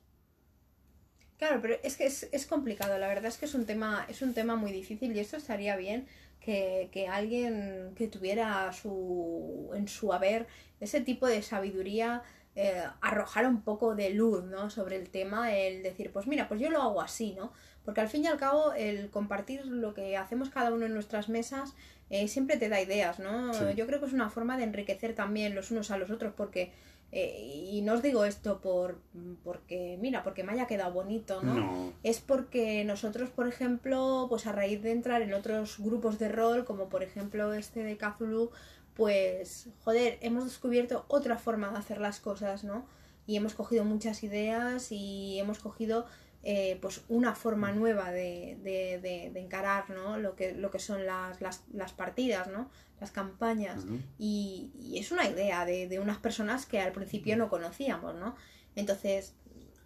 Claro, 1.38 1.60
pero 1.60 1.74
es 1.82 1.96
que 1.96 2.06
es, 2.06 2.28
es 2.32 2.46
complicado, 2.46 2.96
la 2.98 3.08
verdad 3.08 3.26
es 3.26 3.36
que 3.36 3.46
es 3.46 3.54
un 3.54 3.66
tema, 3.66 4.06
es 4.08 4.22
un 4.22 4.32
tema 4.32 4.54
muy 4.56 4.70
difícil 4.72 5.14
y 5.14 5.18
esto 5.20 5.36
estaría 5.36 5.76
bien 5.76 6.06
que, 6.44 6.88
que 6.92 7.08
alguien 7.08 7.92
que 7.96 8.08
tuviera 8.08 8.72
su, 8.72 9.70
en 9.74 9.88
su 9.88 10.12
haber 10.12 10.46
ese 10.80 11.00
tipo 11.00 11.26
de 11.26 11.42
sabiduría 11.42 12.22
eh, 12.54 12.82
arrojara 13.00 13.48
un 13.48 13.62
poco 13.62 13.94
de 13.94 14.10
luz 14.10 14.44
¿no? 14.44 14.68
sobre 14.68 14.96
el 14.96 15.08
tema, 15.08 15.56
el 15.56 15.82
decir, 15.82 16.10
pues 16.12 16.26
mira, 16.26 16.48
pues 16.48 16.60
yo 16.60 16.68
lo 16.68 16.82
hago 16.82 17.00
así, 17.00 17.32
¿no? 17.32 17.52
Porque 17.84 18.02
al 18.02 18.08
fin 18.08 18.24
y 18.24 18.26
al 18.26 18.36
cabo 18.36 18.74
el 18.74 19.08
compartir 19.10 19.64
lo 19.64 19.94
que 19.94 20.16
hacemos 20.18 20.50
cada 20.50 20.70
uno 20.70 20.84
en 20.84 20.92
nuestras 20.92 21.28
mesas 21.28 21.74
eh, 22.10 22.28
siempre 22.28 22.58
te 22.58 22.68
da 22.68 22.80
ideas, 22.80 23.18
¿no? 23.18 23.54
Sí. 23.54 23.64
Yo 23.74 23.86
creo 23.86 24.00
que 24.00 24.06
es 24.06 24.12
una 24.12 24.28
forma 24.28 24.58
de 24.58 24.64
enriquecer 24.64 25.14
también 25.14 25.54
los 25.54 25.70
unos 25.70 25.90
a 25.90 25.98
los 25.98 26.10
otros 26.10 26.34
porque... 26.36 26.72
eh, 27.12 27.68
y 27.70 27.82
no 27.82 27.92
os 27.94 28.02
digo 28.02 28.24
esto 28.24 28.60
por 28.62 28.98
porque 29.44 29.98
mira 30.00 30.22
porque 30.22 30.42
me 30.44 30.52
haya 30.52 30.66
quedado 30.66 30.92
bonito 30.94 31.42
no, 31.42 31.54
No. 31.54 31.92
es 32.02 32.20
porque 32.20 32.84
nosotros, 32.84 33.28
por 33.30 33.46
ejemplo, 33.48 34.26
pues 34.30 34.46
a 34.46 34.52
raíz 34.52 34.82
de 34.82 34.92
entrar 34.92 35.20
en 35.22 35.34
otros 35.34 35.78
grupos 35.78 36.18
de 36.18 36.30
rol, 36.30 36.64
como 36.64 36.88
por 36.88 37.02
ejemplo 37.02 37.52
este 37.52 37.84
de 37.84 37.98
Cthulhu, 37.98 38.50
pues, 38.94 39.68
joder, 39.84 40.18
hemos 40.20 40.44
descubierto 40.44 41.04
otra 41.08 41.38
forma 41.38 41.70
de 41.70 41.78
hacer 41.78 41.98
las 42.00 42.20
cosas, 42.20 42.64
¿no? 42.64 42.84
Y 43.26 43.36
hemos 43.36 43.54
cogido 43.54 43.84
muchas 43.84 44.22
ideas 44.22 44.90
y 44.90 45.38
hemos 45.38 45.58
cogido 45.60 46.06
eh, 46.44 46.78
pues 46.82 47.02
una 47.08 47.34
forma 47.34 47.70
nueva 47.72 48.10
de, 48.10 48.58
de, 48.62 48.98
de- 49.00 49.30
de 49.32 49.40
encarar, 49.40 49.90
¿no? 49.90 50.18
Lo 50.18 50.34
que, 50.34 50.52
lo 50.54 50.70
que 50.70 50.78
son 50.80 51.06
las, 51.06 51.40
las, 51.40 51.64
las 51.72 51.92
partidas, 51.92 52.48
¿no? 52.48 52.70
Las 53.00 53.10
campañas. 53.12 53.84
Y, 54.18 54.72
y 54.78 54.98
es 54.98 55.12
una 55.12 55.28
idea 55.28 55.64
de, 55.64 55.86
de 55.88 55.98
unas 56.00 56.18
personas 56.18 56.66
que 56.66 56.80
al 56.80 56.92
principio 56.92 57.36
no 57.36 57.48
conocíamos, 57.48 58.14
¿no? 58.16 58.34
Entonces, 58.74 59.34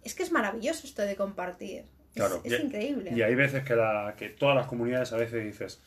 es 0.03 0.15
que 0.15 0.23
es 0.23 0.31
maravilloso 0.31 0.87
esto 0.87 1.01
de 1.03 1.15
compartir. 1.15 1.81
Es- 1.81 1.87
Claro, 2.15 2.41
es, 2.43 2.53
y- 2.53 2.63
increíble. 2.63 3.11
Y 3.15 3.21
hay 3.21 3.35
veces 3.35 3.63
que, 3.63 3.75
la, 3.75 4.15
que 4.17 4.29
todas 4.29 4.55
las 4.55 4.65
comunidades 4.67 5.13
a 5.13 5.17
veces 5.17 5.43
dices, 5.43 5.81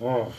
"Oh, 0.00 0.30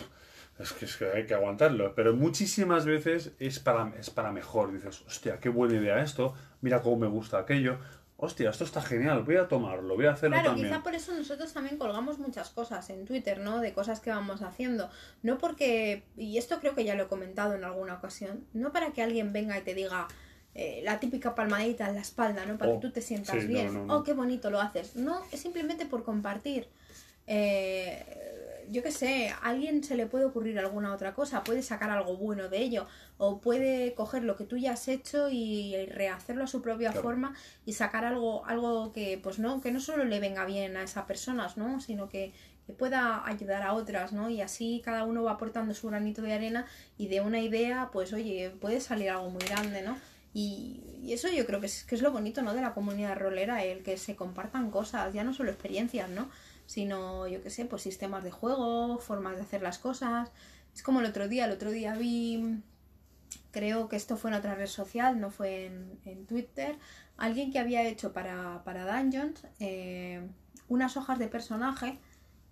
es, 0.60 0.72
que, 0.74 0.86
es 0.86 0.98
que 0.98 1.06
hay 1.06 1.26
que 1.26 1.34
aguantarlo. 1.34 1.96
Pero 1.96 2.14
muchísimas 2.16 2.86
veces 2.86 3.32
es 3.40 3.58
para, 3.60 3.92
es 4.00 4.12
para 4.12 4.32
mejor. 4.32 4.72
Dices, 4.72 5.02
hostia, 5.08 5.40
qué 5.40 5.50
buena 5.50 5.76
idea 5.76 6.04
esto, 6.04 6.36
mira 6.62 6.82
cómo 6.84 6.98
me 6.98 7.08
gusta 7.08 7.40
aquello. 7.40 7.80
Hostia, 8.18 8.52
esto 8.52 8.64
está 8.64 8.82
genial, 8.82 9.24
voy 9.24 9.36
a 9.36 9.48
tomarlo, 9.48 9.96
voy 9.96 10.06
a 10.06 10.12
hacerlo 10.12 10.36
Claro, 10.36 10.52
también. 10.52 10.70
quizá 10.70 10.82
por 10.84 10.96
eso 10.96 11.14
nosotros 11.14 11.52
también 11.52 11.78
colgamos 11.78 12.20
muchas 12.20 12.52
cosas 12.52 12.90
en 12.90 13.04
Twitter, 13.06 13.40
¿no? 13.40 13.60
De 13.60 13.74
cosas 13.74 14.00
que 14.00 14.12
vamos 14.12 14.42
haciendo. 14.44 14.90
No 15.24 15.38
porque, 15.40 16.04
y 16.16 16.38
esto 16.38 16.60
creo 16.60 16.74
que 16.74 16.86
ya 16.86 16.96
lo 16.96 17.04
he 17.04 17.08
comentado 17.08 17.54
en 17.56 17.64
alguna 17.66 17.96
ocasión, 17.96 18.46
no 18.54 18.72
para 18.72 18.92
que 18.94 19.02
alguien 19.04 19.34
venga 19.34 19.58
y 19.58 19.62
te 19.64 19.74
diga 19.74 20.08
eh, 20.56 20.82
la 20.86 21.00
típica 21.00 21.36
palmadita 21.36 21.90
en 21.90 21.96
la 21.96 22.02
espalda, 22.02 22.46
¿no? 22.46 22.58
Para 22.58 22.72
Oh, 22.72 22.76
que 22.80 22.88
tú 22.88 22.94
te 22.94 23.02
sientas 23.02 23.36
sí, 23.36 23.42
no, 23.42 23.48
bien. 23.48 23.74
no, 23.74 23.86
no. 23.86 23.96
Oh, 23.98 24.04
qué 24.04 24.14
bonito 24.14 24.50
lo 24.52 24.62
haces. 24.62 24.96
No, 24.96 25.20
es 25.32 25.42
simplemente 25.42 25.86
por 25.86 26.04
compartir. 26.04 26.70
Eh, 27.28 28.33
yo 28.70 28.84
qué 28.84 28.92
sé, 28.92 29.30
a 29.30 29.38
alguien 29.50 29.84
se 29.84 29.96
le 29.96 30.06
puede 30.06 30.26
ocurrir 30.26 30.58
alguna 30.60 30.94
otra 30.94 31.14
cosa, 31.14 31.44
puede 31.44 31.62
sacar 31.62 31.90
algo 31.90 32.18
bueno 32.18 32.50
de 32.50 32.58
ello, 32.60 32.88
o 33.18 33.40
puede 33.40 33.94
coger 33.94 34.24
lo 34.24 34.36
que 34.36 34.44
tú 34.46 34.58
ya 34.58 34.74
has 34.74 34.88
hecho 34.88 35.30
y 35.30 35.76
rehacerlo 35.88 36.44
a 36.44 36.48
su 36.48 36.62
propia 36.62 36.92
Claro. 36.92 37.04
forma 37.08 37.34
y 37.66 37.74
sacar 37.74 38.06
algo, 38.06 38.46
algo 38.46 38.92
que, 38.92 39.20
pues 39.22 39.40
no, 39.40 39.62
que 39.62 39.72
no 39.72 39.80
solo 39.80 40.04
le 40.06 40.20
venga 40.20 40.46
bien 40.46 40.76
a 40.78 40.84
esas 40.84 41.06
personas, 41.06 41.58
¿no? 41.58 41.80
Sino 41.82 42.10
que, 42.10 42.32
que 42.66 42.74
pueda 42.74 43.26
ayudar 43.28 43.62
a 43.64 43.74
otras, 43.74 44.14
¿no? 44.14 44.30
Y 44.30 44.42
así 44.42 44.82
cada 44.84 45.04
uno 45.04 45.24
va 45.24 45.34
aportando 45.34 45.74
su 45.74 45.88
granito 45.88 46.22
de 46.22 46.34
arena 46.34 46.66
y 46.98 47.08
de 47.08 47.22
una 47.22 47.40
idea, 47.40 47.90
pues 47.92 48.14
oye, 48.14 48.52
puede 48.62 48.80
salir 48.80 49.10
algo 49.10 49.30
muy 49.30 49.44
grande, 49.44 49.82
¿no? 49.82 49.98
Y, 50.34 50.82
y 51.04 51.14
eso 51.14 51.28
yo 51.30 51.46
creo 51.46 51.60
que 51.60 51.68
es, 51.68 51.84
que 51.84 51.94
es 51.96 52.02
lo 52.02 52.12
bonito, 52.12 52.42
¿no? 52.42 52.54
De 52.54 52.62
la 52.62 52.74
comunidad 52.74 53.18
rolera, 53.18 53.64
el 53.64 53.84
que 53.84 53.98
se 53.98 54.16
compartan 54.16 54.72
cosas, 54.72 55.14
ya 55.14 55.24
no 55.24 55.34
solo 55.34 55.52
experiencias, 55.52 56.10
¿no? 56.10 56.30
Sino, 56.66 57.28
yo 57.28 57.42
qué 57.44 57.50
sé, 57.50 57.66
pues 57.66 57.82
sistemas 57.82 58.24
de 58.24 58.32
juego, 58.32 58.98
formas 59.00 59.36
de 59.36 59.42
hacer 59.44 59.62
las 59.62 59.78
cosas. 59.80 60.32
Es 60.74 60.82
como 60.84 61.02
el 61.02 61.06
otro 61.06 61.28
día, 61.28 61.46
el 61.46 61.52
otro 61.52 61.72
día 61.72 61.96
vi 61.96 62.62
creo 63.52 63.88
que 63.88 63.96
esto 63.96 64.18
fue 64.18 64.32
en 64.32 64.36
otra 64.38 64.56
red 64.56 64.68
social, 64.68 65.20
no 65.20 65.30
fue 65.30 65.66
en, 65.68 66.00
en 66.06 66.26
Twitter, 66.26 66.76
alguien 67.18 67.52
que 67.52 67.60
había 67.60 67.88
hecho 67.88 68.12
para, 68.12 68.64
para 68.64 68.86
Dungeons 68.98 69.46
eh, 69.60 70.28
unas 70.70 70.98
hojas 70.98 71.20
de 71.20 71.28
personaje 71.28 72.00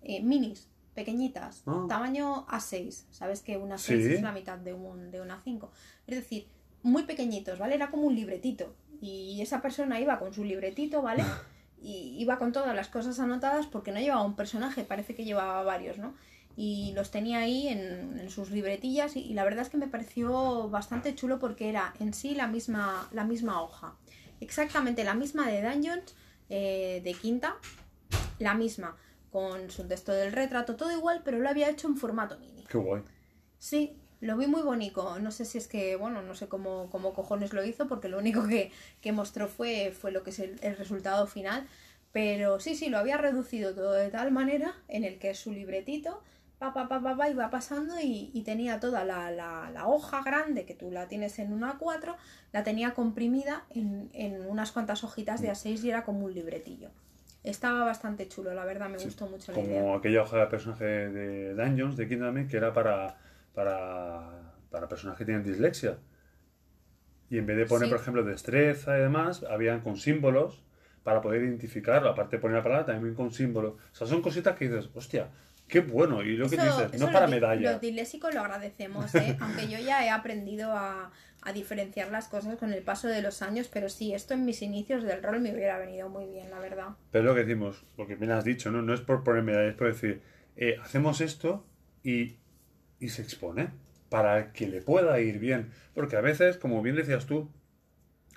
eh, 0.04 0.22
minis, 0.22 0.68
pequeñitas, 0.94 1.64
Ah. 1.66 1.86
tamaño 1.90 2.46
A6, 2.48 3.06
sabes 3.12 3.42
que 3.42 3.58
una 3.58 3.78
Sí. 3.80 3.94
6 3.94 4.06
es 4.08 4.22
la 4.22 4.32
mitad 4.32 4.58
de, 4.60 4.74
un, 4.74 5.10
de 5.12 5.22
una 5.22 5.40
5, 5.42 5.72
es 6.08 6.16
decir, 6.18 6.48
muy 6.84 7.04
pequeñitos, 7.04 7.58
¿vale? 7.60 7.76
Era 7.76 7.90
como 7.90 8.04
un 8.04 8.16
libretito 8.16 8.76
y 9.02 9.40
esa 9.42 9.62
persona 9.62 10.00
iba 10.00 10.20
con 10.20 10.34
su 10.34 10.44
libretito, 10.44 11.02
¿vale? 11.02 11.24
Y 11.82 12.16
iba 12.20 12.38
con 12.38 12.52
todas 12.52 12.76
las 12.76 12.90
cosas 12.90 13.20
anotadas 13.20 13.66
porque 13.66 13.92
no 13.92 14.00
llevaba 14.00 14.24
un 14.24 14.36
personaje, 14.36 14.84
parece 14.84 15.16
que 15.16 15.26
llevaba 15.26 15.64
varios, 15.64 15.98
¿no? 15.98 16.14
Y 16.56 16.92
los 16.94 17.12
tenía 17.12 17.40
ahí 17.40 17.68
en, 17.70 18.20
en 18.20 18.30
sus 18.30 18.52
libretillas 18.52 19.16
y, 19.16 19.22
y 19.22 19.34
la 19.34 19.44
verdad 19.44 19.64
es 19.64 19.70
que 19.70 19.78
me 19.78 19.88
pareció 19.88 20.70
bastante 20.70 21.16
chulo 21.16 21.40
porque 21.40 21.70
era 21.70 21.94
en 22.00 22.14
sí 22.14 22.36
la 22.36 22.48
misma, 22.48 23.08
la 23.12 23.24
misma 23.24 23.62
hoja. 23.62 23.96
Exactamente 24.42 25.04
la 25.04 25.14
misma 25.14 25.48
de 25.48 25.62
Dungeons, 25.62 26.16
eh, 26.50 27.02
de 27.04 27.14
quinta, 27.14 27.56
la 28.40 28.54
misma, 28.54 28.98
con 29.32 29.72
su 29.72 29.88
texto 29.88 30.12
del 30.12 30.34
retrato, 30.34 30.76
todo 30.76 30.92
igual, 30.92 31.22
pero 31.24 31.40
lo 31.40 31.48
había 31.48 31.70
hecho 31.70 31.88
en 31.88 31.96
formato 31.96 32.38
mini. 32.38 32.66
Qué 32.68 32.78
guay. 32.78 33.04
Sí, 33.58 34.01
lo 34.22 34.38
vi 34.38 34.48
muy 34.48 34.62
bonito. 34.62 35.20
No 35.20 35.32
sé 35.32 35.46
si 35.46 35.58
es 35.58 35.68
que, 35.68 35.96
bueno, 35.98 36.22
no 36.22 36.36
sé 36.36 36.48
cómo, 36.48 36.90
cómo 36.92 37.14
cojones 37.14 37.54
lo 37.54 37.64
hizo, 37.66 37.88
porque 37.88 38.08
lo 38.10 38.18
único 38.20 38.48
que, 38.48 38.72
que 39.02 39.12
mostró 39.12 39.48
fue, 39.48 39.92
fue 39.92 40.12
lo 40.12 40.24
que 40.24 40.30
es 40.32 40.40
el, 40.40 40.60
el 40.62 40.78
resultado 40.78 41.28
final. 41.28 41.68
Pero 42.12 42.60
sí, 42.60 42.76
sí, 42.76 42.90
lo 42.90 42.98
había 42.98 43.18
reducido 43.18 43.74
todo 43.74 43.94
de 43.94 44.10
tal 44.10 44.32
manera 44.32 44.76
en 44.88 45.04
el 45.06 45.18
que 45.18 45.34
su 45.34 45.52
libretito, 45.54 46.22
pa, 46.60 46.74
pa, 46.74 46.88
pa, 46.90 47.02
pa, 47.02 47.16
pa, 47.18 47.30
iba 47.30 47.50
pasando 47.50 48.00
y, 48.02 48.32
y 48.34 48.44
tenía 48.44 48.80
toda 48.80 49.06
la, 49.06 49.32
la, 49.32 49.70
la 49.74 49.88
hoja 49.88 50.22
grande, 50.24 50.66
que 50.66 50.76
tú 50.76 50.92
la 50.92 51.08
tienes 51.08 51.40
en 51.40 51.54
una 51.54 51.80
A4, 51.80 52.16
la 52.52 52.64
tenía 52.64 52.94
comprimida 52.94 53.64
en, 53.70 54.10
en 54.14 54.46
unas 54.46 54.72
cuantas 54.74 55.04
hojitas 55.06 55.42
de 55.42 55.50
A6 55.50 55.84
y 55.84 55.90
era 55.90 56.04
como 56.04 56.26
un 56.26 56.34
libretillo. 56.34 56.90
Estaba 57.44 57.86
bastante 57.86 58.28
chulo, 58.28 58.54
la 58.54 58.66
verdad, 58.66 58.90
me 58.90 58.98
Sí, 58.98 59.06
gustó 59.06 59.28
mucho 59.28 59.52
la 59.54 59.62
idea. 59.62 59.82
Como 59.82 59.96
aquella 59.96 60.22
hoja 60.24 60.38
de 60.38 60.48
personaje 60.48 60.86
de 60.86 61.54
Dungeons, 61.56 61.98
de 61.98 62.08
Kingdom 62.08 62.48
que 62.48 62.58
era 62.58 62.74
para, 62.74 63.18
para, 63.54 64.54
para 64.70 64.88
personas 64.88 65.18
que 65.18 65.26
tienen 65.26 65.44
dislexia. 65.44 65.98
Y 67.30 67.38
en 67.38 67.46
vez 67.46 67.58
de 67.58 67.66
poner, 67.66 67.88
Sí. 67.88 67.92
por 67.92 68.02
ejemplo, 68.02 68.24
destreza 68.24 68.98
y 68.98 69.02
demás, 69.02 69.44
habían 69.50 69.82
con 69.82 69.96
símbolos 69.98 70.62
para 71.04 71.22
poder 71.22 71.44
identificarlo. 71.44 72.10
Aparte 72.10 72.36
de 72.36 72.42
poner 72.42 72.58
la 72.58 72.64
palabra, 72.64 72.86
también 72.86 73.16
con 73.16 73.32
símbolos. 73.32 73.74
O 73.74 73.96
sea, 73.96 74.08
son 74.08 74.22
cositas 74.22 74.58
que 74.58 74.68
dices, 74.68 74.90
hostia, 74.94 75.30
qué 75.68 75.80
bueno. 75.80 76.22
Y 76.24 76.36
lo 76.36 76.50
que 76.50 76.58
dices, 76.58 77.00
no 77.00 77.12
para 77.12 77.28
medalla. 77.28 77.72
Los 77.72 77.82
dilésicos 77.82 78.34
lo 78.36 78.42
agradecemos, 78.42 79.16
¿eh? 79.16 79.38
aunque 79.40 79.68
yo 79.70 79.80
ya 79.80 80.06
he 80.06 80.10
aprendido 80.10 80.74
a, 80.74 81.12
a 81.42 81.54
diferenciar 81.54 82.12
las 82.12 82.28
cosas 82.28 82.58
con 82.58 82.74
el 82.74 82.84
paso 82.84 83.08
de 83.08 83.22
los 83.22 83.42
años, 83.42 83.70
pero 83.72 83.88
sí, 83.88 84.14
esto 84.14 84.34
en 84.34 84.44
mis 84.44 84.62
inicios 84.62 85.04
del 85.04 85.24
rol 85.24 85.40
me 85.40 85.54
hubiera 85.54 85.80
venido 85.80 86.10
muy 86.10 86.26
bien, 86.28 86.52
la 86.52 86.60
verdad. 86.60 86.90
Pero 87.12 87.24
es 87.24 87.30
lo 87.30 87.36
que 87.36 87.46
decimos, 87.46 87.86
porque 87.96 88.18
me 88.18 88.28
lo 88.28 88.36
has 88.36 88.44
dicho, 88.44 88.70
¿no? 88.72 88.82
No 88.82 88.94
es 88.94 89.00
por 89.00 89.24
poner 89.24 89.42
medalla, 89.44 89.70
es 89.70 89.76
por 89.76 89.88
decir, 89.88 90.22
eh, 90.58 90.76
hacemos 90.84 91.22
esto 91.22 91.66
y, 92.04 92.36
y 93.02 93.10
se 93.10 93.24
expone 93.24 93.70
para 94.10 94.54
que 94.54 94.68
le 94.70 94.82
pueda 94.82 95.20
ir 95.20 95.40
bien. 95.40 95.72
Porque 95.94 96.18
a 96.18 96.22
veces, 96.22 96.58
como 96.58 96.82
bien 96.82 96.96
decías 96.96 97.26
tú, 97.26 97.50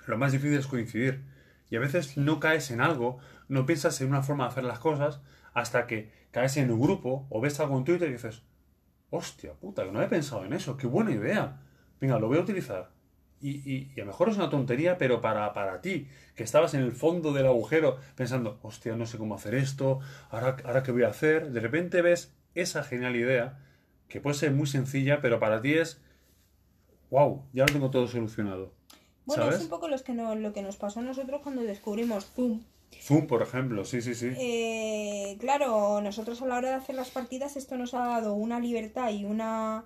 lo 0.07 0.17
más 0.17 0.31
difícil 0.31 0.57
es 0.57 0.67
coincidir. 0.67 1.23
Y 1.69 1.75
a 1.77 1.79
veces 1.79 2.17
no 2.17 2.39
caes 2.39 2.71
en 2.71 2.81
algo, 2.81 3.17
no 3.47 3.65
piensas 3.65 3.99
en 4.01 4.09
una 4.09 4.23
forma 4.23 4.45
de 4.45 4.51
hacer 4.51 4.63
las 4.63 4.79
cosas, 4.79 5.21
hasta 5.53 5.87
que 5.87 6.11
caes 6.31 6.57
en 6.57 6.71
un 6.71 6.81
grupo 6.81 7.25
o 7.29 7.41
ves 7.41 7.59
algo 7.59 7.77
en 7.77 7.85
Twitter 7.85 8.09
y 8.09 8.13
dices, 8.13 8.43
hostia 9.09 9.53
puta, 9.53 9.85
que 9.85 9.91
no 9.91 10.01
he 10.01 10.07
pensado 10.07 10.45
en 10.45 10.53
eso, 10.53 10.77
qué 10.77 10.87
buena 10.87 11.11
idea. 11.11 11.61
Venga, 12.01 12.19
lo 12.19 12.27
voy 12.27 12.37
a 12.37 12.41
utilizar. 12.41 12.91
Y, 13.41 13.61
y- 13.71 13.93
a 13.97 13.99
lo 14.01 14.07
mejor 14.07 14.29
es 14.29 14.37
una 14.37 14.49
tontería, 14.49 14.97
pero 14.97 15.21
para, 15.21 15.53
para 15.53 15.81
ti, 15.81 16.07
que 16.35 16.43
estabas 16.43 16.73
en 16.73 16.81
el 16.81 16.93
fondo 16.93 17.33
del 17.33 17.45
agujero 17.47 17.97
pensando, 18.15 18.59
hostia, 18.63 18.95
no 18.95 19.05
sé 19.05 19.17
cómo 19.17 19.35
hacer 19.35 19.55
esto, 19.55 19.99
ahora, 20.29 20.57
ahora 20.65 20.83
qué 20.83 20.91
voy 20.91 21.03
a 21.03 21.09
hacer, 21.09 21.51
de 21.51 21.59
repente 21.59 22.01
ves 22.01 22.33
esa 22.55 22.83
genial 22.83 23.15
idea, 23.15 23.59
que 24.07 24.21
puede 24.21 24.35
ser 24.35 24.51
muy 24.51 24.67
sencilla, 24.67 25.21
pero 25.21 25.39
para 25.39 25.61
ti 25.61 25.73
es, 25.73 25.99
wow, 27.09 27.43
ya 27.53 27.65
lo 27.65 27.73
tengo 27.73 27.89
todo 27.89 28.07
solucionado. 28.07 28.71
Bueno, 29.25 29.43
¿Sabes? 29.43 29.57
es 29.57 29.63
un 29.63 29.69
poco 29.69 29.87
los 29.87 30.03
que 30.03 30.13
no- 30.13 30.35
lo 30.35 30.53
que 30.53 30.61
nos 30.61 30.77
pasó 30.77 30.99
a 30.99 31.03
nosotros 31.03 31.41
cuando 31.41 31.63
descubrimos 31.63 32.25
Zoom. 32.25 32.61
Zoom, 33.01 33.27
por 33.27 33.41
ejemplo, 33.41 33.83
sí, 33.83 34.01
sí, 34.01 34.13
sí. 34.15 34.31
Eh, 34.37 35.35
claro, 35.39 35.99
nosotros 36.01 36.41
a 36.41 36.45
la 36.45 36.57
hora 36.57 36.69
de 36.69 36.75
hacer 36.75 36.95
las 36.95 37.09
partidas 37.09 37.57
esto 37.57 37.75
nos 37.77 37.93
ha 37.93 38.05
dado 38.05 38.33
una 38.33 38.59
libertad 38.59 39.09
y 39.11 39.25
una, 39.25 39.83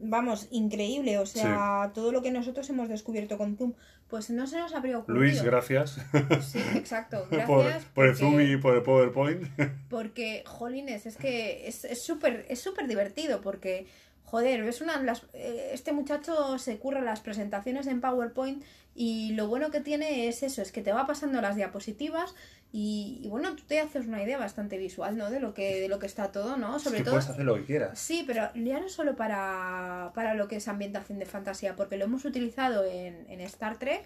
vamos, 0.00 0.48
increíble. 0.50 1.18
O 1.18 1.26
sea, 1.26 1.90
todo 1.94 2.12
lo 2.12 2.22
que 2.22 2.30
nosotros 2.30 2.68
hemos 2.70 2.88
descubierto 2.88 3.38
con 3.38 3.56
Zoom, 3.56 3.74
pues 4.08 4.30
no 4.30 4.46
se 4.46 4.58
nos 4.58 4.74
habría 4.74 4.98
ocurrido. 4.98 5.20
Luis, 5.24 5.42
gracias 5.42 5.98
Sí, 6.42 6.60
exacto. 6.74 7.26
por, 7.46 7.64
Gracias. 7.64 7.84
por 7.94 8.06
el 8.06 8.12
porque- 8.12 8.14
Zoom 8.14 8.40
y 8.40 8.56
por 8.56 8.74
el 8.76 8.82
PowerPoint. 8.82 9.42
Porque, 9.90 10.42
jolines, 10.46 11.06
es 11.06 11.16
que 11.16 11.66
es 11.66 11.84
es 11.84 12.02
súper 12.02 12.46
es 12.48 12.60
súper 12.60 12.86
divertido 12.86 13.40
porque, 13.40 13.86
joder, 14.24 14.62
ves 14.64 14.80
una 14.80 15.00
las, 15.02 15.24
eh, 15.32 15.70
este 15.72 15.92
muchacho 15.92 16.58
se 16.58 16.78
curra 16.78 17.00
las 17.00 17.20
presentaciones 17.20 17.86
en 17.86 18.00
PowerPoint 18.00 18.62
y 18.96 19.32
lo 19.34 19.46
bueno 19.46 19.70
que 19.70 19.80
tiene 19.80 20.26
es 20.28 20.42
eso, 20.42 20.62
es 20.62 20.72
que 20.72 20.80
te 20.82 20.92
va 20.92 21.06
pasando 21.06 21.40
las 21.40 21.54
diapositivas 21.54 22.34
y, 22.72 23.20
y, 23.22 23.28
bueno, 23.28 23.54
tú 23.54 23.62
te 23.66 23.78
haces 23.80 24.06
una 24.06 24.22
idea 24.22 24.36
bastante 24.38 24.76
visual, 24.76 25.16
¿no? 25.16 25.30
De 25.30 25.38
lo 25.40 25.54
que, 25.54 25.80
de 25.80 25.88
lo 25.88 25.98
que 25.98 26.06
está 26.06 26.32
todo, 26.32 26.56
¿no? 26.56 26.78
Sobre 26.78 26.98
que 26.98 27.04
todo... 27.04 27.14
puedes 27.14 27.28
hacer 27.30 27.44
lo 27.44 27.54
que 27.54 27.64
quieras. 27.64 27.98
Sí, 27.98 28.24
pero 28.26 28.50
ya 28.54 28.80
no 28.80 28.88
solo 28.88 29.14
para, 29.16 30.10
para 30.14 30.34
lo 30.34 30.48
que 30.48 30.56
es 30.56 30.66
ambientación 30.68 31.18
de 31.18 31.26
fantasía, 31.26 31.76
porque 31.76 31.96
lo 31.96 32.04
hemos 32.04 32.24
utilizado 32.24 32.84
en, 32.84 33.24
en 33.30 33.40
Star 33.42 33.78
Trek 33.78 34.02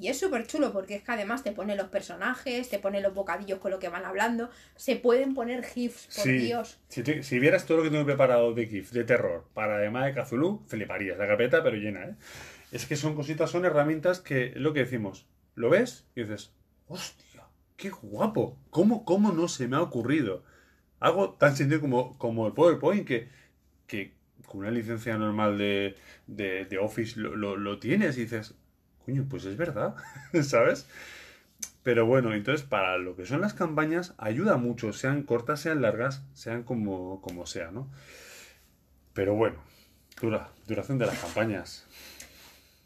y 0.00 0.08
es 0.08 0.18
súper 0.20 0.46
chulo 0.46 0.72
porque 0.72 0.96
es 0.96 1.02
que 1.02 1.12
además 1.12 1.42
te 1.42 1.52
pone 1.52 1.74
los 1.74 1.88
personajes, 1.88 2.68
te 2.68 2.78
pone 2.78 3.00
los 3.00 3.14
bocadillos 3.14 3.58
con 3.60 3.70
lo 3.70 3.78
que 3.78 3.88
van 3.88 4.04
hablando, 4.04 4.50
se 4.76 4.96
pueden 4.96 5.34
poner 5.34 5.64
GIFs, 5.64 6.06
por 6.14 6.24
Sí, 6.24 6.38
Dios. 6.38 6.78
Si, 6.88 7.02
te- 7.02 7.22
si 7.22 7.38
vieras 7.38 7.64
todo 7.66 7.78
lo 7.78 7.82
que 7.84 7.90
tengo 7.90 8.04
preparado 8.04 8.52
de 8.52 8.66
GIF, 8.66 8.90
de 8.92 9.04
terror, 9.04 9.46
para 9.54 9.76
además 9.76 10.04
de 10.14 10.20
Cthulhu, 10.22 10.62
fliparías. 10.66 11.16
La 11.18 11.26
carpeta, 11.26 11.62
pero 11.62 11.76
llena, 11.76 12.04
¿eh? 12.04 12.14
Es 12.72 12.86
que 12.86 12.96
son 12.96 13.14
cositas, 13.14 13.50
son 13.50 13.64
herramientas 13.64 14.20
que, 14.20 14.52
lo 14.56 14.72
que 14.72 14.80
decimos, 14.80 15.26
lo 15.54 15.70
ves 15.70 16.06
y 16.14 16.22
dices, 16.22 16.52
hostia, 16.86 17.44
qué 17.76 17.90
guapo. 17.90 18.58
¿Cómo, 18.70 19.04
cómo 19.04 19.32
no 19.32 19.48
se 19.48 19.68
me 19.68 19.76
ha 19.76 19.82
ocurrido? 19.82 20.44
Algo 21.00 21.30
tan 21.34 21.56
sencillo 21.56 21.80
como, 21.80 22.18
como 22.18 22.46
el 22.46 22.52
PowerPoint 22.52 23.06
que, 23.06 23.28
que 23.86 24.14
con 24.46 24.60
una 24.60 24.70
licencia 24.70 25.16
normal 25.16 25.58
de, 25.58 25.96
de, 26.26 26.78
Office 26.78 27.18
lo, 27.18 27.36
lo, 27.36 27.56
lo 27.56 27.78
tienes 27.78 28.16
y 28.18 28.22
dices, 28.22 28.54
coño, 29.04 29.26
pues 29.28 29.44
es 29.44 29.56
verdad, 29.56 29.96
¿sabes? 30.42 30.86
Pero 31.82 32.06
bueno, 32.06 32.34
entonces 32.34 32.66
para 32.66 32.98
lo 32.98 33.16
que 33.16 33.26
son 33.26 33.40
las 33.40 33.54
campañas 33.54 34.14
ayuda 34.18 34.56
mucho, 34.56 34.92
sean 34.92 35.22
cortas, 35.22 35.60
sean 35.60 35.80
largas, 35.80 36.22
sean 36.34 36.62
como, 36.62 37.20
como 37.22 37.46
sea, 37.46 37.70
¿no? 37.70 37.88
Pero 39.14 39.34
bueno, 39.34 39.56
dura, 40.20 40.50
duración 40.66 40.98
de 40.98 41.06
las 41.06 41.18
campañas. 41.18 41.86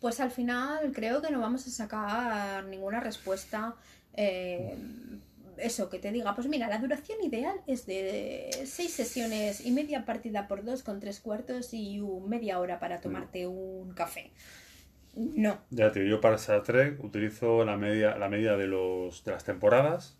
Pues 0.04 0.20
al 0.20 0.30
final 0.30 0.92
creo 0.92 1.22
que 1.22 1.30
no 1.30 1.40
vamos 1.40 1.66
a 1.66 1.70
sacar 1.70 2.62
ninguna 2.66 3.00
respuesta. 3.00 3.74
eh, 4.12 4.76
eso, 5.56 5.88
que 5.88 5.98
te 5.98 6.12
diga, 6.12 6.34
pues 6.34 6.46
mira, 6.46 6.68
la 6.68 6.76
duración 6.76 7.16
ideal 7.24 7.56
es 7.66 7.86
de 7.86 8.50
seis 8.66 8.92
sesiones 8.92 9.64
y 9.64 9.70
media 9.70 10.04
partida 10.04 10.46
por 10.46 10.62
dos 10.62 10.82
con 10.82 11.00
tres 11.00 11.20
cuartos 11.20 11.72
y 11.72 12.00
un- 12.00 12.28
media 12.28 12.58
hora 12.58 12.78
para 12.80 13.00
tomarte 13.00 13.46
un 13.46 13.94
café. 13.94 14.30
No, 15.14 15.58
Ya 15.70 15.90
te 15.90 16.00
digo, 16.00 16.16
yo 16.16 16.20
para 16.20 16.36
Star 16.36 16.62
Trek 16.64 17.02
utilizo 17.02 17.64
la 17.64 17.78
media, 17.78 18.18
la 18.18 18.28
media 18.28 18.58
de, 18.58 18.66
los, 18.66 19.24
de 19.24 19.32
las 19.32 19.44
temporadas, 19.44 20.18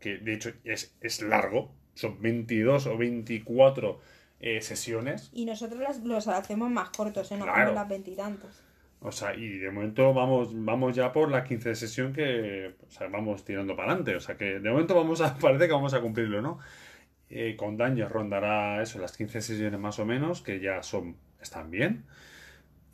que 0.00 0.18
de 0.18 0.34
hecho 0.34 0.52
es, 0.64 0.94
es 1.00 1.22
largo, 1.22 1.72
son 1.94 2.20
22 2.20 2.86
o 2.88 2.98
24 2.98 4.00
eh, 4.40 4.60
sesiones. 4.60 5.30
Y 5.32 5.46
nosotros 5.46 5.80
las, 5.80 6.00
los 6.04 6.28
hacemos 6.28 6.70
más 6.70 6.90
cortos, 6.90 7.32
¿eh? 7.32 7.38
No 7.38 7.44
Claro. 7.46 7.68
como 7.70 7.74
las 7.80 7.88
veintitantos. 7.88 8.63
O 9.06 9.12
sea, 9.12 9.34
y 9.34 9.58
de 9.58 9.70
momento 9.70 10.14
vamos, 10.14 10.48
vamos 10.54 10.96
ya 10.96 11.12
por 11.12 11.30
la 11.30 11.44
15 11.44 11.74
sesión 11.74 12.14
que 12.14 12.74
o 12.86 12.90
sea, 12.90 13.06
vamos 13.08 13.44
tirando 13.44 13.76
para 13.76 13.88
adelante. 13.92 14.16
O 14.16 14.20
sea 14.20 14.36
que 14.38 14.58
de 14.60 14.70
momento 14.70 14.94
vamos 14.94 15.20
a, 15.20 15.36
parece 15.38 15.66
que 15.66 15.72
vamos 15.74 15.92
a 15.92 16.00
cumplirlo, 16.00 16.40
¿no? 16.40 16.58
Eh, 17.28 17.54
con 17.56 17.76
Dungeons 17.76 18.10
rondará 18.10 18.80
eso, 18.82 18.98
las 18.98 19.14
15 19.16 19.42
sesiones 19.42 19.78
más 19.78 19.98
o 19.98 20.06
menos, 20.06 20.40
que 20.40 20.58
ya 20.58 20.82
son, 20.82 21.16
están 21.42 21.70
bien. 21.70 22.04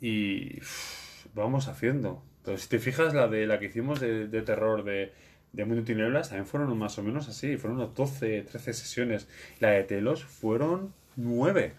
Y 0.01 0.59
uff, 0.59 1.27
vamos 1.33 1.67
haciendo. 1.69 2.23
Pero 2.43 2.57
si 2.57 2.67
te 2.67 2.79
fijas, 2.79 3.13
la 3.13 3.27
de 3.29 3.47
la 3.47 3.57
que 3.59 3.67
hicimos 3.67 3.99
de, 4.01 4.27
de 4.27 4.41
terror 4.41 4.83
de, 4.83 5.13
de 5.53 5.65
Mundo 5.65 5.83
Tinieblas 5.83 6.29
también 6.29 6.45
fueron 6.47 6.77
más 6.77 6.97
o 6.97 7.03
menos 7.03 7.29
así. 7.29 7.55
Fueron 7.55 7.79
unas 7.79 7.93
12, 7.95 8.41
13 8.43 8.73
sesiones. 8.73 9.29
La 9.59 9.69
de 9.69 9.83
Telos 9.83 10.25
fueron 10.25 10.93
9. 11.15 11.73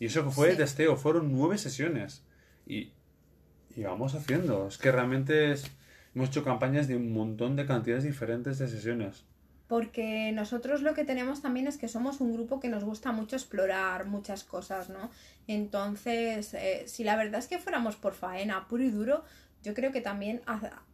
Y 0.00 0.06
eso 0.06 0.24
que 0.24 0.30
fue 0.30 0.46
Sí. 0.46 0.52
de 0.52 0.62
testeo, 0.64 0.96
fueron 0.96 1.32
9 1.32 1.58
sesiones. 1.58 2.24
Y, 2.66 2.92
y 3.76 3.82
vamos 3.82 4.14
haciendo. 4.14 4.66
Es 4.68 4.78
que 4.78 4.92
realmente 4.92 5.52
es- 5.52 5.70
hemos 6.14 6.28
hecho 6.30 6.44
campañas 6.44 6.88
de 6.88 6.96
un 6.96 7.12
montón 7.12 7.56
de 7.56 7.66
cantidades 7.66 8.04
diferentes 8.04 8.58
de 8.58 8.68
sesiones. 8.68 9.24
porque 9.66 10.32
nosotros 10.32 10.80
lo 10.80 10.94
que 10.94 11.04
tenemos 11.04 11.42
también 11.42 11.66
es 11.66 11.76
que 11.76 11.88
somos 11.88 12.22
un 12.22 12.32
grupo 12.32 12.58
que 12.58 12.70
nos 12.70 12.84
gusta 12.84 13.12
mucho 13.12 13.36
explorar 13.36 14.06
muchas 14.06 14.42
cosas, 14.42 14.88
¿no? 14.88 15.10
Entonces, 15.46 16.54
eh, 16.54 16.84
si 16.86 17.04
la 17.04 17.16
verdad 17.16 17.38
es 17.40 17.48
que 17.48 17.58
fuéramos 17.58 17.94
por 17.96 18.14
faena 18.14 18.66
puro 18.66 18.82
y 18.82 18.88
duro, 18.90 19.24
yo 19.62 19.74
creo 19.74 19.92
que 19.92 20.00
también 20.00 20.40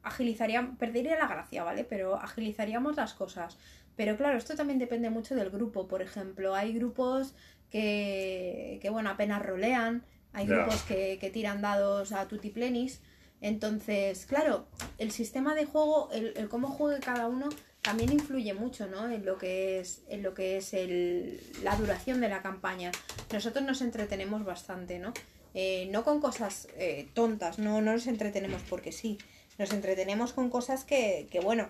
agilizaría, 0.03 0.73
perdería 0.77 1.17
la 1.17 1.29
gracia, 1.29 1.63
¿vale? 1.63 1.85
Pero 1.85 2.17
agilizaríamos 2.17 2.97
las 2.97 3.15
cosas. 3.15 3.59
Pero 3.95 4.17
claro, 4.17 4.37
esto 4.39 4.57
también 4.57 4.81
depende 4.81 5.09
mucho 5.09 5.37
del 5.37 5.51
grupo. 5.51 5.87
Por 5.87 6.03
ejemplo, 6.03 6.57
hay 6.57 6.73
grupos 6.73 7.37
que, 7.71 8.81
que 8.83 8.91
bueno, 8.91 9.11
apenas 9.11 9.41
rolean, 9.47 10.03
hay 10.35 10.47
grupos 10.47 10.83
que, 10.83 11.19
que, 11.21 11.31
tiran 11.31 11.63
dados 11.63 12.13
a 12.13 12.29
tutiplenis. 12.29 13.01
Entonces, 13.41 14.27
claro, 14.27 14.67
el 14.99 15.11
sistema 15.11 15.55
de 15.55 15.65
juego, 15.65 16.11
el, 16.13 16.35
el 16.37 16.49
cómo 16.49 16.69
juegue 16.69 17.01
cada 17.01 17.27
uno, 17.27 17.49
también 17.85 18.13
influye 18.13 18.55
mucho 18.55 18.87
¿no? 18.87 19.11
en 19.11 19.27
lo 19.27 19.37
que 19.37 19.79
es, 19.79 20.03
en 20.09 20.23
lo 20.23 20.33
que 20.33 20.57
es 20.57 20.73
el, 20.73 21.39
la 21.63 21.77
duración 21.77 22.21
de 22.23 22.31
la 22.31 22.41
campaña. 22.41 22.91
Nosotros 23.31 23.63
nos 23.63 23.83
entretenemos 23.83 24.43
bastante, 24.45 24.99
¿no? 24.99 25.13
Eh, 25.53 25.89
no 25.93 26.03
con 26.03 26.21
cosas 26.21 26.67
eh, 26.77 27.09
tontas, 27.13 27.59
no, 27.59 27.83
no 27.83 27.93
nos 27.93 28.07
entretenemos 28.07 28.63
porque 28.71 28.91
sí. 28.91 29.19
Nos 29.59 29.73
entretenemos 29.73 30.33
con 30.33 30.49
cosas 30.49 30.85
que, 30.85 31.29
que, 31.31 31.41
bueno, 31.41 31.69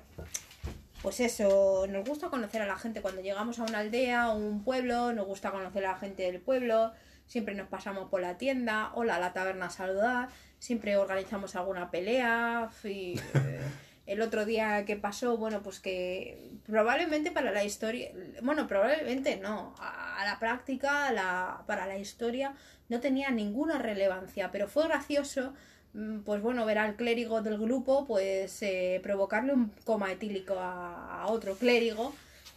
pues 1.02 1.18
eso, 1.18 1.86
nos 1.88 2.08
gusta 2.08 2.30
conocer 2.30 2.62
a 2.62 2.66
la 2.66 2.78
gente 2.78 3.02
cuando 3.02 3.20
llegamos 3.20 3.58
a 3.58 3.64
una 3.64 3.80
aldea 3.80 4.30
o 4.30 4.38
un 4.38 4.62
pueblo, 4.62 5.12
nos 5.12 5.26
gusta 5.26 5.50
conocer 5.50 5.84
a 5.84 5.92
la 5.92 5.98
gente 5.98 6.22
del 6.22 6.40
pueblo, 6.40 6.92
siempre 7.26 7.54
nos 7.54 7.68
pasamos 7.68 8.08
por 8.10 8.20
la 8.20 8.38
tienda, 8.38 8.90
hola, 8.94 9.16
a 9.16 9.20
la 9.20 9.32
taberna 9.32 9.70
saludar, 9.70 10.28
siempre 10.58 10.96
organizamos 10.96 11.56
alguna 11.56 11.90
pelea 11.90 12.70
y... 12.84 13.18
Eh, 13.34 13.60
el 14.06 14.20
otro 14.20 14.44
día 14.44 14.84
que 14.84 14.96
pasó, 14.96 15.36
bueno, 15.38 15.62
pues 15.62 15.80
que 15.80 16.50
probablemente 16.66 17.30
para 17.30 17.50
la 17.52 17.64
historia, 17.64 18.10
bueno, 18.42 18.66
probablemente 18.66 19.36
no, 19.36 19.74
a, 19.78 20.22
la 20.24 20.38
práctica, 20.38 21.10
la, 21.12 21.62
para 21.66 21.86
la 21.86 21.98
historia 21.98 22.54
no 22.88 23.00
tenía 23.00 23.30
ninguna 23.30 23.78
relevancia, 23.78 24.50
pero 24.50 24.68
fue 24.68 24.84
gracioso, 24.84 25.54
mm, 25.94 26.20
pues 26.20 26.42
bueno, 26.42 26.66
ver 26.66 26.78
al 26.78 26.96
clérigo 26.96 27.40
del 27.40 27.58
grupo, 27.58 28.04
pues 28.06 28.60
eh, 28.62 29.00
provocarle 29.02 29.54
un 29.54 29.72
coma 29.84 30.12
etílico 30.12 30.56
a, 30.58 31.26
otro 31.28 31.56
clérigo, 31.56 32.12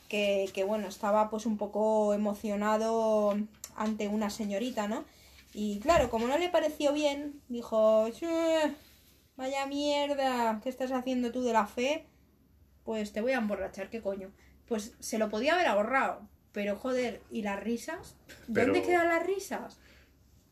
que, 0.10 0.50
que, 0.54 0.66
bueno, 0.66 0.88
estaba 0.90 1.30
pues 1.30 1.46
un 1.46 1.58
poco 1.58 2.14
emocionado 2.14 3.38
ante 3.78 4.08
una 4.08 4.30
señorita, 4.30 4.88
¿no? 4.88 5.06
Y 5.54 5.80
claro, 5.80 6.10
como 6.10 6.28
no 6.28 6.38
le 6.38 6.50
pareció 6.50 6.92
bien, 6.94 7.42
dijo, 7.48 8.10
vaya 9.38 9.66
mierda, 9.66 10.60
¿qué 10.62 10.70
estás 10.70 10.92
haciendo 10.92 11.32
tú 11.32 11.44
de 11.44 11.54
la 11.54 11.66
fe? 11.66 12.06
Pues 12.84 13.14
te 13.14 13.22
voy 13.22 13.32
a 13.32 13.38
emborrachar, 13.38 13.90
¿qué 13.90 14.02
coño? 14.02 14.32
Pues 14.68 14.96
se 15.00 15.18
lo 15.18 15.30
podía 15.30 15.54
haber 15.54 15.68
ahorrado, 15.68 16.28
pero 16.52 16.76
joder, 16.76 17.22
¿y 17.32 17.44
las 17.44 17.64
risas? 17.64 18.18
¿Dónde 18.48 18.82
quedan 18.82 19.08
las 19.08 19.26
risas? 19.26 19.80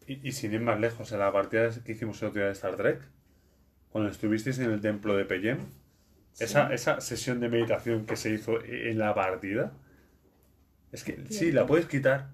Y, 0.07 0.31
sin 0.31 0.53
ir 0.53 0.61
más 0.61 0.79
lejos, 0.79 1.11
en 1.11 1.19
la 1.19 1.31
partida 1.31 1.69
que 1.83 1.91
hicimos 1.91 2.21
el 2.21 2.29
otro 2.29 2.39
día 2.39 2.47
de 2.47 2.53
Star 2.53 2.75
Trek, 2.75 3.01
cuando 3.89 4.11
estuvisteis 4.11 4.59
en 4.59 4.71
el 4.71 4.81
templo 4.81 5.17
de 5.17 5.25
Peyem, 5.25 5.57
esa, 6.39 6.73
esa 6.73 7.01
sesión 7.01 7.39
de 7.39 7.49
meditación 7.49 8.05
que 8.05 8.15
se 8.15 8.29
hizo 8.29 8.63
en 8.63 8.99
la 8.99 9.15
partida, 9.15 9.73
es 10.91 11.03
que 11.03 11.25
sí, 11.29 11.51
la 11.51 11.65
puedes 11.65 11.87
quitar, 11.87 12.29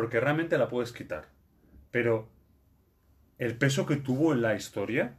porque 0.00 0.18
realmente 0.18 0.56
la 0.56 0.66
puedes 0.68 0.92
quitar, 0.92 1.26
pero 1.90 2.26
el 3.36 3.54
peso 3.58 3.84
que 3.84 3.96
tuvo 3.96 4.32
en 4.32 4.40
la 4.40 4.54
historia 4.54 5.14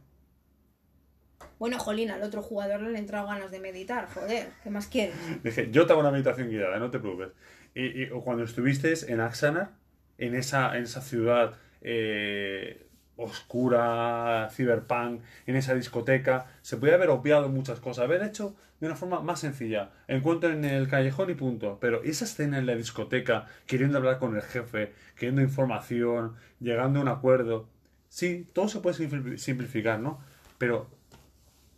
bueno, 1.60 1.78
Jolín, 1.78 2.10
al 2.10 2.24
otro 2.24 2.42
jugador 2.42 2.80
le 2.80 2.88
han 2.88 2.96
entrado 2.96 3.28
ganas 3.28 3.52
de 3.52 3.60
meditar, 3.60 4.08
joder, 4.12 4.48
¿qué 4.64 4.70
más 4.70 4.88
quieres? 4.88 5.14
Dije, 5.44 5.70
yo 5.70 5.86
te 5.86 5.92
hago 5.92 6.00
una 6.00 6.10
meditación 6.10 6.48
guiada, 6.48 6.80
no 6.80 6.90
te 6.90 6.98
preocupes. 6.98 7.28
Y, 7.72 8.08
cuando 8.08 8.42
estuviste 8.42 8.92
en 9.06 9.20
Axanar, 9.20 9.70
en 10.18 10.34
esa, 10.34 10.76
en 10.76 10.82
esa 10.82 11.02
ciudad 11.02 11.54
eh, 11.82 12.88
oscura, 13.14 14.48
cyberpunk, 14.50 15.22
en 15.46 15.54
esa 15.54 15.74
discoteca, 15.74 16.46
se 16.62 16.78
podía 16.78 16.94
haber 16.94 17.10
obviado 17.10 17.48
muchas 17.48 17.78
cosas, 17.78 18.06
haber 18.06 18.24
hecho 18.24 18.56
de 18.82 18.88
una 18.88 18.96
forma 18.96 19.20
más 19.20 19.38
sencilla. 19.38 19.92
Encuentro 20.08 20.50
en 20.50 20.64
el 20.64 20.88
callejón 20.88 21.30
y 21.30 21.34
punto. 21.34 21.78
Pero 21.80 22.02
esa 22.02 22.24
escena 22.24 22.58
en 22.58 22.66
la 22.66 22.74
discoteca, 22.74 23.46
queriendo 23.64 23.96
hablar 23.96 24.18
con 24.18 24.34
el 24.34 24.42
jefe, 24.42 24.92
queriendo 25.14 25.40
información, 25.40 26.34
llegando 26.58 26.98
a 26.98 27.02
un 27.02 27.08
acuerdo. 27.08 27.68
Sí, 28.08 28.44
todo 28.52 28.66
se 28.68 28.80
puede 28.80 29.38
simplificar, 29.38 30.00
¿no? 30.00 30.18
Pero 30.58 30.90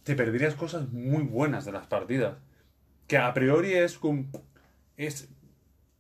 te 0.02 0.14
perderías 0.14 0.54
cosas 0.54 0.88
muy 0.92 1.24
buenas 1.24 1.66
de 1.66 1.72
las 1.72 1.86
partidas. 1.86 2.38
Que 3.06 3.18
a 3.18 3.34
priori 3.34 3.74
es 3.74 4.00
es 4.96 5.28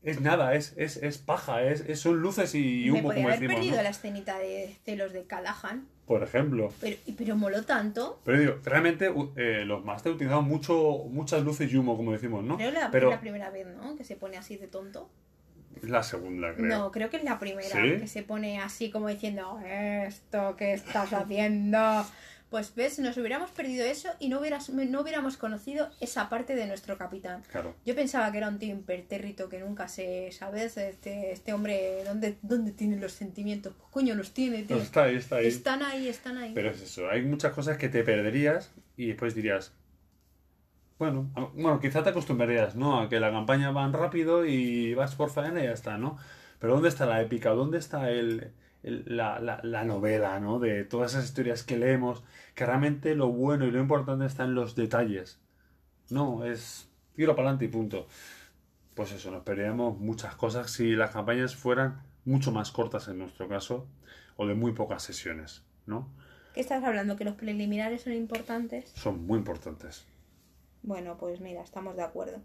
es 0.02 0.20
nada, 0.22 0.54
es, 0.54 0.72
es, 0.78 0.96
es 0.96 1.18
paja, 1.18 1.62
es, 1.64 2.00
son 2.00 2.20
luces 2.20 2.54
y 2.54 2.90
humo, 2.90 3.10
Me 3.10 3.16
como 3.16 3.28
haber 3.28 3.46
perdido 3.46 3.82
la 3.82 3.90
escenita 3.90 4.38
de 4.38 4.74
celos 4.86 5.12
de 5.12 5.26
Callahan. 5.26 5.86
Por 6.06 6.22
ejemplo. 6.22 6.70
Pero, 6.80 6.96
pero 7.16 7.36
moló 7.36 7.62
tanto. 7.62 8.20
Pero 8.24 8.38
digo, 8.38 8.54
realmente 8.62 9.12
eh, 9.36 9.64
los 9.64 9.84
Master 9.84 10.12
utilizado 10.12 10.42
mucho, 10.42 11.04
muchas 11.08 11.42
luces 11.42 11.72
y 11.72 11.76
humo, 11.76 11.96
como 11.96 12.12
decimos, 12.12 12.44
¿no? 12.44 12.56
Creo 12.56 12.72
que 12.72 12.78
pero... 12.92 13.08
es 13.08 13.14
la 13.14 13.20
primera 13.20 13.50
vez, 13.50 13.66
¿no? 13.66 13.96
Que 13.96 14.04
se 14.04 14.16
pone 14.16 14.36
así 14.36 14.56
de 14.56 14.68
tonto. 14.68 15.08
Es 15.82 15.88
la 15.88 16.02
segunda, 16.02 16.54
creo. 16.54 16.68
No, 16.68 16.92
creo 16.92 17.10
que 17.10 17.16
es 17.16 17.24
la 17.24 17.38
primera 17.38 17.82
que 17.82 18.06
se 18.06 18.22
pone 18.22 18.60
así 18.60 18.90
como 18.90 19.08
diciendo, 19.08 19.58
esto 19.66 20.56
que 20.56 20.72
estás 20.72 21.12
haciendo. 21.12 22.04
Pues 22.54 22.72
ves, 22.76 23.00
nos 23.00 23.16
hubiéramos 23.16 23.50
perdido 23.50 23.84
eso 23.84 24.10
y 24.20 24.28
no, 24.28 24.38
hubieras, 24.38 24.70
no 24.70 25.00
hubiéramos 25.00 25.36
conocido 25.36 25.88
esa 25.98 26.28
parte 26.28 26.54
de 26.54 26.68
nuestro 26.68 26.96
capitán. 26.96 27.42
Claro. 27.50 27.74
Yo 27.84 27.96
pensaba 27.96 28.30
que 28.30 28.38
era 28.38 28.48
un 28.48 28.60
tío 28.60 28.72
impertérrito 28.72 29.48
que 29.48 29.58
nunca 29.58 29.88
se, 29.88 30.30
¿sabes? 30.30 30.76
Este, 30.76 31.32
este 31.32 31.52
hombre, 31.52 32.04
¿dónde, 32.04 32.38
¿dónde 32.42 32.70
tiene 32.70 32.96
los 33.00 33.10
sentimientos? 33.10 33.74
Pues 33.76 33.90
coño, 33.90 34.14
los 34.14 34.30
tiene, 34.30 34.62
tío. 34.62 34.76
está 34.76 35.02
ahí, 35.02 35.16
está 35.16 35.34
ahí. 35.38 35.46
Están 35.48 35.82
ahí, 35.82 36.06
están 36.06 36.38
ahí. 36.38 36.52
Pero 36.54 36.70
es 36.70 36.80
eso, 36.80 37.10
hay 37.10 37.22
muchas 37.22 37.52
cosas 37.54 37.76
que 37.76 37.88
te 37.88 38.04
perderías 38.04 38.70
y 38.96 39.08
después 39.08 39.34
dirías, 39.34 39.72
bueno, 41.00 41.32
bueno, 41.56 41.80
quizá 41.80 42.04
te 42.04 42.10
acostumbrarías, 42.10 42.76
¿no? 42.76 43.00
A 43.00 43.08
que 43.08 43.18
la 43.18 43.32
campaña 43.32 43.72
va 43.72 43.88
rápido 43.88 44.46
y 44.46 44.94
vas 44.94 45.16
por 45.16 45.30
faena 45.30 45.60
y 45.60 45.64
ya 45.64 45.72
está, 45.72 45.98
¿no? 45.98 46.18
Pero 46.60 46.74
¿dónde 46.74 46.88
está 46.88 47.04
la 47.04 47.20
épica? 47.20 47.50
¿Dónde 47.50 47.78
está 47.78 48.10
el, 48.10 48.52
la, 48.84 49.40
la, 49.40 49.60
la, 49.62 49.84
novela, 49.84 50.38
¿no? 50.40 50.58
De 50.58 50.84
todas 50.84 51.12
esas 51.12 51.24
historias 51.24 51.62
que 51.62 51.78
leemos, 51.78 52.22
que 52.54 52.66
realmente 52.66 53.14
lo 53.14 53.28
bueno 53.28 53.64
y 53.64 53.70
lo 53.70 53.80
importante 53.80 54.26
está 54.26 54.44
en 54.44 54.54
los 54.54 54.74
detalles. 54.74 55.40
No, 56.10 56.44
es 56.44 56.88
tiro 57.14 57.34
para 57.34 57.48
adelante 57.48 57.64
y 57.64 57.68
punto. 57.68 58.06
Pues 58.94 59.12
eso, 59.12 59.30
nos 59.30 59.42
perderíamos 59.42 59.98
muchas 59.98 60.36
cosas 60.36 60.70
si 60.70 60.92
las 60.92 61.10
campañas 61.10 61.56
fueran 61.56 62.02
mucho 62.24 62.52
más 62.52 62.70
cortas 62.70 63.08
en 63.08 63.18
nuestro 63.18 63.48
caso, 63.48 63.86
o 64.36 64.46
de 64.46 64.54
muy 64.54 64.72
pocas 64.72 65.02
sesiones, 65.02 65.64
¿no? 65.86 66.08
¿Qué 66.54 66.60
estás 66.60 66.84
hablando? 66.84 67.16
¿Que 67.16 67.24
los 67.24 67.34
preliminares 67.34 68.02
son 68.02 68.12
importantes? 68.12 68.90
Son 68.94 69.26
muy 69.26 69.38
importantes. 69.38 70.06
Bueno, 70.82 71.16
pues 71.18 71.40
mira, 71.40 71.62
estamos 71.62 71.96
de 71.96 72.02
acuerdo. 72.02 72.40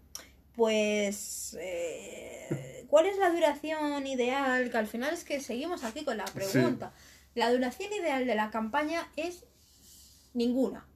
Pues, 0.60 1.56
eh, 1.58 2.84
¿cuál 2.90 3.06
es 3.06 3.16
la 3.16 3.30
duración 3.30 4.06
ideal? 4.06 4.70
Que 4.70 4.76
al 4.76 4.86
final 4.86 5.14
es 5.14 5.24
que 5.24 5.40
seguimos 5.40 5.84
aquí 5.84 6.04
con 6.04 6.18
la 6.18 6.26
pregunta. 6.26 6.92
La 7.34 7.50
duración 7.50 7.90
ideal 7.94 8.26
de 8.26 8.34
la 8.34 8.50
campaña 8.50 9.08
es 9.16 9.46
ninguna. 10.34 10.86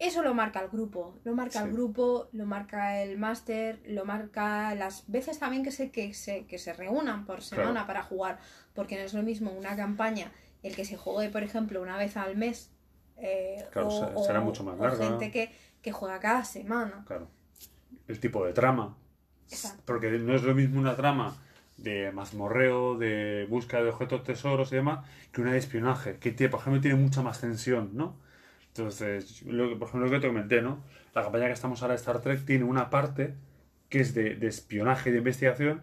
Eso 0.00 0.20
lo 0.24 0.34
marca 0.34 0.58
el 0.58 0.68
grupo, 0.68 1.20
lo 1.22 1.36
marca 1.36 1.62
el 1.62 1.70
grupo, 1.70 2.28
lo 2.32 2.44
marca 2.44 3.00
el 3.04 3.18
máster, 3.18 3.80
lo 3.86 4.04
marca 4.04 4.74
las 4.74 5.04
veces 5.06 5.38
también 5.38 5.62
que 5.62 5.70
se, 5.70 5.92
que 5.92 6.12
se, 6.12 6.46
que 6.46 6.58
se 6.58 6.72
reúnan 6.72 7.24
por 7.24 7.40
semana 7.40 7.86
para 7.86 8.02
jugar, 8.02 8.40
porque 8.74 8.96
no 8.96 9.02
es 9.02 9.14
lo 9.14 9.22
mismo 9.22 9.52
una 9.52 9.76
campaña, 9.76 10.32
el 10.64 10.74
que 10.74 10.84
se 10.84 10.96
juegue, 10.96 11.30
por 11.30 11.44
ejemplo, 11.44 11.80
una 11.80 11.96
vez 11.96 12.16
al 12.16 12.36
mes, 12.36 12.72
eh, 13.16 13.64
o, 13.76 14.24
será 14.24 14.40
mucho 14.40 14.64
más 14.64 14.76
larga. 14.76 15.06
gente 15.06 15.30
que, 15.30 15.54
que 15.80 15.92
juega 15.92 16.18
cada 16.18 16.42
semana. 16.42 17.04
Claro 17.06 17.38
el 18.10 18.20
tipo 18.20 18.44
de 18.44 18.52
trama. 18.52 18.96
Porque 19.84 20.10
no 20.10 20.34
es 20.34 20.42
lo 20.42 20.54
mismo 20.54 20.78
una 20.80 20.96
trama 20.96 21.36
de 21.76 22.12
mazmorreo, 22.12 22.96
de 22.96 23.46
búsqueda 23.48 23.82
de 23.82 23.90
objetos, 23.90 24.22
tesoros 24.22 24.72
y 24.72 24.76
demás, 24.76 25.04
que 25.32 25.40
una 25.40 25.52
de 25.52 25.58
espionaje, 25.58 26.18
que 26.18 26.30
tiene, 26.32 26.50
por 26.50 26.60
ejemplo 26.60 26.80
tiene 26.80 26.96
mucha 26.96 27.22
más 27.22 27.40
tensión, 27.40 27.90
¿no? 27.94 28.16
Entonces, 28.68 29.42
lo, 29.42 29.78
por 29.78 29.88
ejemplo, 29.88 30.06
lo 30.08 30.12
que 30.12 30.20
te 30.20 30.28
comenté, 30.28 30.62
¿no? 30.62 30.84
La 31.14 31.22
campaña 31.22 31.46
que 31.46 31.52
estamos 31.52 31.82
ahora 31.82 31.94
de 31.94 32.00
Star 32.00 32.20
Trek 32.20 32.44
tiene 32.44 32.64
una 32.64 32.90
parte 32.90 33.34
que 33.88 34.00
es 34.00 34.14
de, 34.14 34.36
de 34.36 34.46
espionaje 34.46 35.10
y 35.10 35.12
de 35.12 35.18
investigación, 35.18 35.82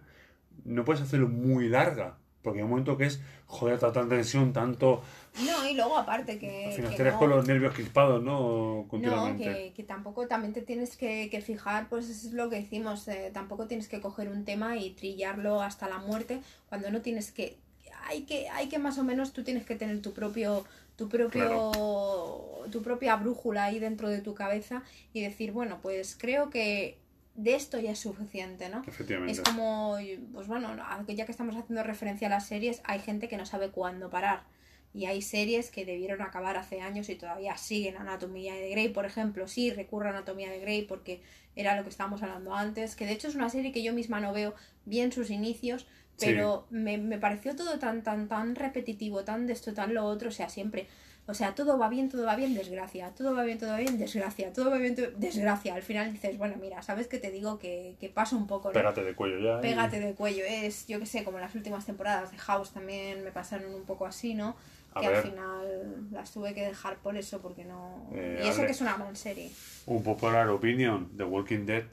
no 0.63 0.85
puedes 0.85 1.01
hacerlo 1.01 1.27
muy 1.27 1.67
larga, 1.67 2.17
porque 2.41 2.59
hay 2.59 2.63
un 2.63 2.69
momento 2.69 2.97
que 2.97 3.05
es, 3.05 3.19
joder, 3.45 3.79
tanta 3.79 4.07
tensión, 4.07 4.53
tanto... 4.53 5.01
No, 5.43 5.67
y 5.69 5.75
luego 5.75 5.97
aparte 5.97 6.39
que... 6.39 6.67
Al 6.67 6.73
final 6.73 6.95
tienes 6.95 7.13
con 7.15 7.29
los 7.29 7.47
nervios 7.47 7.73
crispados, 7.73 8.23
¿no? 8.23 8.85
Continuamente. 8.89 9.45
No, 9.45 9.53
que, 9.53 9.73
que, 9.73 9.83
tampoco 9.83 10.27
también 10.27 10.53
te 10.53 10.61
tienes 10.61 10.97
que, 10.97 11.29
que, 11.29 11.41
fijar, 11.41 11.89
pues 11.89 12.09
es 12.09 12.31
lo 12.33 12.49
que 12.49 12.57
decimos, 12.57 13.07
eh, 13.07 13.31
tampoco 13.33 13.67
tienes 13.67 13.87
que 13.87 13.99
coger 13.99 14.29
un 14.29 14.45
tema 14.45 14.77
y 14.77 14.91
trillarlo 14.91 15.61
hasta 15.61 15.89
la 15.89 15.97
muerte, 15.97 16.41
cuando 16.69 16.89
no 16.91 17.01
tienes 17.01 17.31
que... 17.31 17.57
hay 18.07 18.23
que, 18.23 18.49
hay 18.49 18.69
que 18.69 18.79
más 18.79 18.97
o 18.97 19.03
menos, 19.03 19.33
tú 19.33 19.43
tienes 19.43 19.65
que 19.65 19.75
tener 19.75 20.01
tu 20.01 20.13
propio, 20.13 20.63
tu 20.95 21.09
propio, 21.09 21.71
tu 22.71 22.81
propia 22.81 23.15
brújula 23.17 23.65
ahí 23.65 23.79
dentro 23.79 24.09
de 24.09 24.21
tu 24.21 24.33
cabeza 24.33 24.83
y 25.13 25.21
decir, 25.21 25.51
bueno, 25.51 25.79
pues 25.81 26.15
creo 26.17 26.49
que 26.49 26.97
de 27.37 27.53
esto 27.53 27.79
ya 27.79 27.91
es 27.91 27.99
suficiente, 27.99 28.67
¿no? 28.67 28.83
Efectivamente. 28.87 29.31
Es 29.31 29.41
como, 29.41 29.95
pues 30.33 30.47
bueno, 30.47 30.75
ya 31.07 31.25
que 31.25 31.31
estamos 31.31 31.55
haciendo 31.55 31.83
referencia 31.83 32.27
a 32.27 32.31
las 32.31 32.47
series, 32.47 32.81
hay 32.83 32.99
gente 32.99 33.27
que 33.27 33.37
no 33.37 33.45
sabe 33.45 33.69
cuándo 33.69 34.09
parar. 34.09 34.43
Y 34.91 35.05
hay 35.05 35.21
series 35.21 35.69
que 35.69 35.85
debieron 35.85 36.23
acabar 36.23 36.57
hace 36.57 36.81
años 36.81 37.09
y 37.09 37.15
todavía 37.15 37.55
siguen. 37.55 37.97
Anatomía 37.97 38.55
de 38.55 38.71
Grey, 38.71 38.89
por 38.89 39.05
ejemplo, 39.05 39.47
sí 39.47 39.69
recurre 39.69 40.07
a 40.07 40.11
Anatomía 40.11 40.49
de 40.49 40.59
Grey 40.59 40.85
porque 40.85 41.21
era 41.55 41.75
lo 41.75 41.83
que 41.83 41.89
estábamos 41.89 42.23
hablando 42.23 42.55
antes. 42.55 42.95
Que 42.95 43.05
de 43.05 43.11
hecho 43.11 43.27
es 43.27 43.35
una 43.35 43.51
serie 43.51 43.71
que 43.71 43.83
yo 43.83 43.93
misma 43.93 44.19
no 44.19 44.33
veo 44.33 44.55
bien 44.85 45.11
sus 45.11 45.29
inicios, 45.29 45.85
pero 46.19 46.65
me, 46.71 46.97
me 46.97 47.19
pareció 47.19 47.55
todo 47.55 47.77
tan, 47.77 48.01
tan, 48.01 48.27
tan 48.27 48.55
repetitivo, 48.55 49.23
tan 49.23 49.45
de 49.45 49.53
esto, 49.53 49.75
tan 49.75 49.93
lo 49.93 50.05
otro. 50.05 50.29
O 50.29 50.31
sea, 50.31 50.49
siempre 50.49 50.87
o 51.29 51.33
sea, 51.33 51.53
todo 51.53 51.77
va 51.77 51.89
bien, 51.89 52.07
todo 52.07 52.25
va 52.25 52.37
bien, 52.37 52.55
desgracia. 52.55 53.11
Todo 53.13 53.35
va 53.35 53.43
bien, 53.43 53.57
todo 53.57 53.71
va 53.71 53.77
bien, 53.77 53.97
desgracia. 53.97 54.53
Todo 54.53 54.71
va 54.71 54.77
bien, 54.77 54.95
desgracia. 55.17 55.75
Al 55.75 55.83
final 55.83 56.13
dices, 56.13 56.37
bueno, 56.37 56.55
mira, 56.59 56.81
¿sabes 56.81 57.07
qué 57.07 57.19
te 57.19 57.31
digo? 57.31 57.59
Que, 57.59 57.95
que 57.99 58.07
pasa 58.07 58.37
un 58.37 58.47
poco. 58.47 58.69
¿no? 58.69 58.73
Pégate 58.73 59.03
de 59.03 59.13
cuello 59.13 59.39
ya. 59.39 59.59
Pégate 59.59 59.99
de 59.99 60.13
cuello. 60.13 60.45
Es, 60.47 60.87
yo 60.87 60.99
qué 60.99 61.05
sé, 61.05 61.25
como 61.25 61.39
las 61.39 61.53
últimas 61.53 61.85
temporadas 61.85 62.31
de 62.31 62.37
House 62.37 62.71
también 62.71 63.25
me 63.25 63.31
pasaron 63.31 63.73
un 63.75 63.83
poco 63.83 64.05
así, 64.05 64.33
¿no? 64.33 64.55
que 64.99 65.07
al 65.07 65.21
final 65.21 66.07
las 66.11 66.31
tuve 66.31 66.53
que 66.53 66.65
dejar 66.65 66.97
por 66.97 67.17
eso, 67.17 67.41
porque 67.41 67.65
no. 67.65 68.09
Eh, 68.13 68.41
y 68.43 68.47
eso 68.47 68.61
que 68.61 68.71
es 68.71 68.81
una 68.81 68.95
gran 68.95 69.15
serie. 69.15 69.51
Un 69.85 70.01
popular 70.01 70.49
opinion, 70.49 71.15
The 71.15 71.23
Walking 71.23 71.65
Dead. 71.65 71.83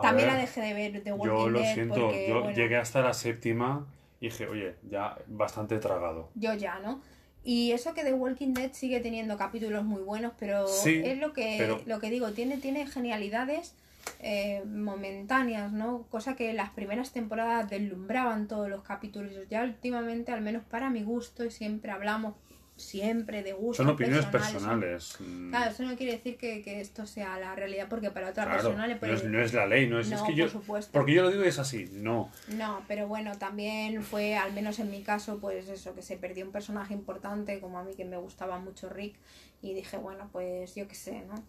también 0.00 0.28
la 0.28 0.36
dejé 0.36 0.62
de 0.62 0.74
ver, 0.74 1.02
The 1.04 1.12
Walking 1.12 1.28
Dead. 1.28 1.38
Yo 1.38 1.50
lo 1.50 1.62
siento, 1.62 2.12
yo 2.12 2.50
llegué 2.50 2.76
hasta 2.76 3.02
la 3.02 3.14
séptima 3.14 3.86
y 4.20 4.30
dije, 4.30 4.48
oye, 4.48 4.74
ya 4.90 5.16
bastante 5.26 5.78
tragado. 5.78 6.30
Yo 6.34 6.54
ya, 6.54 6.78
¿no? 6.80 7.00
Y 7.48 7.70
eso 7.70 7.94
que 7.94 8.02
The 8.02 8.12
Walking 8.12 8.54
Dead 8.54 8.72
sigue 8.72 8.98
teniendo 8.98 9.36
capítulos 9.38 9.84
muy 9.84 10.02
buenos, 10.02 10.32
pero 10.36 10.66
es 10.66 11.18
lo 11.18 11.32
que, 11.32 11.80
lo 11.86 12.00
que 12.00 12.10
digo, 12.10 12.32
tiene, 12.32 12.56
tiene 12.56 12.88
genialidades 12.88 13.72
eh, 14.18 14.64
momentáneas, 14.66 15.70
¿no? 15.70 16.02
Cosa 16.10 16.34
que 16.34 16.52
las 16.52 16.70
primeras 16.70 17.12
temporadas 17.12 17.70
deslumbraban 17.70 18.48
todos 18.48 18.68
los 18.68 18.82
capítulos. 18.82 19.32
Ya 19.48 19.62
últimamente, 19.62 20.32
al 20.32 20.40
menos 20.40 20.64
para 20.64 20.90
mi 20.90 21.04
gusto, 21.04 21.44
y 21.44 21.52
siempre 21.52 21.92
hablamos 21.92 22.34
siempre 22.76 23.42
de 23.42 23.52
gusto. 23.52 23.82
Son 23.82 23.92
opiniones 23.92 24.26
personales. 24.26 25.16
Mm. 25.18 25.50
Claro, 25.50 25.70
eso 25.70 25.82
no 25.82 25.96
quiere 25.96 26.12
decir 26.12 26.36
que, 26.36 26.80
esto 26.80 27.06
sea 27.06 27.38
la 27.38 27.54
realidad, 27.54 27.86
porque 27.88 28.10
para 28.10 28.30
otra 28.30 28.50
persona 28.50 28.86
le 28.86 28.96
puede... 28.96 29.12
no, 29.12 29.18
es, 29.18 29.24
no 29.24 29.40
es 29.40 29.54
la 29.54 29.66
ley, 29.66 29.88
no 29.88 29.98
es, 29.98 30.08
que 30.08 30.34
yo... 30.34 30.46
Porque 30.92 31.14
yo 31.14 31.22
lo 31.22 31.30
digo 31.30 31.42
es 31.42 31.58
así, 31.58 31.88
no. 31.92 32.30
No, 32.48 32.82
pero 32.86 33.08
bueno, 33.08 33.32
también 33.38 34.02
fue, 34.02 34.36
al 34.36 34.52
menos 34.52 34.78
en 34.78 34.90
mi 34.90 35.02
caso, 35.02 35.38
pues 35.38 35.68
eso, 35.68 35.94
que 35.94 36.02
se 36.02 36.16
perdió 36.16 36.44
un 36.44 36.52
personaje 36.52 36.94
importante, 36.94 37.60
como 37.60 37.78
a 37.78 37.84
mí 37.84 37.94
que 37.94 38.04
me 38.04 38.18
gustaba 38.18 38.58
mucho 38.58 38.88
Rick, 38.90 39.16
y 39.62 39.72
dije, 39.72 39.96
bueno, 39.96 40.28
pues 40.32 40.74
yo 40.74 40.86
qué 40.86 40.94
sé, 40.94 41.22
¿no? 41.26 41.42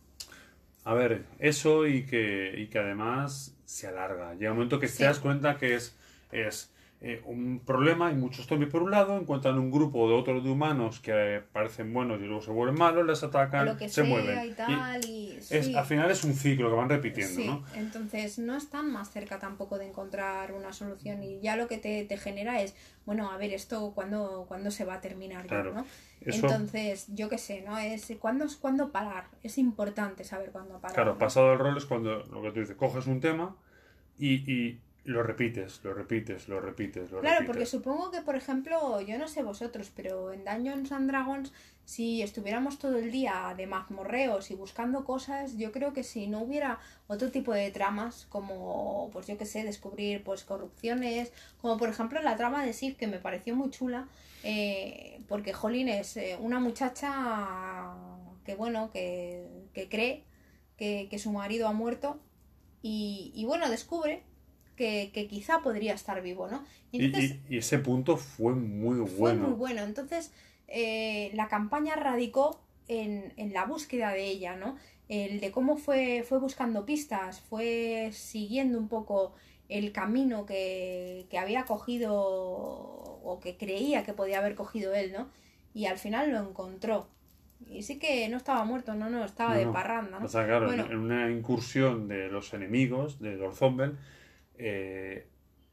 A 0.86 0.94
ver, 0.94 1.26
eso 1.40 1.86
y 1.86 2.06
que, 2.06 2.54
y 2.58 2.68
que 2.68 2.80
además 2.80 3.54
se 3.66 3.88
alarga. 3.88 4.34
Llega 4.36 4.52
un 4.52 4.58
momento 4.58 4.80
que 4.80 4.88
te 4.88 5.04
das 5.04 5.20
cuenta 5.20 5.58
que 5.58 5.76
es... 5.76 5.96
es 6.32 6.72
eh, 7.00 7.22
un 7.26 7.60
problema 7.60 8.12
y 8.12 8.16
muchos 8.16 8.48
zombies 8.48 8.72
por 8.72 8.82
un 8.82 8.90
lado, 8.90 9.20
encuentran 9.20 9.60
un 9.60 9.70
grupo 9.70 10.10
de 10.10 10.16
otros 10.16 10.44
de 10.44 10.50
humanos 10.50 11.00
que 11.00 11.44
parecen 11.54 11.94
buenos 11.94 12.20
y 12.20 12.26
luego 12.26 12.42
se 12.42 12.50
vuelven 12.50 12.76
malos, 12.76 13.06
les 13.06 13.22
atacan, 13.22 13.78
se 13.88 14.02
mueven. 14.02 14.56
Y 15.08 15.38
es, 15.52 15.76
Al 15.76 15.86
final 15.86 16.10
es 16.10 16.24
un 16.24 16.34
ciclo 16.34 16.72
que 16.72 16.76
van 16.76 16.90
repitiendo, 16.90 17.44
¿no? 17.46 17.64
Entonces 17.76 18.40
no 18.40 18.58
están 18.58 18.92
más 18.92 19.12
cerca 19.12 19.38
tampoco 19.38 19.78
de 19.78 19.86
encontrar 19.86 20.54
una 20.54 20.74
solución 20.74 21.22
y 21.22 21.40
ya 21.40 21.56
lo 21.56 21.68
que 21.68 21.78
te, 21.78 22.04
te 22.06 22.18
genera 22.18 22.64
es, 22.64 22.76
bueno, 23.06 23.30
a 23.30 23.38
ver, 23.38 23.54
esto 23.54 23.92
cuándo, 23.94 24.46
cuándo 24.48 24.72
se 24.72 24.84
va 24.84 24.96
a 24.96 25.02
terminar 25.02 25.46
¿no? 25.52 25.86
Entonces, 26.22 27.06
yo 27.14 27.30
qué 27.30 27.38
sé, 27.38 27.62
¿no? 27.62 27.78
Es 27.78 28.12
¿cuándo, 28.20 28.46
es 28.46 28.56
cuándo 28.56 28.92
parar. 28.92 29.26
Es 29.44 29.60
importante 29.60 30.24
saber 30.24 30.50
cuándo 30.52 30.80
parar. 30.80 30.96
Claro, 30.96 31.18
pasado 31.20 31.54
el 31.54 31.60
rol 31.60 31.78
es 31.78 31.86
cuando 31.86 32.24
lo 32.24 32.42
que 32.42 32.52
tú 32.52 32.60
dices, 32.62 32.76
coges 32.76 33.06
un 33.06 33.20
tema 33.20 33.56
y 34.18 34.80
lo 35.08 35.24
repites, 35.24 35.80
lo 35.86 35.94
repites, 35.94 36.50
lo 36.50 36.60
repites, 36.60 37.12
lo 37.12 37.22
claro, 37.22 37.46
porque 37.46 37.66
supongo 37.66 38.12
que, 38.12 38.22
por 38.22 38.36
ejemplo, 38.36 39.00
yo 39.00 39.18
no 39.18 39.30
sé 39.30 39.42
vosotros, 39.42 39.90
pero 39.96 40.34
en 40.34 40.44
Dungeons 40.44 40.92
and 40.92 41.10
Dragons, 41.10 41.54
si 41.86 42.22
estuviéramos 42.22 42.78
todo 42.78 42.98
el 42.98 43.10
día 43.10 43.54
de 43.56 43.68
mazmorreos 43.68 44.52
y 44.52 44.56
buscando 44.56 45.06
cosas, 45.06 45.58
yo 45.58 45.72
creo 45.72 45.94
que 45.94 46.04
si 46.04 46.28
no 46.28 46.42
hubiera 46.42 46.80
otro 47.08 47.32
tipo 47.32 47.54
de 47.54 47.72
tramas, 47.72 48.26
como, 48.28 49.10
pues 49.14 49.28
yo 49.28 49.38
qué 49.38 49.46
sé, 49.46 49.64
descubrir 49.64 50.26
pues 50.26 50.44
corrupciones, 50.44 51.32
como 51.62 51.78
por 51.78 51.88
ejemplo 51.88 52.22
la 52.22 52.36
trama 52.36 52.66
de 52.66 52.74
Sif, 52.74 52.98
que 52.98 53.08
me 53.08 53.20
pareció 53.20 53.56
muy 53.56 53.70
chula, 53.70 54.10
eh, 54.44 55.22
porque 55.30 55.54
Jolín 55.54 55.88
es 55.88 56.18
eh, 56.18 56.38
una 56.38 56.60
muchacha 56.60 57.94
que, 58.44 58.56
bueno, 58.56 58.92
que, 58.92 59.48
que 59.74 59.88
cree 59.88 60.26
que, 60.76 61.08
que 61.10 61.18
su 61.18 61.32
marido 61.32 61.70
ha 61.70 61.72
muerto 61.72 62.20
y, 62.82 63.32
y 63.34 63.46
bueno, 63.46 63.70
descubre 63.70 64.24
que, 64.78 65.28
quizá 65.30 65.60
podría 65.62 65.94
estar 65.94 66.22
vivo, 66.22 66.48
¿no? 66.48 66.64
Y, 66.92 67.58
ese 67.58 67.80
punto 67.80 68.16
fue 68.16 68.54
muy 68.54 69.00
bueno. 69.00 69.10
Fue 69.18 69.34
muy 69.34 69.54
bueno. 69.54 69.84
Entonces, 69.84 70.32
eh, 70.70 71.32
la 71.34 71.50
campaña 71.50 71.96
radicó 71.96 72.62
en, 72.88 73.34
la 73.52 73.66
búsqueda 73.66 74.12
de 74.12 74.26
ella, 74.26 74.56
¿no? 74.56 74.78
El 75.10 75.42
de 75.42 75.52
cómo 75.52 75.76
fue, 75.78 76.24
fue 76.28 76.40
buscando 76.40 76.86
pistas, 76.86 77.42
fue 77.42 78.12
siguiendo 78.14 78.78
un 78.78 78.88
poco 78.88 79.34
el 79.68 79.92
camino 79.92 80.46
que, 80.46 81.26
que 81.30 81.38
había 81.38 81.66
cogido 81.66 82.14
o 82.16 83.40
que 83.42 83.58
creía 83.58 84.04
que 84.04 84.14
podía 84.14 84.40
haber 84.40 84.56
cogido 84.56 84.94
él, 84.94 85.12
¿no? 85.12 85.30
Y 85.74 85.86
al 85.86 85.98
final 85.98 86.32
lo 86.32 86.40
encontró. 86.40 87.10
Y 87.66 87.84
sí 87.84 87.98
que 88.00 88.28
no 88.30 88.38
estaba 88.38 88.64
muerto, 88.66 88.94
no, 88.94 89.10
no, 89.10 89.26
estaba 89.26 89.56
de 89.56 89.66
parranda, 89.68 90.20
¿no? 90.20 90.26
O 90.26 90.30
sea, 90.30 90.46
claro, 90.46 90.72
en, 90.72 90.96
una 90.96 91.30
incursión 91.30 92.08
de 92.08 92.30
los 92.30 92.54
enemigos 92.54 93.20
de 93.20 93.36
Lord 93.36 93.56
Zombel, 93.56 93.98
eh, 94.58 95.28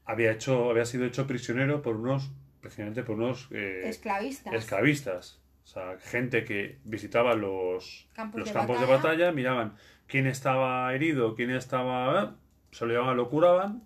había, 0.05 0.31
hecho, 0.31 0.69
había 0.69 0.85
sido 0.85 1.05
hecho 1.05 1.27
prisionero 1.27 1.81
por 1.81 1.95
unos, 1.95 2.31
precisamente 2.61 3.03
por 3.03 3.17
unos 3.17 3.49
eh, 3.51 3.83
esclavistas. 3.85 4.53
esclavistas. 4.53 5.41
O 5.63 5.67
sea, 5.67 5.97
gente 5.99 6.43
que 6.43 6.79
visitaba 6.83 7.33
los 7.33 8.07
campos, 8.13 8.39
los 8.39 8.49
de, 8.49 8.53
campos 8.53 8.75
batalla. 8.79 8.91
de 8.91 8.97
batalla, 8.97 9.31
miraban 9.31 9.75
quién 10.07 10.27
estaba 10.27 10.93
herido, 10.93 11.35
quién 11.35 11.51
estaba... 11.51 12.23
Eh, 12.23 12.29
se 12.71 12.85
lo 12.85 12.91
llevaban, 12.91 13.17
lo 13.17 13.29
curaban 13.29 13.83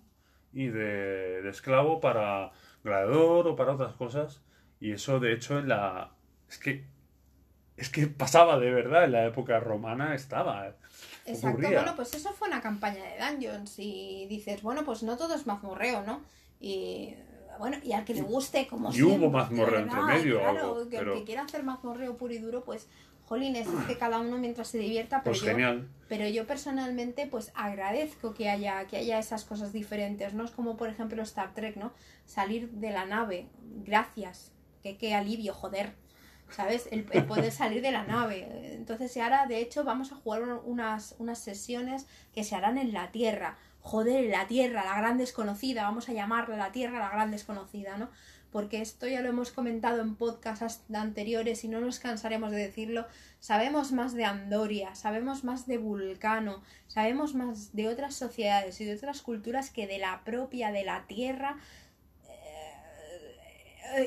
y 0.52 0.66
de, 0.66 1.42
de 1.42 1.48
esclavo 1.48 2.00
para 2.00 2.50
gladiador 2.82 3.46
o 3.46 3.56
para 3.56 3.72
otras 3.72 3.94
cosas. 3.94 4.42
Y 4.80 4.92
eso, 4.92 5.20
de 5.20 5.32
hecho, 5.32 5.58
en 5.58 5.68
la... 5.68 6.12
Es 6.48 6.58
que 6.58 6.84
es 7.80 7.88
que 7.88 8.06
pasaba 8.06 8.58
de 8.58 8.70
verdad 8.70 9.04
en 9.04 9.12
la 9.12 9.24
época 9.24 9.58
romana, 9.58 10.14
estaba. 10.14 10.76
Exacto, 11.34 11.68
bueno, 11.68 11.96
pues 11.96 12.14
eso 12.14 12.32
fue 12.32 12.48
una 12.48 12.60
campaña 12.60 13.02
de 13.04 13.18
Dungeons 13.18 13.78
y 13.78 14.26
dices, 14.28 14.62
bueno, 14.62 14.84
pues 14.84 15.02
no 15.02 15.16
todo 15.16 15.34
es 15.34 15.46
mazmorreo, 15.46 16.02
¿no? 16.02 16.22
Y 16.60 17.14
bueno, 17.58 17.76
y 17.82 17.92
al 17.92 18.04
que 18.04 18.14
le 18.14 18.22
guste, 18.22 18.66
como 18.66 18.92
y 18.92 19.02
hubo 19.02 19.30
mazmorreo 19.30 19.80
entre 19.80 20.00
medio. 20.02 20.40
Claro, 20.40 20.88
que 20.88 20.96
el 20.96 21.12
que 21.12 21.24
quiera 21.24 21.42
hacer 21.42 21.62
mazmorreo 21.62 22.16
puro 22.16 22.32
y 22.32 22.38
duro, 22.38 22.64
pues, 22.64 22.88
jolín, 23.24 23.54
es 23.54 23.68
que 23.86 23.96
cada 23.98 24.18
uno 24.18 24.38
mientras 24.38 24.68
se 24.68 24.78
divierta, 24.78 25.22
pero, 25.22 25.32
pues 25.32 25.40
yo, 25.40 25.46
genial. 25.46 25.88
pero 26.08 26.26
yo 26.26 26.46
personalmente, 26.46 27.26
pues 27.26 27.52
agradezco 27.54 28.34
que 28.34 28.48
haya, 28.48 28.86
que 28.86 28.96
haya 28.96 29.18
esas 29.18 29.44
cosas 29.44 29.72
diferentes, 29.72 30.34
¿no? 30.34 30.44
Es 30.44 30.50
como, 30.50 30.76
por 30.76 30.88
ejemplo, 30.88 31.22
Star 31.22 31.54
Trek, 31.54 31.76
¿no? 31.76 31.92
Salir 32.24 32.70
de 32.70 32.90
la 32.90 33.04
nave, 33.04 33.46
gracias, 33.84 34.52
que 34.82 34.96
qué 34.96 35.14
alivio, 35.14 35.54
joder. 35.54 35.92
¿Sabes? 36.50 36.88
El, 36.90 37.04
poder 37.04 37.52
salir 37.52 37.82
de 37.82 37.92
la 37.92 38.04
nave. 38.04 38.74
Entonces, 38.74 39.16
ahora, 39.16 39.46
de 39.46 39.60
hecho, 39.60 39.84
vamos 39.84 40.12
a 40.12 40.16
jugar 40.16 40.42
unas, 40.64 41.14
unas 41.18 41.38
sesiones 41.38 42.06
que 42.34 42.44
se 42.44 42.56
harán 42.56 42.78
en 42.78 42.92
la 42.92 43.10
Tierra. 43.12 43.56
Joder, 43.82 44.28
la 44.30 44.46
Tierra, 44.46 44.84
la 44.84 44.96
gran 44.96 45.18
desconocida, 45.18 45.84
vamos 45.84 46.08
a 46.08 46.12
llamarla 46.12 46.56
la 46.56 46.72
Tierra, 46.72 46.98
la 46.98 47.10
gran 47.10 47.30
desconocida, 47.30 47.96
¿no? 47.96 48.10
Porque 48.52 48.80
esto 48.80 49.06
ya 49.06 49.20
lo 49.20 49.28
hemos 49.28 49.52
comentado 49.52 50.00
en 50.02 50.16
podcasts 50.16 50.82
anteriores 50.92 51.62
y 51.62 51.68
no 51.68 51.80
nos 51.80 52.00
cansaremos 52.00 52.50
de 52.50 52.58
decirlo. 52.58 53.06
Sabemos 53.38 53.92
más 53.92 54.12
de 54.12 54.24
Andoria, 54.24 54.94
sabemos 54.96 55.44
más 55.44 55.66
de 55.66 55.78
Vulcano, 55.78 56.60
sabemos 56.88 57.34
más 57.34 57.74
de 57.74 57.88
otras 57.88 58.14
sociedades 58.16 58.80
y 58.80 58.84
de 58.84 58.96
otras 58.96 59.22
culturas 59.22 59.70
que 59.70 59.86
de 59.86 59.98
la 59.98 60.24
propia 60.24 60.72
de 60.72 60.84
la 60.84 61.06
Tierra 61.06 61.58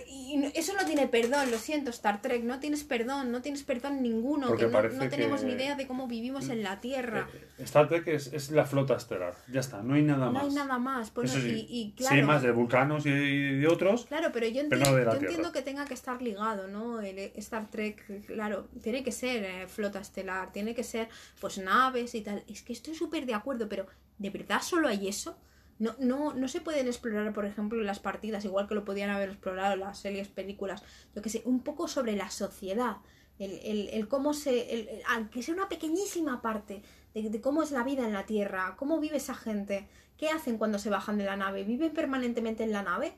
y 0.08 0.52
eso 0.56 0.74
no 0.74 0.86
tiene 0.86 1.08
perdón, 1.08 1.52
lo 1.52 1.58
siento, 1.58 1.90
Star 1.90 2.22
Trek, 2.22 2.44
no 2.44 2.60
tienes 2.60 2.84
perdón, 2.84 3.32
no 3.32 3.42
tienes 3.42 3.64
perdón 3.64 4.02
ninguno, 4.02 4.56
que 4.56 4.68
no, 4.68 5.10
tenemos 5.10 5.44
ni 5.44 5.54
idea 5.54 5.76
de 5.76 5.88
cómo 5.88 6.08
vivimos 6.08 6.50
en 6.50 6.64
la 6.64 6.80
Tierra. 6.82 7.28
Eh, 7.34 7.64
Star 7.64 7.88
Trek 7.88 8.08
es, 8.08 8.52
la 8.52 8.66
flota 8.66 8.96
estelar, 8.96 9.36
ya 9.52 9.60
está, 9.60 9.82
no 9.82 9.96
hay 9.96 10.04
nada 10.04 10.30
más. 10.30 10.44
No 10.44 10.50
hay 10.50 10.56
nada 10.56 10.78
más, 10.80 11.12
sí, 11.26 11.68
y, 11.70 11.96
sí, 11.98 12.22
más 12.22 12.42
de 12.42 12.52
vulcanos 12.52 13.06
y 13.06 13.12
de 13.12 13.68
otros. 13.68 14.06
Claro, 14.06 14.30
pero 14.34 14.48
yo, 14.48 14.62
entiendo, 14.62 15.00
yo 15.00 15.12
entiendo 15.14 15.52
que 15.52 15.62
tenga 15.62 15.86
que 15.86 15.94
estar 15.94 16.22
ligado, 16.22 16.68
¿no? 16.68 17.02
El 17.02 17.20
Star 17.36 17.70
Trek, 17.70 18.26
claro, 18.28 18.68
tiene 18.82 19.04
que 19.04 19.12
ser 19.12 19.44
eh, 19.44 19.68
flota 19.68 20.00
estelar, 20.00 20.52
tiene 20.52 20.74
que 20.74 20.84
ser 20.84 21.10
pues 21.40 21.58
naves 21.58 22.16
y 22.16 22.22
tal. 22.22 22.44
Es 22.48 22.62
que 22.64 22.74
estoy 22.74 22.96
súper 22.96 23.26
de 23.26 23.34
acuerdo, 23.34 23.68
pero 23.68 23.86
¿de 24.18 24.30
verdad 24.30 24.62
solo 24.62 24.88
hay 24.88 25.08
eso? 25.08 25.38
No, 25.84 25.96
no, 26.00 26.34
no 26.34 26.48
se 26.48 26.62
pueden 26.62 26.88
explorar, 26.88 27.34
por 27.34 27.46
ejemplo, 27.46 27.82
las 27.84 28.00
partidas, 28.00 28.46
igual 28.46 28.70
que 28.70 28.76
lo 28.76 28.86
podían 28.86 29.10
haber 29.10 29.32
explorado 29.32 29.76
las 29.76 30.00
series, 30.00 30.30
películas, 30.30 30.82
yo 31.14 31.22
que 31.22 31.30
sé, 31.30 31.42
un 31.44 31.60
poco 31.62 31.90
sobre 31.90 32.16
la 32.16 32.30
sociedad, 32.30 32.98
el, 33.38 33.60
el, 33.64 33.90
el 33.90 34.08
cómo 34.08 34.34
se, 34.34 34.74
el, 34.74 35.02
aunque 35.10 35.44
sea 35.44 35.54
una 35.54 35.68
pequeñísima 35.68 36.42
parte 36.42 36.84
de, 37.14 37.30
de, 37.30 37.42
cómo 37.42 37.64
es 37.64 37.72
la 37.72 37.84
vida 37.84 38.06
en 38.06 38.14
la 38.14 38.26
Tierra, 38.26 38.76
cómo 38.78 39.02
vive 39.02 39.18
esa 39.18 39.36
gente, 39.36 39.90
qué 40.18 40.30
hacen 40.30 40.58
cuando 40.58 40.80
se 40.80 40.90
bajan 40.90 41.18
de 41.18 41.26
la 41.26 41.36
nave, 41.36 41.66
viven 41.66 41.92
permanentemente 41.92 42.64
en 42.64 42.72
la 42.72 42.84
nave. 42.84 43.18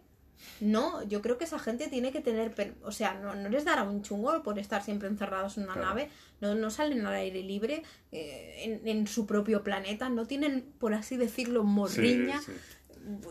No, 0.61 1.03
yo 1.03 1.21
creo 1.21 1.38
que 1.38 1.45
esa 1.45 1.59
gente 1.59 1.88
tiene 1.88 2.11
que 2.11 2.21
tener, 2.21 2.53
o 2.83 2.91
sea, 2.91 3.13
no, 3.15 3.36
no, 3.36 3.49
les 3.49 3.65
dará 3.65 3.83
un 3.83 4.01
chungo 4.01 4.41
por 4.43 4.59
estar 4.59 4.83
siempre 4.83 5.07
encerrados 5.07 5.57
en 5.57 5.63
una 5.63 5.73
claro. 5.73 5.89
nave, 5.89 6.09
no, 6.41 6.55
no, 6.55 6.69
salen 6.69 7.05
al 7.05 7.13
aire 7.13 7.41
libre 7.41 7.83
eh, 8.11 8.55
en, 8.63 8.88
en, 8.88 9.07
su 9.07 9.25
propio 9.25 9.63
planeta, 9.63 10.09
no 10.09 10.25
tienen, 10.25 10.65
por 10.79 10.93
así 10.93 11.17
decirlo, 11.17 11.63
morriña. 11.63 12.39
Sí, 12.39 12.51
sí. 12.53 12.75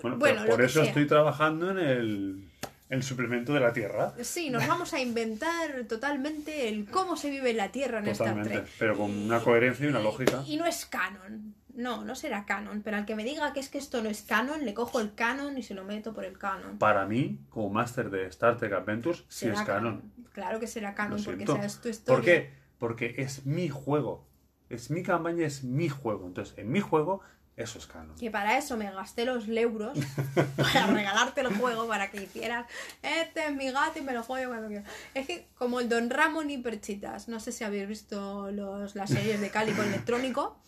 Bueno, 0.02 0.18
bueno 0.18 0.46
por 0.46 0.62
eso 0.62 0.82
estoy 0.82 1.06
trabajando 1.06 1.70
en 1.70 1.78
el, 1.78 2.48
el, 2.90 3.02
suplemento 3.02 3.52
de 3.52 3.60
la 3.60 3.72
Tierra. 3.72 4.14
Sí, 4.22 4.50
nos 4.50 4.66
vamos 4.68 4.94
a 4.94 5.00
inventar 5.00 5.84
totalmente 5.88 6.68
el 6.68 6.88
cómo 6.88 7.16
se 7.16 7.28
vive 7.28 7.52
la 7.54 7.72
Tierra 7.72 7.98
en 7.98 8.04
Totalmente, 8.04 8.50
Star 8.50 8.64
Trek. 8.64 8.76
Pero 8.78 8.96
con 8.96 9.10
una 9.10 9.40
coherencia 9.40 9.86
y 9.86 9.88
una 9.88 10.00
lógica. 10.00 10.44
Y, 10.46 10.54
y 10.54 10.56
no 10.56 10.66
es 10.66 10.86
canon. 10.86 11.54
No, 11.74 12.04
no 12.04 12.14
será 12.14 12.46
canon, 12.46 12.82
pero 12.82 12.96
al 12.96 13.04
que 13.04 13.16
me 13.16 13.24
diga 13.24 13.52
que 13.52 13.60
es 13.60 13.68
que 13.68 13.78
esto 13.78 14.02
no 14.02 14.08
es 14.08 14.22
canon, 14.22 14.64
le 14.64 14.74
cojo 14.74 15.00
el 15.00 15.14
canon 15.14 15.58
y 15.58 15.62
se 15.62 15.74
lo 15.74 15.84
meto 15.84 16.14
por 16.14 16.24
el 16.24 16.38
canon. 16.38 16.78
Para 16.78 17.06
mí, 17.06 17.40
como 17.50 17.70
máster 17.70 18.10
de 18.10 18.26
Star 18.26 18.56
Trek 18.56 18.72
Adventures, 18.72 19.24
sí 19.28 19.48
es 19.48 19.60
canon. 19.62 19.66
canon. 19.66 20.12
Claro 20.32 20.60
que 20.60 20.66
será 20.66 20.94
canon, 20.94 21.22
porque 21.22 21.44
esa 21.44 21.64
es 21.64 21.80
tu 21.80 21.88
historia. 21.88 22.16
¿Por 22.16 22.24
qué? 22.24 22.50
Porque 22.78 23.14
es 23.18 23.44
mi 23.44 23.68
juego. 23.68 24.28
Es 24.68 24.90
mi 24.90 25.02
campaña, 25.02 25.46
es 25.46 25.64
mi 25.64 25.88
juego. 25.88 26.26
Entonces, 26.26 26.56
en 26.58 26.70
mi 26.70 26.80
juego, 26.80 27.22
eso 27.56 27.78
es 27.78 27.86
canon. 27.86 28.16
Que 28.16 28.30
para 28.32 28.58
eso 28.58 28.76
me 28.76 28.90
gasté 28.90 29.24
los 29.24 29.46
euros 29.48 29.96
para 30.56 30.86
regalarte 30.88 31.40
el 31.40 31.56
juego, 31.56 31.86
para 31.86 32.10
que 32.10 32.24
hicieras, 32.24 32.66
este 33.02 33.46
es 33.46 33.54
mi 33.54 33.70
gato 33.70 33.98
y 34.00 34.02
me 34.02 34.12
lo 34.12 34.24
juego 34.24 34.50
cuando 34.50 34.68
quiero. 34.68 34.84
Es 35.14 35.26
que 35.26 35.46
como 35.54 35.78
el 35.78 35.88
Don 35.88 36.10
Ramón 36.10 36.50
y 36.50 36.58
Perchitas, 36.58 37.28
no 37.28 37.38
sé 37.38 37.52
si 37.52 37.62
habéis 37.62 37.86
visto 37.86 38.50
los, 38.50 38.96
las 38.96 39.10
series 39.10 39.40
de 39.40 39.50
Cálico 39.50 39.82
Electrónico, 39.82 40.58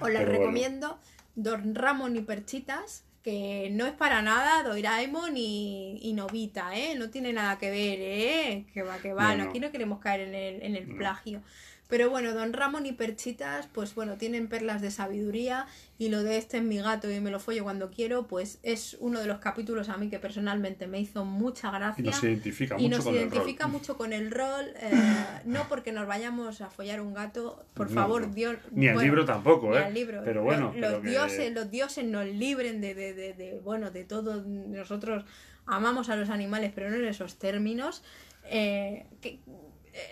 os 0.00 0.10
las 0.10 0.24
Pero 0.24 0.38
recomiendo. 0.38 0.98
Don 1.34 1.74
Ramón 1.74 2.16
y 2.16 2.22
Perchitas, 2.22 3.04
que 3.22 3.70
no 3.72 3.86
es 3.86 3.92
para 3.92 4.22
nada 4.22 4.62
Doraemon 4.62 5.36
y, 5.36 5.98
y 6.00 6.12
Novita, 6.14 6.76
¿eh? 6.76 6.94
No 6.96 7.10
tiene 7.10 7.32
nada 7.32 7.58
que 7.58 7.70
ver, 7.70 7.98
¿eh? 8.00 8.66
Que 8.72 8.82
va, 8.82 8.98
que 8.98 9.12
va. 9.12 9.34
No, 9.34 9.44
no. 9.44 9.50
Aquí 9.50 9.60
no 9.60 9.70
queremos 9.70 9.98
caer 9.98 10.20
en 10.20 10.34
el, 10.34 10.62
en 10.62 10.76
el 10.76 10.96
plagio. 10.96 11.42
Pero 11.88 12.10
bueno, 12.10 12.34
Don 12.34 12.52
Ramón 12.52 12.84
y 12.84 12.92
Perchitas, 12.92 13.68
pues 13.72 13.94
bueno, 13.94 14.16
tienen 14.16 14.48
perlas 14.48 14.82
de 14.82 14.90
sabiduría 14.90 15.66
y 15.98 16.08
lo 16.08 16.24
de 16.24 16.36
este 16.36 16.56
es 16.56 16.62
mi 16.64 16.78
gato 16.78 17.08
y 17.08 17.20
me 17.20 17.30
lo 17.30 17.38
follo 17.38 17.62
cuando 17.62 17.90
quiero, 17.92 18.26
pues 18.26 18.58
es 18.64 18.96
uno 18.98 19.20
de 19.20 19.26
los 19.26 19.38
capítulos 19.38 19.88
a 19.88 19.96
mí 19.96 20.10
que 20.10 20.18
personalmente 20.18 20.88
me 20.88 20.98
hizo 21.00 21.24
mucha 21.24 21.70
gracia. 21.70 22.02
Y 22.02 22.06
nos 22.08 22.22
identifica 22.24 22.74
Y 22.76 22.82
mucho 22.84 22.96
nos 22.96 23.04
con 23.04 23.14
identifica 23.14 23.64
el 23.66 23.70
rol. 23.70 23.78
mucho 23.80 23.96
con 23.96 24.12
el 24.12 24.30
rol, 24.32 24.66
eh, 24.80 24.90
no 25.44 25.68
porque 25.68 25.92
nos 25.92 26.08
vayamos 26.08 26.60
a 26.60 26.70
follar 26.70 27.00
un 27.00 27.14
gato, 27.14 27.64
por 27.74 27.88
No, 27.88 27.94
favor. 27.94 28.34
Dios. 28.34 28.56
Ni 28.72 28.86
bueno, 28.86 29.02
libro 29.02 29.24
tampoco, 29.24 29.70
ni 29.70 29.76
¿eh? 29.76 29.84
al 29.84 29.94
libro. 29.94 30.22
Pero 30.24 30.42
bueno, 30.42 30.72
Los, 30.72 30.76
los 30.80 30.90
pero 30.90 31.02
que- 31.02 31.08
dioses, 31.10 31.54
los 31.54 31.70
dioses 31.70 32.04
nos 32.04 32.26
libren 32.26 32.80
de, 32.80 32.94
de, 32.96 33.14
de, 33.14 33.32
de, 33.34 33.60
bueno, 33.60 33.92
de 33.92 34.02
todo. 34.04 34.42
Nosotros 34.44 35.24
amamos 35.66 36.08
a 36.08 36.16
los 36.16 36.30
animales, 36.30 36.72
pero 36.74 36.90
no 36.90 36.96
en 36.96 37.04
esos 37.04 37.36
términos. 37.38 38.02
Eh, 38.48 39.06
que, 39.20 39.38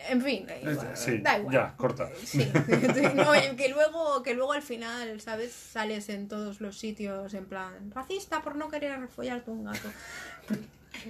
en 0.09 0.23
fin, 0.23 0.47
da 0.47 0.57
igual, 0.57 0.97
Sí, 0.97 1.19
da 1.19 1.39
igual. 1.39 1.55
ya, 1.55 1.75
corta. 1.77 2.11
Sí, 2.25 2.39
no, 3.15 3.33
que 3.57 3.69
luego, 3.69 4.23
que 4.23 4.35
luego 4.35 4.53
al 4.53 4.63
final, 4.63 5.21
¿sabes? 5.21 5.53
Sales 5.53 6.09
en 6.09 6.29
todos 6.29 6.61
los 6.61 6.79
sitios 6.79 7.35
en 7.35 7.47
plan 7.47 7.91
racista 7.91 8.43
por 8.43 8.57
no 8.57 8.69
querer 8.69 9.09
follarte 9.09 9.51
un 9.51 9.65
gato. 9.65 9.89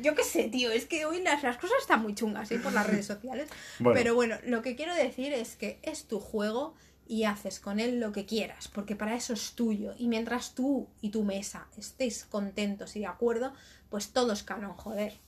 Yo 0.03 0.15
qué 0.15 0.25
sé, 0.25 0.45
tío, 0.45 0.71
es 0.71 0.87
que 0.87 1.05
hoy 1.05 1.23
las, 1.23 1.43
las 1.43 1.59
cosas 1.59 1.77
están 1.81 2.03
muy 2.03 2.15
chungas 2.15 2.51
¿eh? 2.51 2.59
por 2.59 2.73
las 2.73 2.87
redes 2.87 3.07
sociales. 3.07 3.49
Bueno. 3.79 3.99
Pero 3.99 4.15
bueno, 4.15 4.37
lo 4.45 4.63
que 4.63 4.77
quiero 4.77 4.95
decir 4.95 5.33
es 5.33 5.57
que 5.57 5.79
es 5.83 6.07
tu 6.07 6.21
juego 6.21 6.75
y 7.07 7.25
haces 7.25 7.61
con 7.61 7.81
él 7.81 8.01
lo 8.01 8.13
que 8.13 8.25
quieras, 8.25 8.69
porque 8.69 8.97
para 8.97 9.15
eso 9.15 9.35
es 9.35 9.53
tuyo. 9.53 9.93
Y 9.99 10.09
mientras 10.09 10.55
tú 10.55 10.89
y 11.01 11.11
tu 11.11 11.23
mesa 11.23 11.69
estéis 11.77 12.25
contentos 12.25 12.97
y 12.97 13.01
de 13.01 13.07
acuerdo, 13.07 13.53
pues 13.91 14.13
todo 14.13 14.33
es 14.33 14.43
canon, 14.43 14.73
joder. 14.75 15.21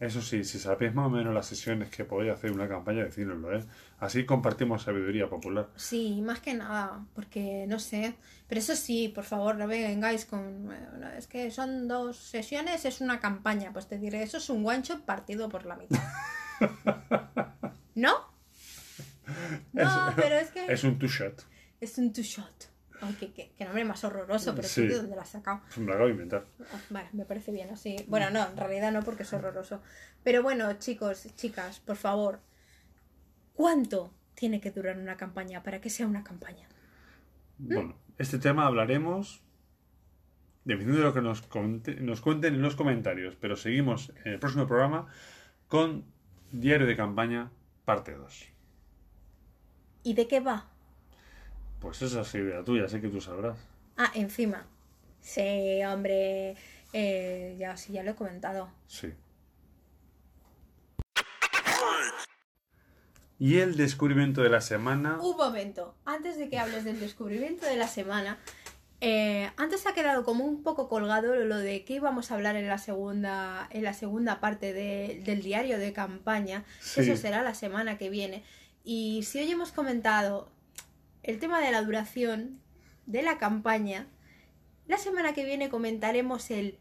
Eso 0.00 0.22
sí, 0.22 0.44
si 0.44 0.60
sabéis 0.60 0.94
más 0.94 1.06
o 1.06 1.10
menos 1.10 1.34
las 1.34 1.46
sesiones 1.46 1.90
que 1.90 2.04
podéis 2.04 2.32
hacer 2.32 2.52
una 2.52 2.68
campaña, 2.68 3.02
decídnoslo, 3.02 3.56
¿eh? 3.56 3.64
Así 3.98 4.24
compartimos 4.24 4.82
sabiduría 4.82 5.28
popular. 5.28 5.68
Sí, 5.74 6.20
más 6.22 6.38
que 6.38 6.54
nada, 6.54 7.04
porque 7.14 7.66
no 7.66 7.80
sé. 7.80 8.14
Pero 8.46 8.60
eso 8.60 8.76
sí, 8.76 9.08
por 9.08 9.24
favor, 9.24 9.56
no 9.56 9.66
vengáis 9.66 10.24
con. 10.24 10.66
bueno, 10.66 11.08
es 11.16 11.26
que 11.26 11.50
son 11.50 11.88
dos 11.88 12.16
sesiones, 12.16 12.84
es 12.84 13.00
una 13.00 13.18
campaña. 13.18 13.72
Pues 13.72 13.88
te 13.88 13.98
diré, 13.98 14.22
eso 14.22 14.36
es 14.36 14.48
un 14.50 14.62
shot 14.64 15.00
partido 15.04 15.48
por 15.48 15.66
la 15.66 15.74
mitad. 15.76 16.00
¿No? 17.94 18.14
No, 19.74 20.08
Es- 20.08 20.14
pero 20.16 20.36
es 20.36 20.50
que. 20.52 20.72
Es 20.72 20.84
un 20.84 20.98
two-shot. 20.98 21.42
Es 21.80 21.98
un 21.98 22.12
two 22.14 22.22
shot. 22.22 22.64
Ay, 23.00 23.14
qué, 23.20 23.32
qué- 23.32 23.52
qué 23.56 23.64
nombre 23.64 23.84
más 23.84 24.02
horroroso, 24.04 24.54
pero 24.54 24.66
Sí. 24.66 24.86
¿de 24.86 24.96
dónde 24.96 25.14
lo 25.14 25.22
has 25.22 25.28
sacado? 25.28 25.60
Me 25.76 25.84
lo 25.86 25.92
acabo 25.92 26.06
de 26.06 26.12
inventar. 26.12 26.44
Ah, 26.72 26.80
Vale, 26.90 27.08
me 27.12 27.24
parece 27.24 27.52
bien 27.52 27.70
así. 27.70 27.96
Bueno, 28.08 28.30
no, 28.30 28.44
en 28.48 28.56
realidad 28.56 28.90
no, 28.92 29.02
porque 29.02 29.22
es 29.22 29.32
horroroso. 29.32 29.80
Pero 30.24 30.42
bueno, 30.42 30.72
chicos, 30.74 31.28
chicas, 31.36 31.78
por 31.80 31.96
favor, 31.96 32.40
¿cuánto 33.54 34.12
tiene 34.34 34.60
que 34.60 34.70
durar 34.70 34.98
una 34.98 35.16
campaña 35.16 35.62
para 35.62 35.80
que 35.80 35.90
sea 35.90 36.06
una 36.06 36.24
campaña? 36.24 36.68
Bueno, 37.58 37.96
este 38.18 38.38
tema 38.38 38.66
hablaremos 38.66 39.42
dependiendo 40.64 40.98
de 41.00 41.06
lo 41.08 41.14
que 41.14 41.22
nos, 41.22 41.42
conte- 41.48 42.00
nos 42.00 42.20
cuenten 42.20 42.54
en 42.54 42.62
los 42.62 42.76
comentarios. 42.76 43.36
Pero 43.40 43.56
seguimos 43.56 44.12
en 44.24 44.32
el 44.34 44.38
próximo 44.38 44.66
programa 44.66 45.06
con 45.66 46.04
Diario 46.52 46.86
de 46.86 46.96
Campaña, 46.96 47.50
parte 47.84 48.12
2. 48.12 48.46
¿Y 50.02 50.14
de 50.14 50.28
qué 50.28 50.40
va? 50.40 50.68
Pues 51.80 52.02
esa 52.02 52.22
es 52.22 52.34
idea 52.34 52.64
tuya, 52.64 52.88
sé 52.88 53.00
que 53.00 53.08
tú 53.08 53.20
sabrás. 53.20 53.56
Ah, 53.96 54.10
encima. 54.14 54.66
Sí, 55.20 55.82
hombre. 55.84 56.56
eh, 56.92 57.56
ya, 57.58 57.76
sí, 57.76 57.92
ya 57.92 58.02
lo 58.02 58.12
he 58.12 58.14
comentado. 58.14 58.70
Sí. 58.86 59.12
Y 63.38 63.58
el 63.58 63.76
descubrimiento 63.76 64.42
de 64.42 64.48
la 64.48 64.60
semana. 64.60 65.18
Un 65.20 65.36
momento. 65.36 65.94
Antes 66.04 66.38
de 66.38 66.48
que 66.48 66.58
hables 66.58 66.84
del 66.84 66.98
descubrimiento 66.98 67.66
de 67.66 67.76
la 67.76 67.86
semana, 67.86 68.38
eh, 69.00 69.50
antes 69.56 69.86
ha 69.86 69.94
quedado 69.94 70.24
como 70.24 70.44
un 70.44 70.62
poco 70.64 70.88
colgado 70.88 71.36
lo 71.36 71.56
de 71.58 71.84
que 71.84 71.94
íbamos 71.94 72.30
a 72.30 72.34
hablar 72.34 72.56
en 72.56 72.66
la 72.66 72.78
segunda, 72.78 73.68
en 73.70 73.84
la 73.84 73.94
segunda 73.94 74.40
parte 74.40 74.72
de- 74.72 75.22
del 75.24 75.42
diario 75.42 75.78
de 75.78 75.92
campaña. 75.92 76.64
Sí. 76.80 77.02
Eso 77.02 77.16
será 77.16 77.42
la 77.44 77.54
semana 77.54 77.96
que 77.96 78.10
viene. 78.10 78.42
Y 78.82 79.22
si 79.22 79.38
hoy 79.38 79.50
hemos 79.52 79.70
comentado 79.70 80.50
el 81.28 81.38
tema 81.38 81.60
de 81.60 81.70
la 81.70 81.82
duración 81.82 82.58
de 83.04 83.22
la 83.22 83.36
campaña, 83.36 84.06
la 84.86 84.96
semana 84.96 85.34
que 85.34 85.44
viene 85.44 85.68
comentaremos 85.68 86.50
el 86.50 86.78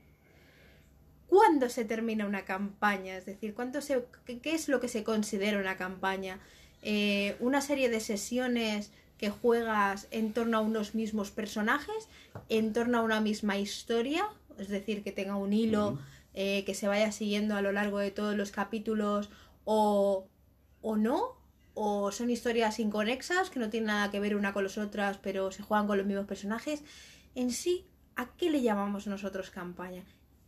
cuándo 1.27 1.67
se 1.67 1.83
termina 1.83 2.25
una 2.25 2.45
campaña, 2.45 3.17
es 3.17 3.25
decir, 3.25 3.53
cuánto 3.53 3.81
se, 3.81 4.05
qué, 4.25 4.53
es 4.53 4.69
lo 4.69 4.79
que 4.79 4.87
se 4.87 5.03
considera 5.03 5.59
una 5.59 5.75
campaña. 5.75 6.39
Eh, 6.81 7.35
una 7.41 7.59
serie 7.59 7.89
de 7.89 7.99
sesiones 7.99 8.93
que 9.17 9.29
juegas 9.29 10.07
en 10.11 10.31
torno 10.31 10.59
a 10.59 10.61
unos 10.61 10.95
mismos 10.95 11.29
personajes, 11.29 12.07
en 12.47 12.71
torno 12.71 12.99
a 12.99 13.01
una 13.01 13.19
misma 13.19 13.57
historia, 13.57 14.29
es 14.57 14.69
decir, 14.69 15.03
que 15.03 15.11
tenga 15.11 15.35
un 15.35 15.51
hilo 15.51 15.99
eh, 16.33 16.63
que 16.63 16.73
se 16.73 16.87
vaya 16.87 17.11
siguiendo 17.11 17.57
a 17.57 17.61
lo 17.61 17.73
largo 17.73 17.99
de 17.99 18.11
todos 18.11 18.37
los 18.37 18.51
capítulos 18.51 19.29
o, 19.65 20.25
o 20.81 20.95
no, 20.95 21.36
o 21.79 22.11
son 22.11 22.31
historias 22.31 22.79
inconexas 22.79 23.51
que 23.51 23.59
no 23.59 23.69
tienen 23.69 23.87
nada 23.87 24.09
que 24.09 24.19
ver 24.19 24.35
una 24.35 24.51
con 24.51 24.63
las 24.63 24.79
otras, 24.79 25.19
pero 25.19 25.51
se 25.51 25.61
juegan 25.61 25.85
con 25.85 25.99
los 25.99 26.07
mismos 26.07 26.25
personajes. 26.25 26.83
En 27.35 27.51
sí, 27.51 27.85
¿a 28.15 28.33
qué 28.35 28.49
le 28.49 28.63
llamamos 28.63 29.05
nosotros 29.05 29.51
campaña? 29.51 30.03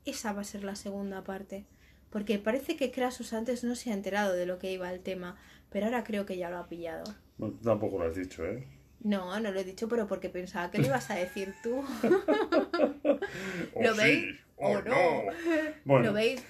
Esa 0.06 0.34
va 0.34 0.42
a 0.42 0.44
ser 0.44 0.64
la 0.64 0.76
segunda 0.76 1.24
parte. 1.24 1.68
Porque 2.10 2.40
parece 2.40 2.76
que 2.76 2.90
Krasus 2.90 3.34
antes 3.34 3.64
no 3.64 3.76
se 3.76 3.92
ha 3.92 3.94
enterado 3.94 4.34
de 4.34 4.48
lo 4.48 4.58
que 4.58 4.72
iba 4.72 4.92
el 4.92 5.02
tema, 5.02 5.38
pero 5.70 5.86
ahora 5.86 6.04
creo 6.04 6.26
que 6.26 6.36
ya 6.36 6.50
lo 6.50 6.58
ha 6.58 6.68
pillado. 6.68 7.04
No, 7.38 7.52
tampoco 7.52 8.00
lo 8.00 8.10
has 8.10 8.16
dicho, 8.16 8.44
¿eh? 8.44 8.68
No, 9.02 9.40
no 9.40 9.52
lo 9.52 9.60
he 9.60 9.64
dicho, 9.64 9.88
pero 9.88 10.08
porque 10.08 10.30
pensaba 10.30 10.72
que 10.72 10.80
lo 10.80 10.88
ibas 10.88 11.12
a 11.12 11.16
decir 11.16 11.54
tú. 11.62 11.84
¿Lo 13.80 13.94
sí, 13.94 14.02
veis? 14.02 14.40
o 14.56 14.70
¿O 14.72 14.82
no? 14.82 15.24
Bueno, 15.86 16.08
¿Lo 16.08 16.14
veis? 16.14 16.44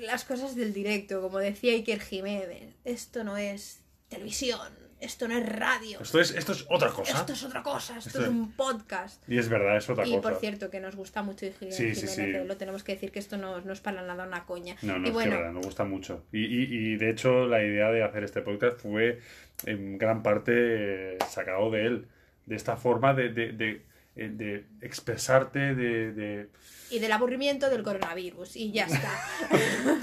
Las 0.00 0.24
cosas 0.24 0.54
del 0.56 0.72
directo, 0.72 1.20
como 1.20 1.38
decía 1.38 1.72
Iker 1.72 2.00
Jiménez, 2.00 2.74
esto 2.84 3.24
no 3.24 3.36
es 3.36 3.80
televisión, 4.08 4.60
esto 5.00 5.28
no 5.28 5.36
es 5.38 5.46
radio, 5.48 6.00
esto 6.00 6.20
es, 6.20 6.32
esto 6.32 6.52
es 6.52 6.64
otra 6.68 6.90
cosa. 6.90 7.18
esto 7.18 7.32
es 7.32 7.42
otra 7.44 7.62
cosa, 7.62 7.96
esto, 7.98 8.08
Esto 8.08 8.22
es 8.22 8.28
un 8.28 8.52
podcast. 8.52 9.22
Y 9.28 9.38
es 9.38 9.48
verdad, 9.48 9.76
es 9.76 9.88
otra 9.88 10.06
Y 10.06 10.10
cosa. 10.16 10.22
por 10.22 10.40
cierto, 10.40 10.70
que 10.70 10.80
nos 10.80 10.96
gusta 10.96 11.22
mucho 11.22 11.46
Iker 11.46 11.72
Sí, 11.72 11.94
sí, 11.94 12.06
Jiménez, 12.06 12.14
sí. 12.14 12.22
eh, 12.22 12.44
lo 12.44 12.56
tenemos 12.56 12.82
que 12.84 12.92
decir 12.94 13.12
que 13.12 13.18
esto 13.18 13.36
no, 13.36 13.60
no 13.60 13.72
es 13.72 13.80
para 13.80 14.02
nada 14.02 14.26
una 14.26 14.44
coña. 14.44 14.76
No, 14.82 14.98
no, 14.98 15.04
y 15.06 15.08
es 15.08 15.14
bueno, 15.14 15.30
que 15.30 15.36
verdad, 15.36 15.52
nos 15.52 15.66
gusta 15.66 15.84
mucho. 15.84 16.24
Y, 16.32 16.44
y, 16.46 16.62
y 16.92 16.96
de 16.96 17.10
hecho, 17.10 17.46
la 17.46 17.62
idea 17.62 17.90
de 17.90 18.02
hacer 18.02 18.24
este 18.24 18.42
podcast 18.42 18.80
fue 18.80 19.20
en 19.66 19.98
gran 19.98 20.22
parte 20.22 21.18
sacado 21.28 21.70
de 21.70 21.86
él. 21.86 22.08
De 22.46 22.56
esta 22.56 22.76
forma 22.76 23.12
de, 23.14 23.28
de- 23.28 23.52
de 23.52 23.82
eh, 24.18 24.28
de 24.32 24.66
expresarte, 24.80 25.74
de, 25.74 26.12
de- 26.12 26.48
Y 26.90 26.98
del 26.98 27.12
aburrimiento 27.12 27.70
del 27.70 27.82
coronavirus. 27.82 28.56
Y 28.56 28.72
ya 28.72 28.84
está. 28.86 29.10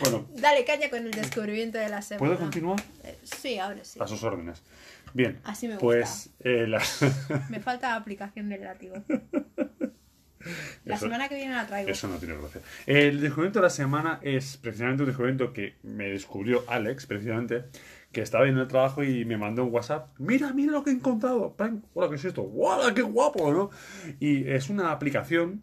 Bueno, 0.00 0.26
Dale 0.34 0.64
caña 0.64 0.90
con 0.90 1.04
el 1.04 1.10
descubrimiento 1.12 1.78
de 1.78 1.88
la 1.88 2.02
semana. 2.02 2.18
¿puedo 2.26 2.38
continuar? 2.38 2.80
Eh, 3.04 3.18
Sí, 3.22 3.58
ahora 3.58 3.84
sí. 3.84 3.98
A 4.00 4.06
sus 4.06 4.22
órdenes. 4.22 4.62
Bien, 5.14 5.38
Así 5.44 5.68
me 5.68 5.76
pues 5.76 6.30
eh, 6.40 6.66
la- 6.66 6.82
Me 7.50 7.60
falta 7.60 7.94
aplicación 7.94 8.48
del 8.48 8.62
látigo. 8.62 8.94
La 10.84 10.96
Eso- 10.96 11.04
semana 11.06 11.28
que 11.28 11.36
viene 11.36 11.54
la 11.54 11.66
traigo. 11.66 11.90
Eso 11.90 12.08
no 12.08 12.16
tiene 12.18 12.36
gracia. 12.36 12.60
El 12.86 13.20
descubrimiento 13.20 13.60
de 13.60 13.64
la 13.64 13.70
semana 13.70 14.18
es 14.22 14.56
precisamente 14.56 15.02
un 15.02 15.08
descubrimiento 15.08 15.52
que 15.52 15.76
me 15.82 16.08
descubrió 16.08 16.64
Alex, 16.68 17.06
precisamente, 17.06 17.64
que 18.12 18.20
estaba 18.20 18.46
en 18.46 18.58
el 18.58 18.68
trabajo 18.68 19.02
y 19.02 19.24
me 19.24 19.36
mandó 19.38 19.64
un 19.64 19.72
WhatsApp. 19.72 20.10
Mira, 20.18 20.52
mira 20.52 20.72
lo 20.72 20.84
que 20.84 20.90
he 20.90 20.94
encontrado. 20.94 21.54
Plan, 21.54 21.82
Hola, 21.94 22.08
¿qué 22.10 22.16
es 22.16 22.24
esto? 22.24 22.42
¡Guau, 22.42 22.94
qué 22.94 23.02
guapo! 23.02 23.52
¿no? 23.52 23.70
Y 24.20 24.48
es 24.48 24.68
una 24.68 24.92
aplicación 24.92 25.62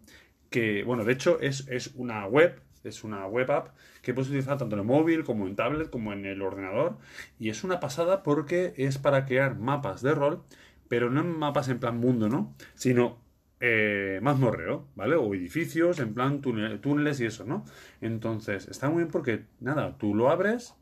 que, 0.50 0.82
bueno, 0.84 1.04
de 1.04 1.12
hecho 1.12 1.40
es, 1.40 1.66
es 1.68 1.92
una 1.94 2.26
web, 2.26 2.60
es 2.82 3.04
una 3.04 3.26
web 3.26 3.50
app 3.50 3.68
que 4.02 4.12
puedes 4.14 4.28
utilizar 4.28 4.58
tanto 4.58 4.74
en 4.74 4.80
el 4.80 4.86
móvil 4.86 5.22
como 5.24 5.46
en 5.46 5.54
tablet 5.54 5.90
como 5.90 6.12
en 6.12 6.26
el 6.26 6.42
ordenador. 6.42 6.96
Y 7.38 7.50
es 7.50 7.62
una 7.62 7.78
pasada 7.78 8.22
porque 8.22 8.74
es 8.76 8.98
para 8.98 9.26
crear 9.26 9.56
mapas 9.56 10.02
de 10.02 10.14
rol, 10.14 10.42
pero 10.88 11.08
no 11.08 11.22
mapas 11.22 11.68
en 11.68 11.78
plan 11.78 11.98
mundo, 11.98 12.28
¿no? 12.28 12.54
Sino 12.74 13.18
eh, 13.60 14.18
mazmorreo, 14.22 14.86
¿vale? 14.96 15.14
O 15.16 15.32
edificios, 15.34 16.00
en 16.00 16.14
plan 16.14 16.40
túnel- 16.42 16.80
túneles 16.80 17.20
y 17.20 17.26
eso, 17.26 17.44
¿no? 17.44 17.64
Entonces, 18.00 18.66
está 18.68 18.88
muy 18.88 19.02
bien 19.02 19.10
porque, 19.12 19.44
nada, 19.60 19.96
tú 19.98 20.14
lo 20.16 20.30
abres. 20.30 20.74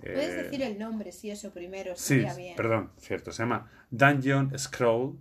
Puedes 0.00 0.30
eh, 0.30 0.42
decir 0.44 0.62
el 0.62 0.78
nombre, 0.78 1.12
si 1.12 1.30
eso 1.30 1.50
primero, 1.52 1.94
Sí, 1.96 2.14
sería 2.20 2.34
bien. 2.34 2.56
perdón, 2.56 2.90
cierto, 2.98 3.32
se 3.32 3.42
llama 3.42 3.70
Dungeon 3.90 4.58
Scroll, 4.58 5.16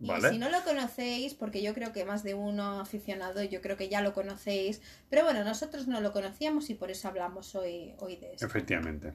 Y 0.00 0.06
¿vale? 0.08 0.30
si 0.30 0.38
no 0.38 0.50
lo 0.50 0.62
conocéis, 0.64 1.34
porque 1.34 1.62
yo 1.62 1.72
creo 1.74 1.92
que 1.92 2.04
más 2.04 2.22
de 2.24 2.34
uno 2.34 2.80
aficionado, 2.80 3.42
yo 3.42 3.60
creo 3.60 3.76
que 3.76 3.88
ya 3.88 4.02
lo 4.02 4.12
conocéis, 4.12 4.82
pero 5.08 5.24
bueno, 5.24 5.44
nosotros 5.44 5.86
no 5.86 6.00
lo 6.00 6.12
conocíamos 6.12 6.68
y 6.70 6.74
por 6.74 6.90
eso 6.90 7.08
hablamos 7.08 7.54
hoy, 7.54 7.94
hoy 7.98 8.16
de 8.16 8.34
eso. 8.34 8.44
Efectivamente. 8.46 9.12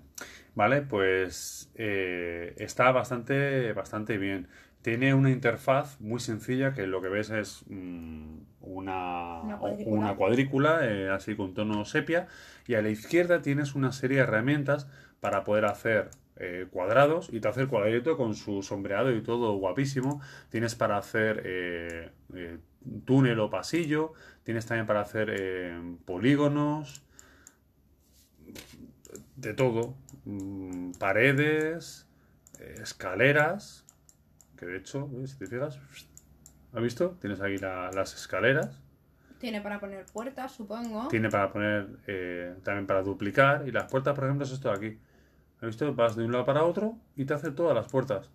Vale, 0.55 0.81
pues 0.81 1.69
eh, 1.75 2.53
está 2.57 2.91
bastante, 2.91 3.73
bastante 3.73 4.17
bien. 4.17 4.47
Tiene 4.81 5.13
una 5.13 5.29
interfaz 5.29 5.99
muy 5.99 6.21
sencilla 6.21 6.73
que 6.73 6.87
lo 6.87 7.01
que 7.01 7.09
ves 7.09 7.29
es 7.31 7.63
mm, 7.67 8.37
una, 8.61 9.41
Una 9.41 9.57
cuadrícula. 9.57 9.99
una 9.99 10.15
cuadrícula, 10.15 10.79
eh, 10.83 11.09
así 11.09 11.35
con 11.35 11.53
tono 11.53 11.83
sepia 11.83 12.27
y 12.69 12.75
a 12.75 12.81
la 12.83 12.89
izquierda 12.89 13.41
tienes 13.41 13.75
una 13.75 13.91
serie 13.91 14.17
de 14.17 14.23
herramientas 14.23 14.87
para 15.21 15.43
poder 15.43 15.65
hacer 15.65 16.11
eh, 16.37 16.67
cuadrados 16.71 17.29
y 17.33 17.39
te 17.41 17.47
hace 17.47 17.61
el 17.61 17.67
cuadrito 17.67 18.15
con 18.15 18.35
su 18.35 18.61
sombreado 18.61 19.11
y 19.11 19.21
todo 19.23 19.53
guapísimo. 19.57 20.21
Tienes 20.49 20.75
para 20.75 20.97
hacer 20.97 21.41
eh, 21.45 22.11
eh, 22.35 22.59
túnel 23.05 23.39
o 23.39 23.49
pasillo, 23.49 24.13
tienes 24.43 24.67
también 24.67 24.85
para 24.85 25.01
hacer 25.01 25.33
polígonos, 26.05 27.01
de 29.35 29.53
todo. 29.53 29.95
Mm, 30.25 30.91
paredes, 30.93 32.07
escaleras, 32.81 33.85
que 34.57 34.65
de 34.65 34.77
hecho, 34.77 35.09
si 35.25 35.37
te 35.37 35.47
fijas, 35.47 35.79
¿has 36.73 36.81
visto? 36.83 37.17
Tienes 37.21 37.41
aquí 37.41 37.57
la- 37.57 37.91
las 37.91 38.13
escaleras. 38.15 38.79
Tiene 39.39 39.61
para 39.61 39.79
poner 39.79 40.05
puertas, 40.05 40.51
supongo. 40.51 41.07
Tiene 41.07 41.29
para 41.29 41.51
poner, 41.51 41.87
eh, 42.07 42.55
también 42.63 42.85
para 42.85 43.01
duplicar. 43.01 43.63
Y 43.67 43.71
las 43.71 43.89
puertas, 43.89 44.13
por 44.13 44.25
ejemplo, 44.25 44.45
es 44.45 44.51
esto 44.51 44.69
de 44.69 44.75
aquí. 44.75 44.97
¿Has 45.61 45.67
visto? 45.67 45.93
Vas 45.95 46.15
de 46.15 46.25
un 46.25 46.31
lado 46.31 46.45
para 46.45 46.63
otro 46.63 46.95
y 47.15 47.25
te 47.25 47.33
hace 47.33 47.51
todas 47.51 47.73
las 47.75 47.87
puertas. 47.91 48.29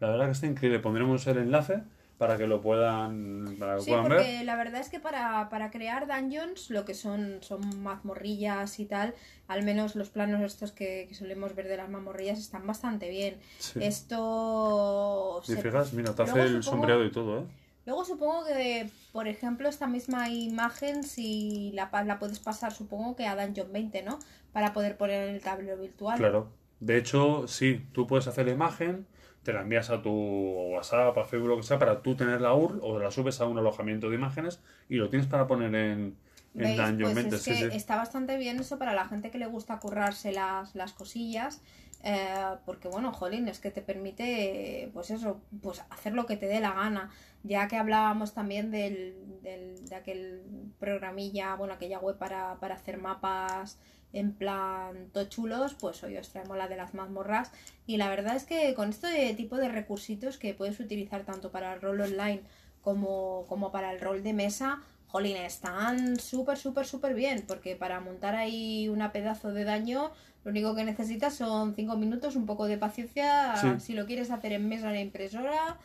La 0.00 0.10
verdad 0.10 0.26
que 0.26 0.32
está 0.32 0.46
increíble. 0.46 0.78
Pondremos 0.78 1.26
el 1.26 1.38
enlace 1.38 1.82
para 2.18 2.36
que 2.36 2.46
lo 2.46 2.60
puedan, 2.60 3.56
para 3.58 3.76
que 3.76 3.82
Sí, 3.82 3.90
puedan 3.90 4.08
ver. 4.08 4.18
porque 4.18 4.44
la 4.44 4.56
verdad 4.56 4.80
es 4.80 4.88
que 4.88 5.00
para, 5.00 5.48
para 5.48 5.70
crear 5.70 6.06
dungeons, 6.06 6.70
lo 6.70 6.84
que 6.84 6.94
son, 6.94 7.38
son 7.40 7.82
mazmorrillas 7.82 8.78
y 8.78 8.84
tal, 8.86 9.14
al 9.48 9.64
menos 9.64 9.96
los 9.96 10.10
planos 10.10 10.40
estos 10.42 10.70
que, 10.70 11.06
que 11.08 11.14
solemos 11.14 11.54
ver 11.56 11.66
de 11.66 11.76
las 11.78 11.88
mazmorrillas 11.88 12.38
están 12.38 12.64
bastante 12.66 13.10
bien. 13.10 13.38
Sí. 13.58 13.80
Esto... 13.82 15.40
Si 15.44 15.54
se- 15.54 15.62
fijas, 15.62 15.92
mira, 15.92 16.14
te 16.14 16.22
hace 16.22 16.32
Luego 16.32 16.46
el 16.48 16.62
supongo- 16.62 16.70
sombreado 16.70 17.04
y 17.04 17.10
todo, 17.10 17.38
¿eh? 17.40 17.44
Luego 17.84 18.04
supongo 18.04 18.44
que, 18.46 18.90
por 19.12 19.26
ejemplo, 19.28 19.68
esta 19.68 19.86
misma 19.86 20.28
imagen, 20.28 21.02
si 21.04 21.72
la, 21.74 21.90
la 22.04 22.18
puedes 22.18 22.38
pasar, 22.40 22.72
supongo 22.72 23.16
que 23.16 23.26
a 23.26 23.34
Dungeon 23.36 23.72
20, 23.72 24.02
¿no? 24.02 24.18
Para 24.52 24.72
poder 24.72 24.96
poner 24.96 25.28
en 25.28 25.34
el 25.34 25.42
tablero 25.42 25.76
virtual. 25.80 26.18
Claro. 26.18 26.52
De 26.80 26.96
hecho, 26.96 27.46
sí, 27.48 27.88
tú 27.92 28.06
puedes 28.06 28.26
hacer 28.26 28.46
la 28.46 28.52
imagen, 28.52 29.06
te 29.42 29.52
la 29.52 29.62
envías 29.62 29.90
a 29.90 30.02
tu 30.02 30.10
WhatsApp, 30.10 31.16
a 31.18 31.24
Facebook, 31.24 31.48
lo 31.50 31.56
que 31.56 31.62
sea, 31.62 31.78
para 31.78 32.02
tú 32.02 32.16
tener 32.16 32.40
la 32.40 32.54
URL 32.54 32.80
o 32.82 32.98
la 32.98 33.10
subes 33.10 33.40
a 33.40 33.46
un 33.46 33.58
alojamiento 33.58 34.08
de 34.10 34.16
imágenes 34.16 34.60
y 34.88 34.96
lo 34.96 35.08
tienes 35.10 35.26
para 35.28 35.46
poner 35.46 35.74
en. 35.74 36.16
Dungeon 36.54 37.14
Pues 37.14 37.14
20. 37.14 37.36
es 37.36 37.42
sí, 37.42 37.50
que 37.50 37.56
sí. 37.56 37.68
está 37.72 37.96
bastante 37.96 38.36
bien 38.36 38.58
eso 38.60 38.78
para 38.78 38.92
la 38.94 39.06
gente 39.06 39.30
que 39.30 39.38
le 39.38 39.46
gusta 39.46 39.78
currarse 39.78 40.32
las, 40.32 40.74
las 40.74 40.92
cosillas. 40.92 41.62
Eh, 42.02 42.34
porque 42.66 42.88
bueno, 42.88 43.12
jolín, 43.12 43.48
es 43.48 43.58
que 43.60 43.70
te 43.70 43.82
permite, 43.82 44.90
pues 44.92 45.10
eso, 45.10 45.40
pues 45.62 45.82
hacer 45.90 46.14
lo 46.14 46.26
que 46.26 46.36
te 46.36 46.46
dé 46.46 46.60
la 46.60 46.72
gana. 46.72 47.10
Ya 47.44 47.68
que 47.68 47.76
hablábamos 47.76 48.34
también 48.34 48.70
del, 48.70 49.14
del- 49.42 49.88
de 49.88 49.94
aquel 49.96 50.42
programilla, 50.78 51.54
bueno, 51.56 51.74
aquella 51.74 51.98
web 51.98 52.16
para, 52.18 52.56
para 52.60 52.74
hacer 52.76 52.98
mapas 52.98 53.78
en 54.12 54.32
plan 54.34 55.08
tochulos, 55.12 55.74
pues 55.74 56.02
hoy 56.04 56.16
os 56.18 56.28
traemos 56.28 56.56
la 56.58 56.68
de 56.68 56.76
las 56.76 56.92
mazmorras. 56.94 57.50
Y 57.86 57.96
la 57.96 58.08
verdad 58.08 58.36
es 58.36 58.44
que 58.44 58.74
con 58.74 58.90
este 58.90 59.32
tipo 59.34 59.56
de 59.56 59.68
recursitos 59.68 60.36
que 60.38 60.54
puedes 60.54 60.78
utilizar 60.80 61.24
tanto 61.24 61.50
para 61.50 61.72
el 61.74 61.80
rol 61.80 62.00
online 62.00 62.42
como, 62.82 63.44
como 63.48 63.70
para 63.72 63.92
el 63.92 64.00
rol 64.00 64.22
de 64.22 64.32
mesa, 64.32 64.82
jolín, 65.06 65.36
están 65.36 66.18
súper, 66.18 66.58
súper, 66.58 66.86
súper 66.86 67.14
bien. 67.14 67.44
Porque 67.46 67.76
para 67.76 68.00
montar 68.00 68.34
ahí 68.34 68.88
una 68.88 69.12
pedazo 69.12 69.52
de 69.52 69.64
daño, 69.64 70.12
lo 70.44 70.50
único 70.50 70.74
que 70.74 70.84
necesitas 70.84 71.34
son 71.34 71.74
5 71.74 71.96
minutos, 71.96 72.36
un 72.36 72.46
poco 72.46 72.66
de 72.66 72.78
paciencia. 72.78 73.56
Sí. 73.56 73.68
Si 73.78 73.92
lo 73.94 74.06
quieres 74.06 74.30
hacer 74.30 74.52
en 74.52 74.68
mesa 74.68 74.88
en 74.88 74.94
la 74.94 75.00
impresora, 75.00 75.78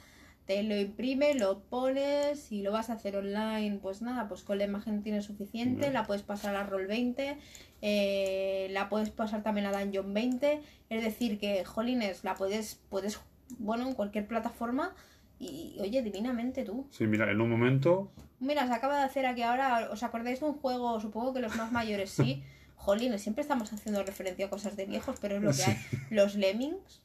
te 0.46 0.64
lo 0.64 0.78
imprime, 0.78 1.36
lo 1.36 1.60
pones, 1.60 2.40
si 2.40 2.62
lo 2.62 2.72
vas 2.72 2.90
a 2.90 2.94
hacer 2.94 3.18
online, 3.18 3.80
pues 3.82 4.02
nada, 4.02 4.28
pues 4.28 4.44
con 4.44 4.58
la 4.58 4.64
imagen 4.64 5.04
tienes 5.04 5.26
suficiente, 5.26 5.92
la 5.92 6.06
puedes 6.06 6.24
pasar 6.24 6.56
a 6.56 6.64
Roll 6.64 6.88
20, 6.88 7.38
eh, 7.82 8.68
la 8.72 8.88
puedes 8.90 9.10
pasar 9.10 9.44
también 9.44 9.68
a 9.68 9.78
Dungeon 9.78 10.14
20, 10.14 10.62
es 10.90 11.04
decir 11.04 11.38
que, 11.38 11.66
jolines, 11.66 12.24
la 12.24 12.36
puedes, 12.36 12.80
puedes, 12.90 13.20
bueno, 13.60 13.88
en 13.88 13.94
cualquier 13.94 14.26
plataforma 14.26 14.96
y, 15.38 15.76
oye, 15.82 16.02
divinamente 16.02 16.64
tú. 16.64 16.88
Sí, 16.92 17.06
mira, 17.06 17.30
en 17.30 17.42
un 17.42 17.50
momento, 17.50 18.10
Mira, 18.40 18.68
se 18.68 18.74
acaba 18.74 19.00
de 19.00 19.04
hacer 19.04 19.26
aquí 19.26 19.42
ahora, 19.42 19.90
¿os 19.92 20.04
acordáis 20.04 20.40
de 20.40 20.46
un 20.46 20.54
juego? 20.54 21.00
Supongo 21.00 21.34
que 21.34 21.40
los 21.40 21.56
más 21.56 21.72
mayores 21.72 22.12
sí. 22.12 22.44
Jolines, 22.78 23.22
siempre 23.22 23.42
estamos 23.42 23.74
haciendo 23.74 24.02
referencia 24.04 24.46
a 24.46 24.50
cosas 24.50 24.78
de 24.78 24.86
viejos, 24.86 25.18
pero 25.20 25.36
es 25.36 25.42
lo 25.42 25.52
que 25.52 25.64
hay. 25.64 25.78
Los 26.10 26.36
Lemmings, 26.36 27.02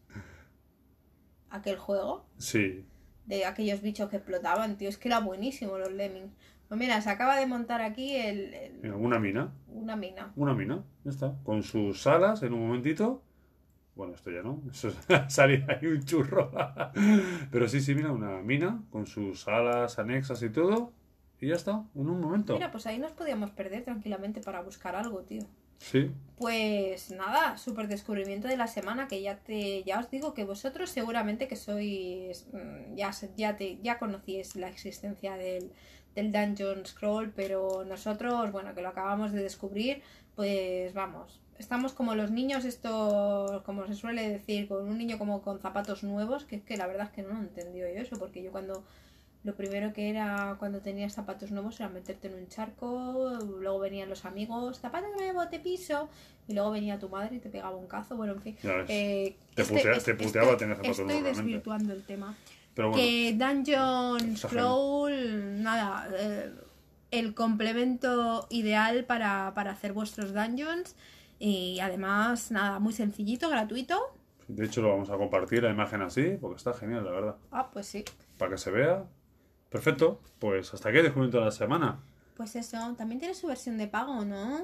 aquel 1.51 1.77
juego 1.77 2.25
sí, 2.39 2.85
de 3.27 3.45
aquellos 3.47 3.81
bichos 3.83 4.09
que 4.09 4.17
explotaban, 4.17 4.77
tío. 4.77 4.89
Es 4.89 4.99
que 4.99 5.09
era 5.09 5.21
buenísimo 5.21 5.79
los 5.79 5.91
Lemmings. 5.91 6.33
Pues 6.69 6.79
mira, 6.79 7.01
se 7.01 7.11
acaba 7.11 7.37
de 7.37 7.47
montar 7.47 7.83
aquí 7.83 8.17
el, 8.17 8.81
una 8.95 9.19
mina, 9.19 9.53
una 9.69 9.97
mina. 9.97 10.33
una 10.37 10.55
mina, 10.55 10.85
ya 11.05 11.11
está, 11.11 11.35
con 11.43 11.63
sus 11.63 12.07
alas 12.07 12.43
en 12.43 12.55
un 12.55 12.67
momentito. 12.67 13.23
Bueno, 13.95 14.15
esto 14.15 14.31
ya 14.31 14.43
no, 14.43 14.63
eso 14.71 14.89
es 14.89 14.97
salir 15.29 15.67
ahí 15.69 15.87
un 15.87 16.03
churro. 16.05 16.51
Pero 17.51 17.69
sí, 17.69 17.81
sí, 17.81 17.95
mira, 17.95 18.13
una 18.13 18.41
mina 18.41 18.83
con 18.91 19.07
sus 19.07 19.49
alas 19.49 19.99
anexas 19.99 20.43
y 20.43 20.51
todo. 20.51 20.93
Y 21.41 21.49
ya 21.49 21.57
está, 21.57 21.85
en 21.97 22.09
un 22.09 22.21
momento. 22.21 22.55
Mira, 22.55 22.71
pues 22.71 22.87
ahí 22.87 23.01
nos 23.01 23.11
podíamos 23.11 23.51
perder 23.51 23.83
tranquilamente 23.83 24.41
para 24.41 24.63
buscar 24.63 24.95
algo, 24.95 25.23
tío. 25.23 25.43
Pues 26.37 27.11
nada, 27.11 27.57
súper 27.57 27.87
descubrimiento 27.89 28.49
de 28.49 28.57
la 28.57 28.67
semana 28.67 29.07
que 29.07 29.23
ya 29.23 29.37
te 29.37 29.83
ya 29.85 30.01
os 30.01 30.11
digo 30.11 30.35
que 30.35 30.45
vosotros 30.45 30.91
seguramente 30.91 31.47
que 31.47 31.57
sois 31.57 32.47
mm, 32.53 32.97
ya 32.97 33.11
ya 33.37 33.57
te 33.57 33.79
ya 33.83 33.99
conocíais 33.99 34.57
la 34.57 34.69
existencia 34.69 35.37
del 35.37 35.71
del 36.15 36.33
Dungeon 36.33 36.85
Scroll, 36.85 37.33
pero 37.35 37.85
nosotros, 37.85 38.53
bueno, 38.53 38.75
que 38.75 38.83
lo 38.83 38.89
acabamos 38.89 39.33
de 39.33 39.43
descubrir, 39.43 40.03
pues 40.35 40.93
vamos, 40.93 41.41
estamos 41.59 41.93
como 41.93 42.15
los 42.15 42.31
niños 42.31 42.65
estos, 42.65 43.63
como 43.63 43.87
se 43.87 43.95
suele 43.95 44.29
decir, 44.29 44.69
con 44.69 44.87
un 44.89 44.99
niño 44.99 45.19
como 45.19 45.43
con 45.43 45.61
zapatos 45.61 46.03
nuevos, 46.03 46.45
que 46.45 46.57
es 46.57 46.63
que 46.63 46.77
la 46.77 46.87
verdad 46.87 47.07
es 47.07 47.13
que 47.13 47.23
no 47.23 47.31
lo 47.31 47.41
he 47.41 47.43
entendido 47.43 47.89
yo 47.89 48.01
eso, 48.01 48.19
porque 48.19 48.43
yo 48.43 48.51
cuando 48.53 48.85
lo 49.45 49.55
primero 49.57 49.93
que 49.93 50.09
era 50.11 50.57
cuando 50.59 50.81
tenías 50.81 51.13
zapatos 51.15 51.51
nuevos 51.51 51.81
era 51.81 51.89
meterte 51.89 52.29
en 52.29 52.35
un 52.35 52.49
charco, 52.49 53.31
luego 53.59 53.79
venían 53.81 54.09
los 54.09 54.25
amigos, 54.25 54.79
zapato 54.79 55.07
nuevo, 55.17 55.49
te 55.49 55.59
piso, 55.59 56.09
y 56.47 56.55
luego 56.55 56.71
venía 56.71 56.99
tu 56.99 57.09
madre 57.09 57.37
y 57.37 57.39
te 57.41 57.49
pegaba 57.49 57.75
un 57.77 57.87
cazo, 57.89 58.17
bueno, 58.17 58.35
en 58.35 58.41
fin. 58.43 58.57
Eh, 58.89 59.37
Te 59.55 59.65
putea- 59.65 59.99
te 60.03 60.15
puteaba 60.15 60.57
tener 60.57 60.77
zapatos 60.77 60.91
Estoy 60.99 61.07
nuevos, 61.07 61.23
realmente. 61.25 61.43
desvirtuando 61.43 61.93
el 61.93 62.03
tema. 62.05 62.35
Pero 62.75 62.89
bueno, 62.91 63.03
Que 63.03 63.33
Dungeon. 63.37 64.37
Scroll, 64.37 65.63
nada, 65.63 66.09
eh, 66.17 66.53
el 67.11 67.35
complemento 67.35 68.47
ideal 68.51 69.05
para, 69.05 69.53
para 69.55 69.73
hacer 69.73 69.93
vuestros 69.93 70.33
dungeons 70.33 70.97
y 71.39 71.81
además, 71.81 72.51
nada, 72.53 72.79
muy 72.79 72.93
sencillito, 72.93 73.51
gratuito. 73.51 73.99
de 74.49 74.65
hecho 74.67 74.81
lo 74.83 74.91
vamos 74.91 75.11
a 75.11 75.17
compartir 75.17 75.63
la 75.63 75.71
imagen 75.71 76.03
así, 76.03 76.37
porque 76.41 76.57
está 76.59 76.73
genial, 76.73 77.05
la 77.05 77.11
verdad. 77.11 77.37
Ah, 77.51 77.71
pues 77.73 77.87
sí. 77.87 78.05
Para 78.39 78.53
que 78.53 78.59
se 78.59 78.71
vea. 78.71 79.05
Perfecto, 79.73 80.21
pues 80.39 80.73
hasta 80.75 80.91
aquí 80.91 80.99
el 80.99 81.05
descubrimiento 81.05 81.39
de 81.39 81.47
la 81.47 81.51
semana. 81.51 82.01
Pues 82.37 82.57
eso, 82.57 82.95
también 82.97 83.19
tiene 83.19 83.35
su 83.35 83.47
versión 83.47 83.79
de 83.79 83.89
pago, 83.89 84.25
¿no? 84.25 84.61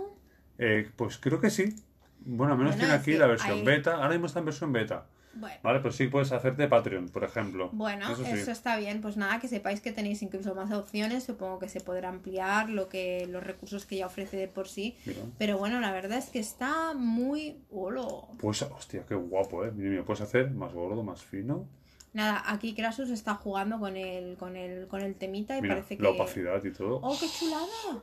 Eh, 0.59 0.91
pues 0.97 1.19
creo 1.19 1.41
que 1.41 1.51
sí. 1.51 1.75
Bueno, 2.21 2.53
al 2.53 2.59
menos 2.59 2.75
Bueno, 2.77 2.87
tiene 2.89 3.01
aquí 3.01 3.13
la 3.15 3.27
versión 3.27 3.59
hay- 3.59 3.65
beta. 3.65 3.95
Ahora 3.95 4.11
mismo 4.11 4.27
está 4.27 4.41
en 4.41 4.45
versión 4.45 4.73
beta. 4.73 5.07
Bueno. 5.35 5.57
Vale, 5.63 5.79
pues 5.81 5.95
sí 5.95 6.09
puedes 6.09 6.33
hacerte 6.33 6.67
Patreon, 6.67 7.11
por 7.11 7.23
ejemplo. 7.23 7.71
Bueno, 7.73 8.11
Eso 8.11 8.51
está 8.51 8.77
bien. 8.77 9.01
Pues 9.01 9.17
nada, 9.17 9.39
que 9.39 9.47
sepáis 9.47 9.81
que 9.81 9.93
tenéis 9.93 10.21
incluso 10.23 10.55
más 10.57 10.73
opciones. 10.73 11.23
Supongo 11.25 11.61
que 11.61 11.69
se 11.69 11.81
podrá 11.81 12.09
ampliar 12.09 12.71
lo 12.71 12.89
que 12.89 13.27
los 13.31 13.45
recursos 13.45 13.87
que 13.87 13.97
ya 13.99 14.07
ofrece 14.07 14.37
de 14.37 14.49
por 14.49 14.67
sí. 14.67 14.97
Mira. 15.07 15.21
Pero 15.39 15.57
bueno, 15.59 15.81
la 15.81 15.93
verdad 15.93 16.19
es 16.19 16.31
que 16.31 16.41
está 16.41 16.93
muy... 16.95 17.63
¡Holo! 17.71 18.29
Pues, 18.39 18.63
hostia, 18.63 19.05
qué 19.07 19.15
guapo, 19.15 19.65
¿eh? 19.65 19.71
Mira, 19.73 19.91
mira, 19.91 20.05
puedes 20.05 20.23
hacer 20.23 20.51
más 20.51 20.73
gordo, 20.75 21.05
más 21.05 21.23
fino. 21.23 21.69
Nada, 22.13 22.43
aquí 22.47 22.75
Krasus 22.75 23.11
está 23.11 23.35
jugando 23.35 23.79
con 23.79 23.97
el, 23.97 24.37
con 24.37 24.57
el, 24.57 24.87
con 24.89 25.01
el 25.03 25.15
temita 25.15 25.57
y 25.59 25.63
Mira, 25.63 25.75
parece 25.75 25.97
que... 25.97 26.03
la 26.03 26.11
opacidad 26.11 26.65
y 26.65 26.73
todo. 26.73 27.01
¡Oh, 27.03 27.17
qué 27.19 27.27
chulada! 27.29 28.03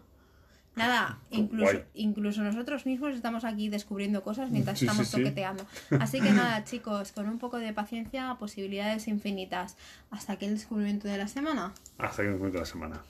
Nada, 0.76 1.20
incluso, 1.32 1.78
incluso 1.94 2.42
nosotros 2.44 2.86
mismos 2.86 3.16
estamos 3.16 3.46
aquí 3.46 3.70
descubriendo 3.70 4.22
cosas 4.24 4.52
mientras 4.52 4.78
Sí, 4.80 4.86
estamos 4.86 5.08
sí. 5.08 5.18
toqueteando. 5.18 5.66
Así 6.00 6.20
que 6.20 6.32
nada, 6.32 6.64
chicos, 6.66 7.14
con 7.14 7.30
un 7.30 7.40
poco 7.40 7.58
de 7.60 7.72
paciencia, 7.74 8.36
posibilidades 8.38 9.08
infinitas. 9.08 9.78
Hasta 10.12 10.34
aquí 10.34 10.46
el 10.46 10.56
descubrimiento 10.56 11.08
de 11.08 11.18
la 11.18 11.28
semana. 11.28 11.74
Hasta 11.98 12.22
aquí 12.22 12.30
el 12.30 12.36
momento 12.38 12.58
de 12.58 12.60
la 12.60 12.66
semana. 12.66 13.02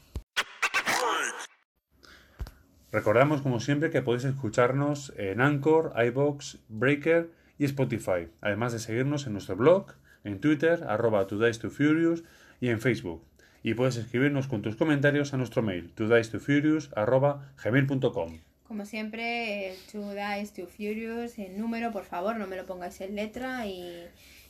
Recordamos, 2.91 3.41
como 3.41 3.59
siempre, 3.59 3.89
que 3.89 4.01
podéis 4.01 4.25
escucharnos 4.25 5.11
en 5.17 5.41
Anchor, 5.41 5.91
iBox, 5.97 6.59
Breaker 6.69 7.31
y 7.57 7.65
Spotify, 7.65 8.29
además 8.41 8.73
de 8.73 8.79
seguirnos 8.79 9.27
en 9.27 9.33
nuestro 9.33 9.55
blog, 9.57 9.87
en 10.25 10.41
Twitter, 10.41 10.83
arroba 10.87 11.25
today's2furious 11.27 12.23
y 12.59 12.67
en 12.69 12.81
Facebook. 12.81 13.23
Y 13.63 13.73
puedes 13.73 13.95
escribirnos 13.95 14.47
con 14.47 14.61
tus 14.61 14.75
comentarios 14.75 15.33
a 15.33 15.37
nuestro 15.37 15.61
mail, 15.61 15.93
today's2furious 15.95 16.91
arroba 16.95 17.51
gmail.com. 17.63 18.39
Como 18.67 18.85
siempre, 18.85 19.69
eh, 19.73 19.75
Two 19.91 20.09
Dice, 20.11 20.51
Two 20.55 20.67
Furious, 20.67 21.37
en 21.37 21.59
número, 21.59 21.91
por 21.91 22.03
favor, 22.03 22.35
no 22.35 22.47
me 22.47 22.57
lo 22.57 22.65
pongáis 22.65 22.99
en 23.01 23.15
letra 23.15 23.65
y... 23.67 24.03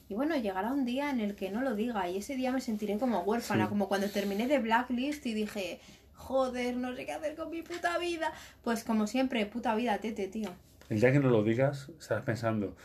Y 0.08 0.14
bueno, 0.14 0.36
llegará 0.38 0.72
un 0.72 0.86
día 0.86 1.10
en 1.10 1.20
el 1.20 1.34
que 1.36 1.50
no 1.50 1.62
lo 1.62 1.74
diga 1.76 2.08
y 2.08 2.18
ese 2.18 2.36
día 2.36 2.52
me 2.52 2.62
sentiré 2.62 2.98
como 3.00 3.22
huérfana, 3.24 3.64
Sí. 3.66 3.70
como 3.70 3.88
cuando 3.88 4.08
terminé 4.10 4.48
de 4.48 4.60
Blacklist 4.60 5.26
y 5.26 5.34
dije, 5.34 5.80
joder, 6.14 6.78
no 6.78 6.96
sé 6.96 7.06
qué 7.08 7.12
hacer 7.14 7.36
con 7.36 7.50
mi 7.50 7.64
puta 7.64 7.98
vida. 7.98 8.32
Pues 8.64 8.84
como 8.84 9.08
siempre, 9.08 9.46
puta 9.48 9.74
vida, 9.76 9.98
tete, 9.98 10.28
tío. 10.28 10.50
El 10.90 11.00
día 11.02 11.12
que 11.12 11.20
no 11.20 11.30
lo 11.30 11.44
digas, 11.44 11.90
estarás 12.00 12.24
pensando, 12.24 12.76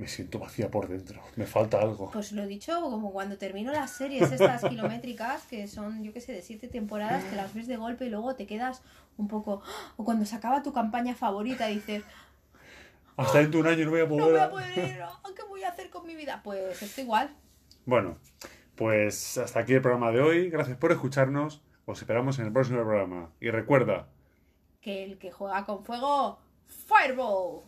me 0.00 0.08
siento 0.08 0.38
vacía 0.38 0.70
por 0.70 0.88
dentro, 0.88 1.20
me 1.36 1.44
falta 1.44 1.78
algo. 1.78 2.10
Pues 2.10 2.32
lo 2.32 2.42
he 2.42 2.46
dicho, 2.46 2.80
como 2.80 3.12
cuando 3.12 3.36
termino 3.36 3.70
las 3.70 3.90
series 3.90 4.32
estas 4.32 4.64
kilométricas, 4.68 5.42
que 5.42 5.68
son, 5.68 6.02
yo 6.02 6.14
qué 6.14 6.22
sé, 6.22 6.32
de 6.32 6.40
siete 6.40 6.68
temporadas, 6.68 7.22
que 7.24 7.36
las 7.36 7.52
ves 7.52 7.66
de 7.66 7.76
golpe 7.76 8.06
y 8.06 8.08
luego 8.08 8.34
te 8.34 8.46
quedas 8.46 8.82
un 9.18 9.28
poco... 9.28 9.62
O 9.98 10.04
cuando 10.06 10.24
se 10.24 10.34
acaba 10.34 10.62
tu 10.62 10.72
campaña 10.72 11.14
favorita 11.14 11.66
dices, 11.66 12.02
Hasta 13.18 13.40
dentro 13.40 13.62
de 13.62 13.68
un 13.68 13.74
año 13.74 13.84
no 13.84 13.90
voy 13.90 14.00
a 14.00 14.08
poder... 14.08 14.24
no 14.24 14.30
voy 14.30 14.40
a 14.40 14.50
poder 14.50 14.78
ir, 14.78 15.02
oh, 15.02 15.34
¿qué 15.34 15.42
voy 15.42 15.64
a 15.64 15.68
hacer 15.68 15.90
con 15.90 16.06
mi 16.06 16.16
vida? 16.16 16.40
Pues 16.42 16.80
esto 16.80 17.02
igual. 17.02 17.36
Bueno, 17.84 18.16
pues 18.76 19.36
hasta 19.36 19.60
aquí 19.60 19.74
el 19.74 19.82
programa 19.82 20.12
de 20.12 20.22
hoy. 20.22 20.48
Gracias 20.48 20.78
por 20.78 20.92
escucharnos. 20.92 21.62
Os 21.84 22.00
esperamos 22.00 22.38
en 22.38 22.46
el 22.46 22.52
próximo 22.52 22.78
programa. 22.78 23.30
Y 23.38 23.50
recuerda, 23.50 24.08
Que 24.80 25.04
el 25.04 25.18
que 25.18 25.30
juega 25.30 25.66
con 25.66 25.84
fuego, 25.84 26.38
Fireball. 26.66 27.64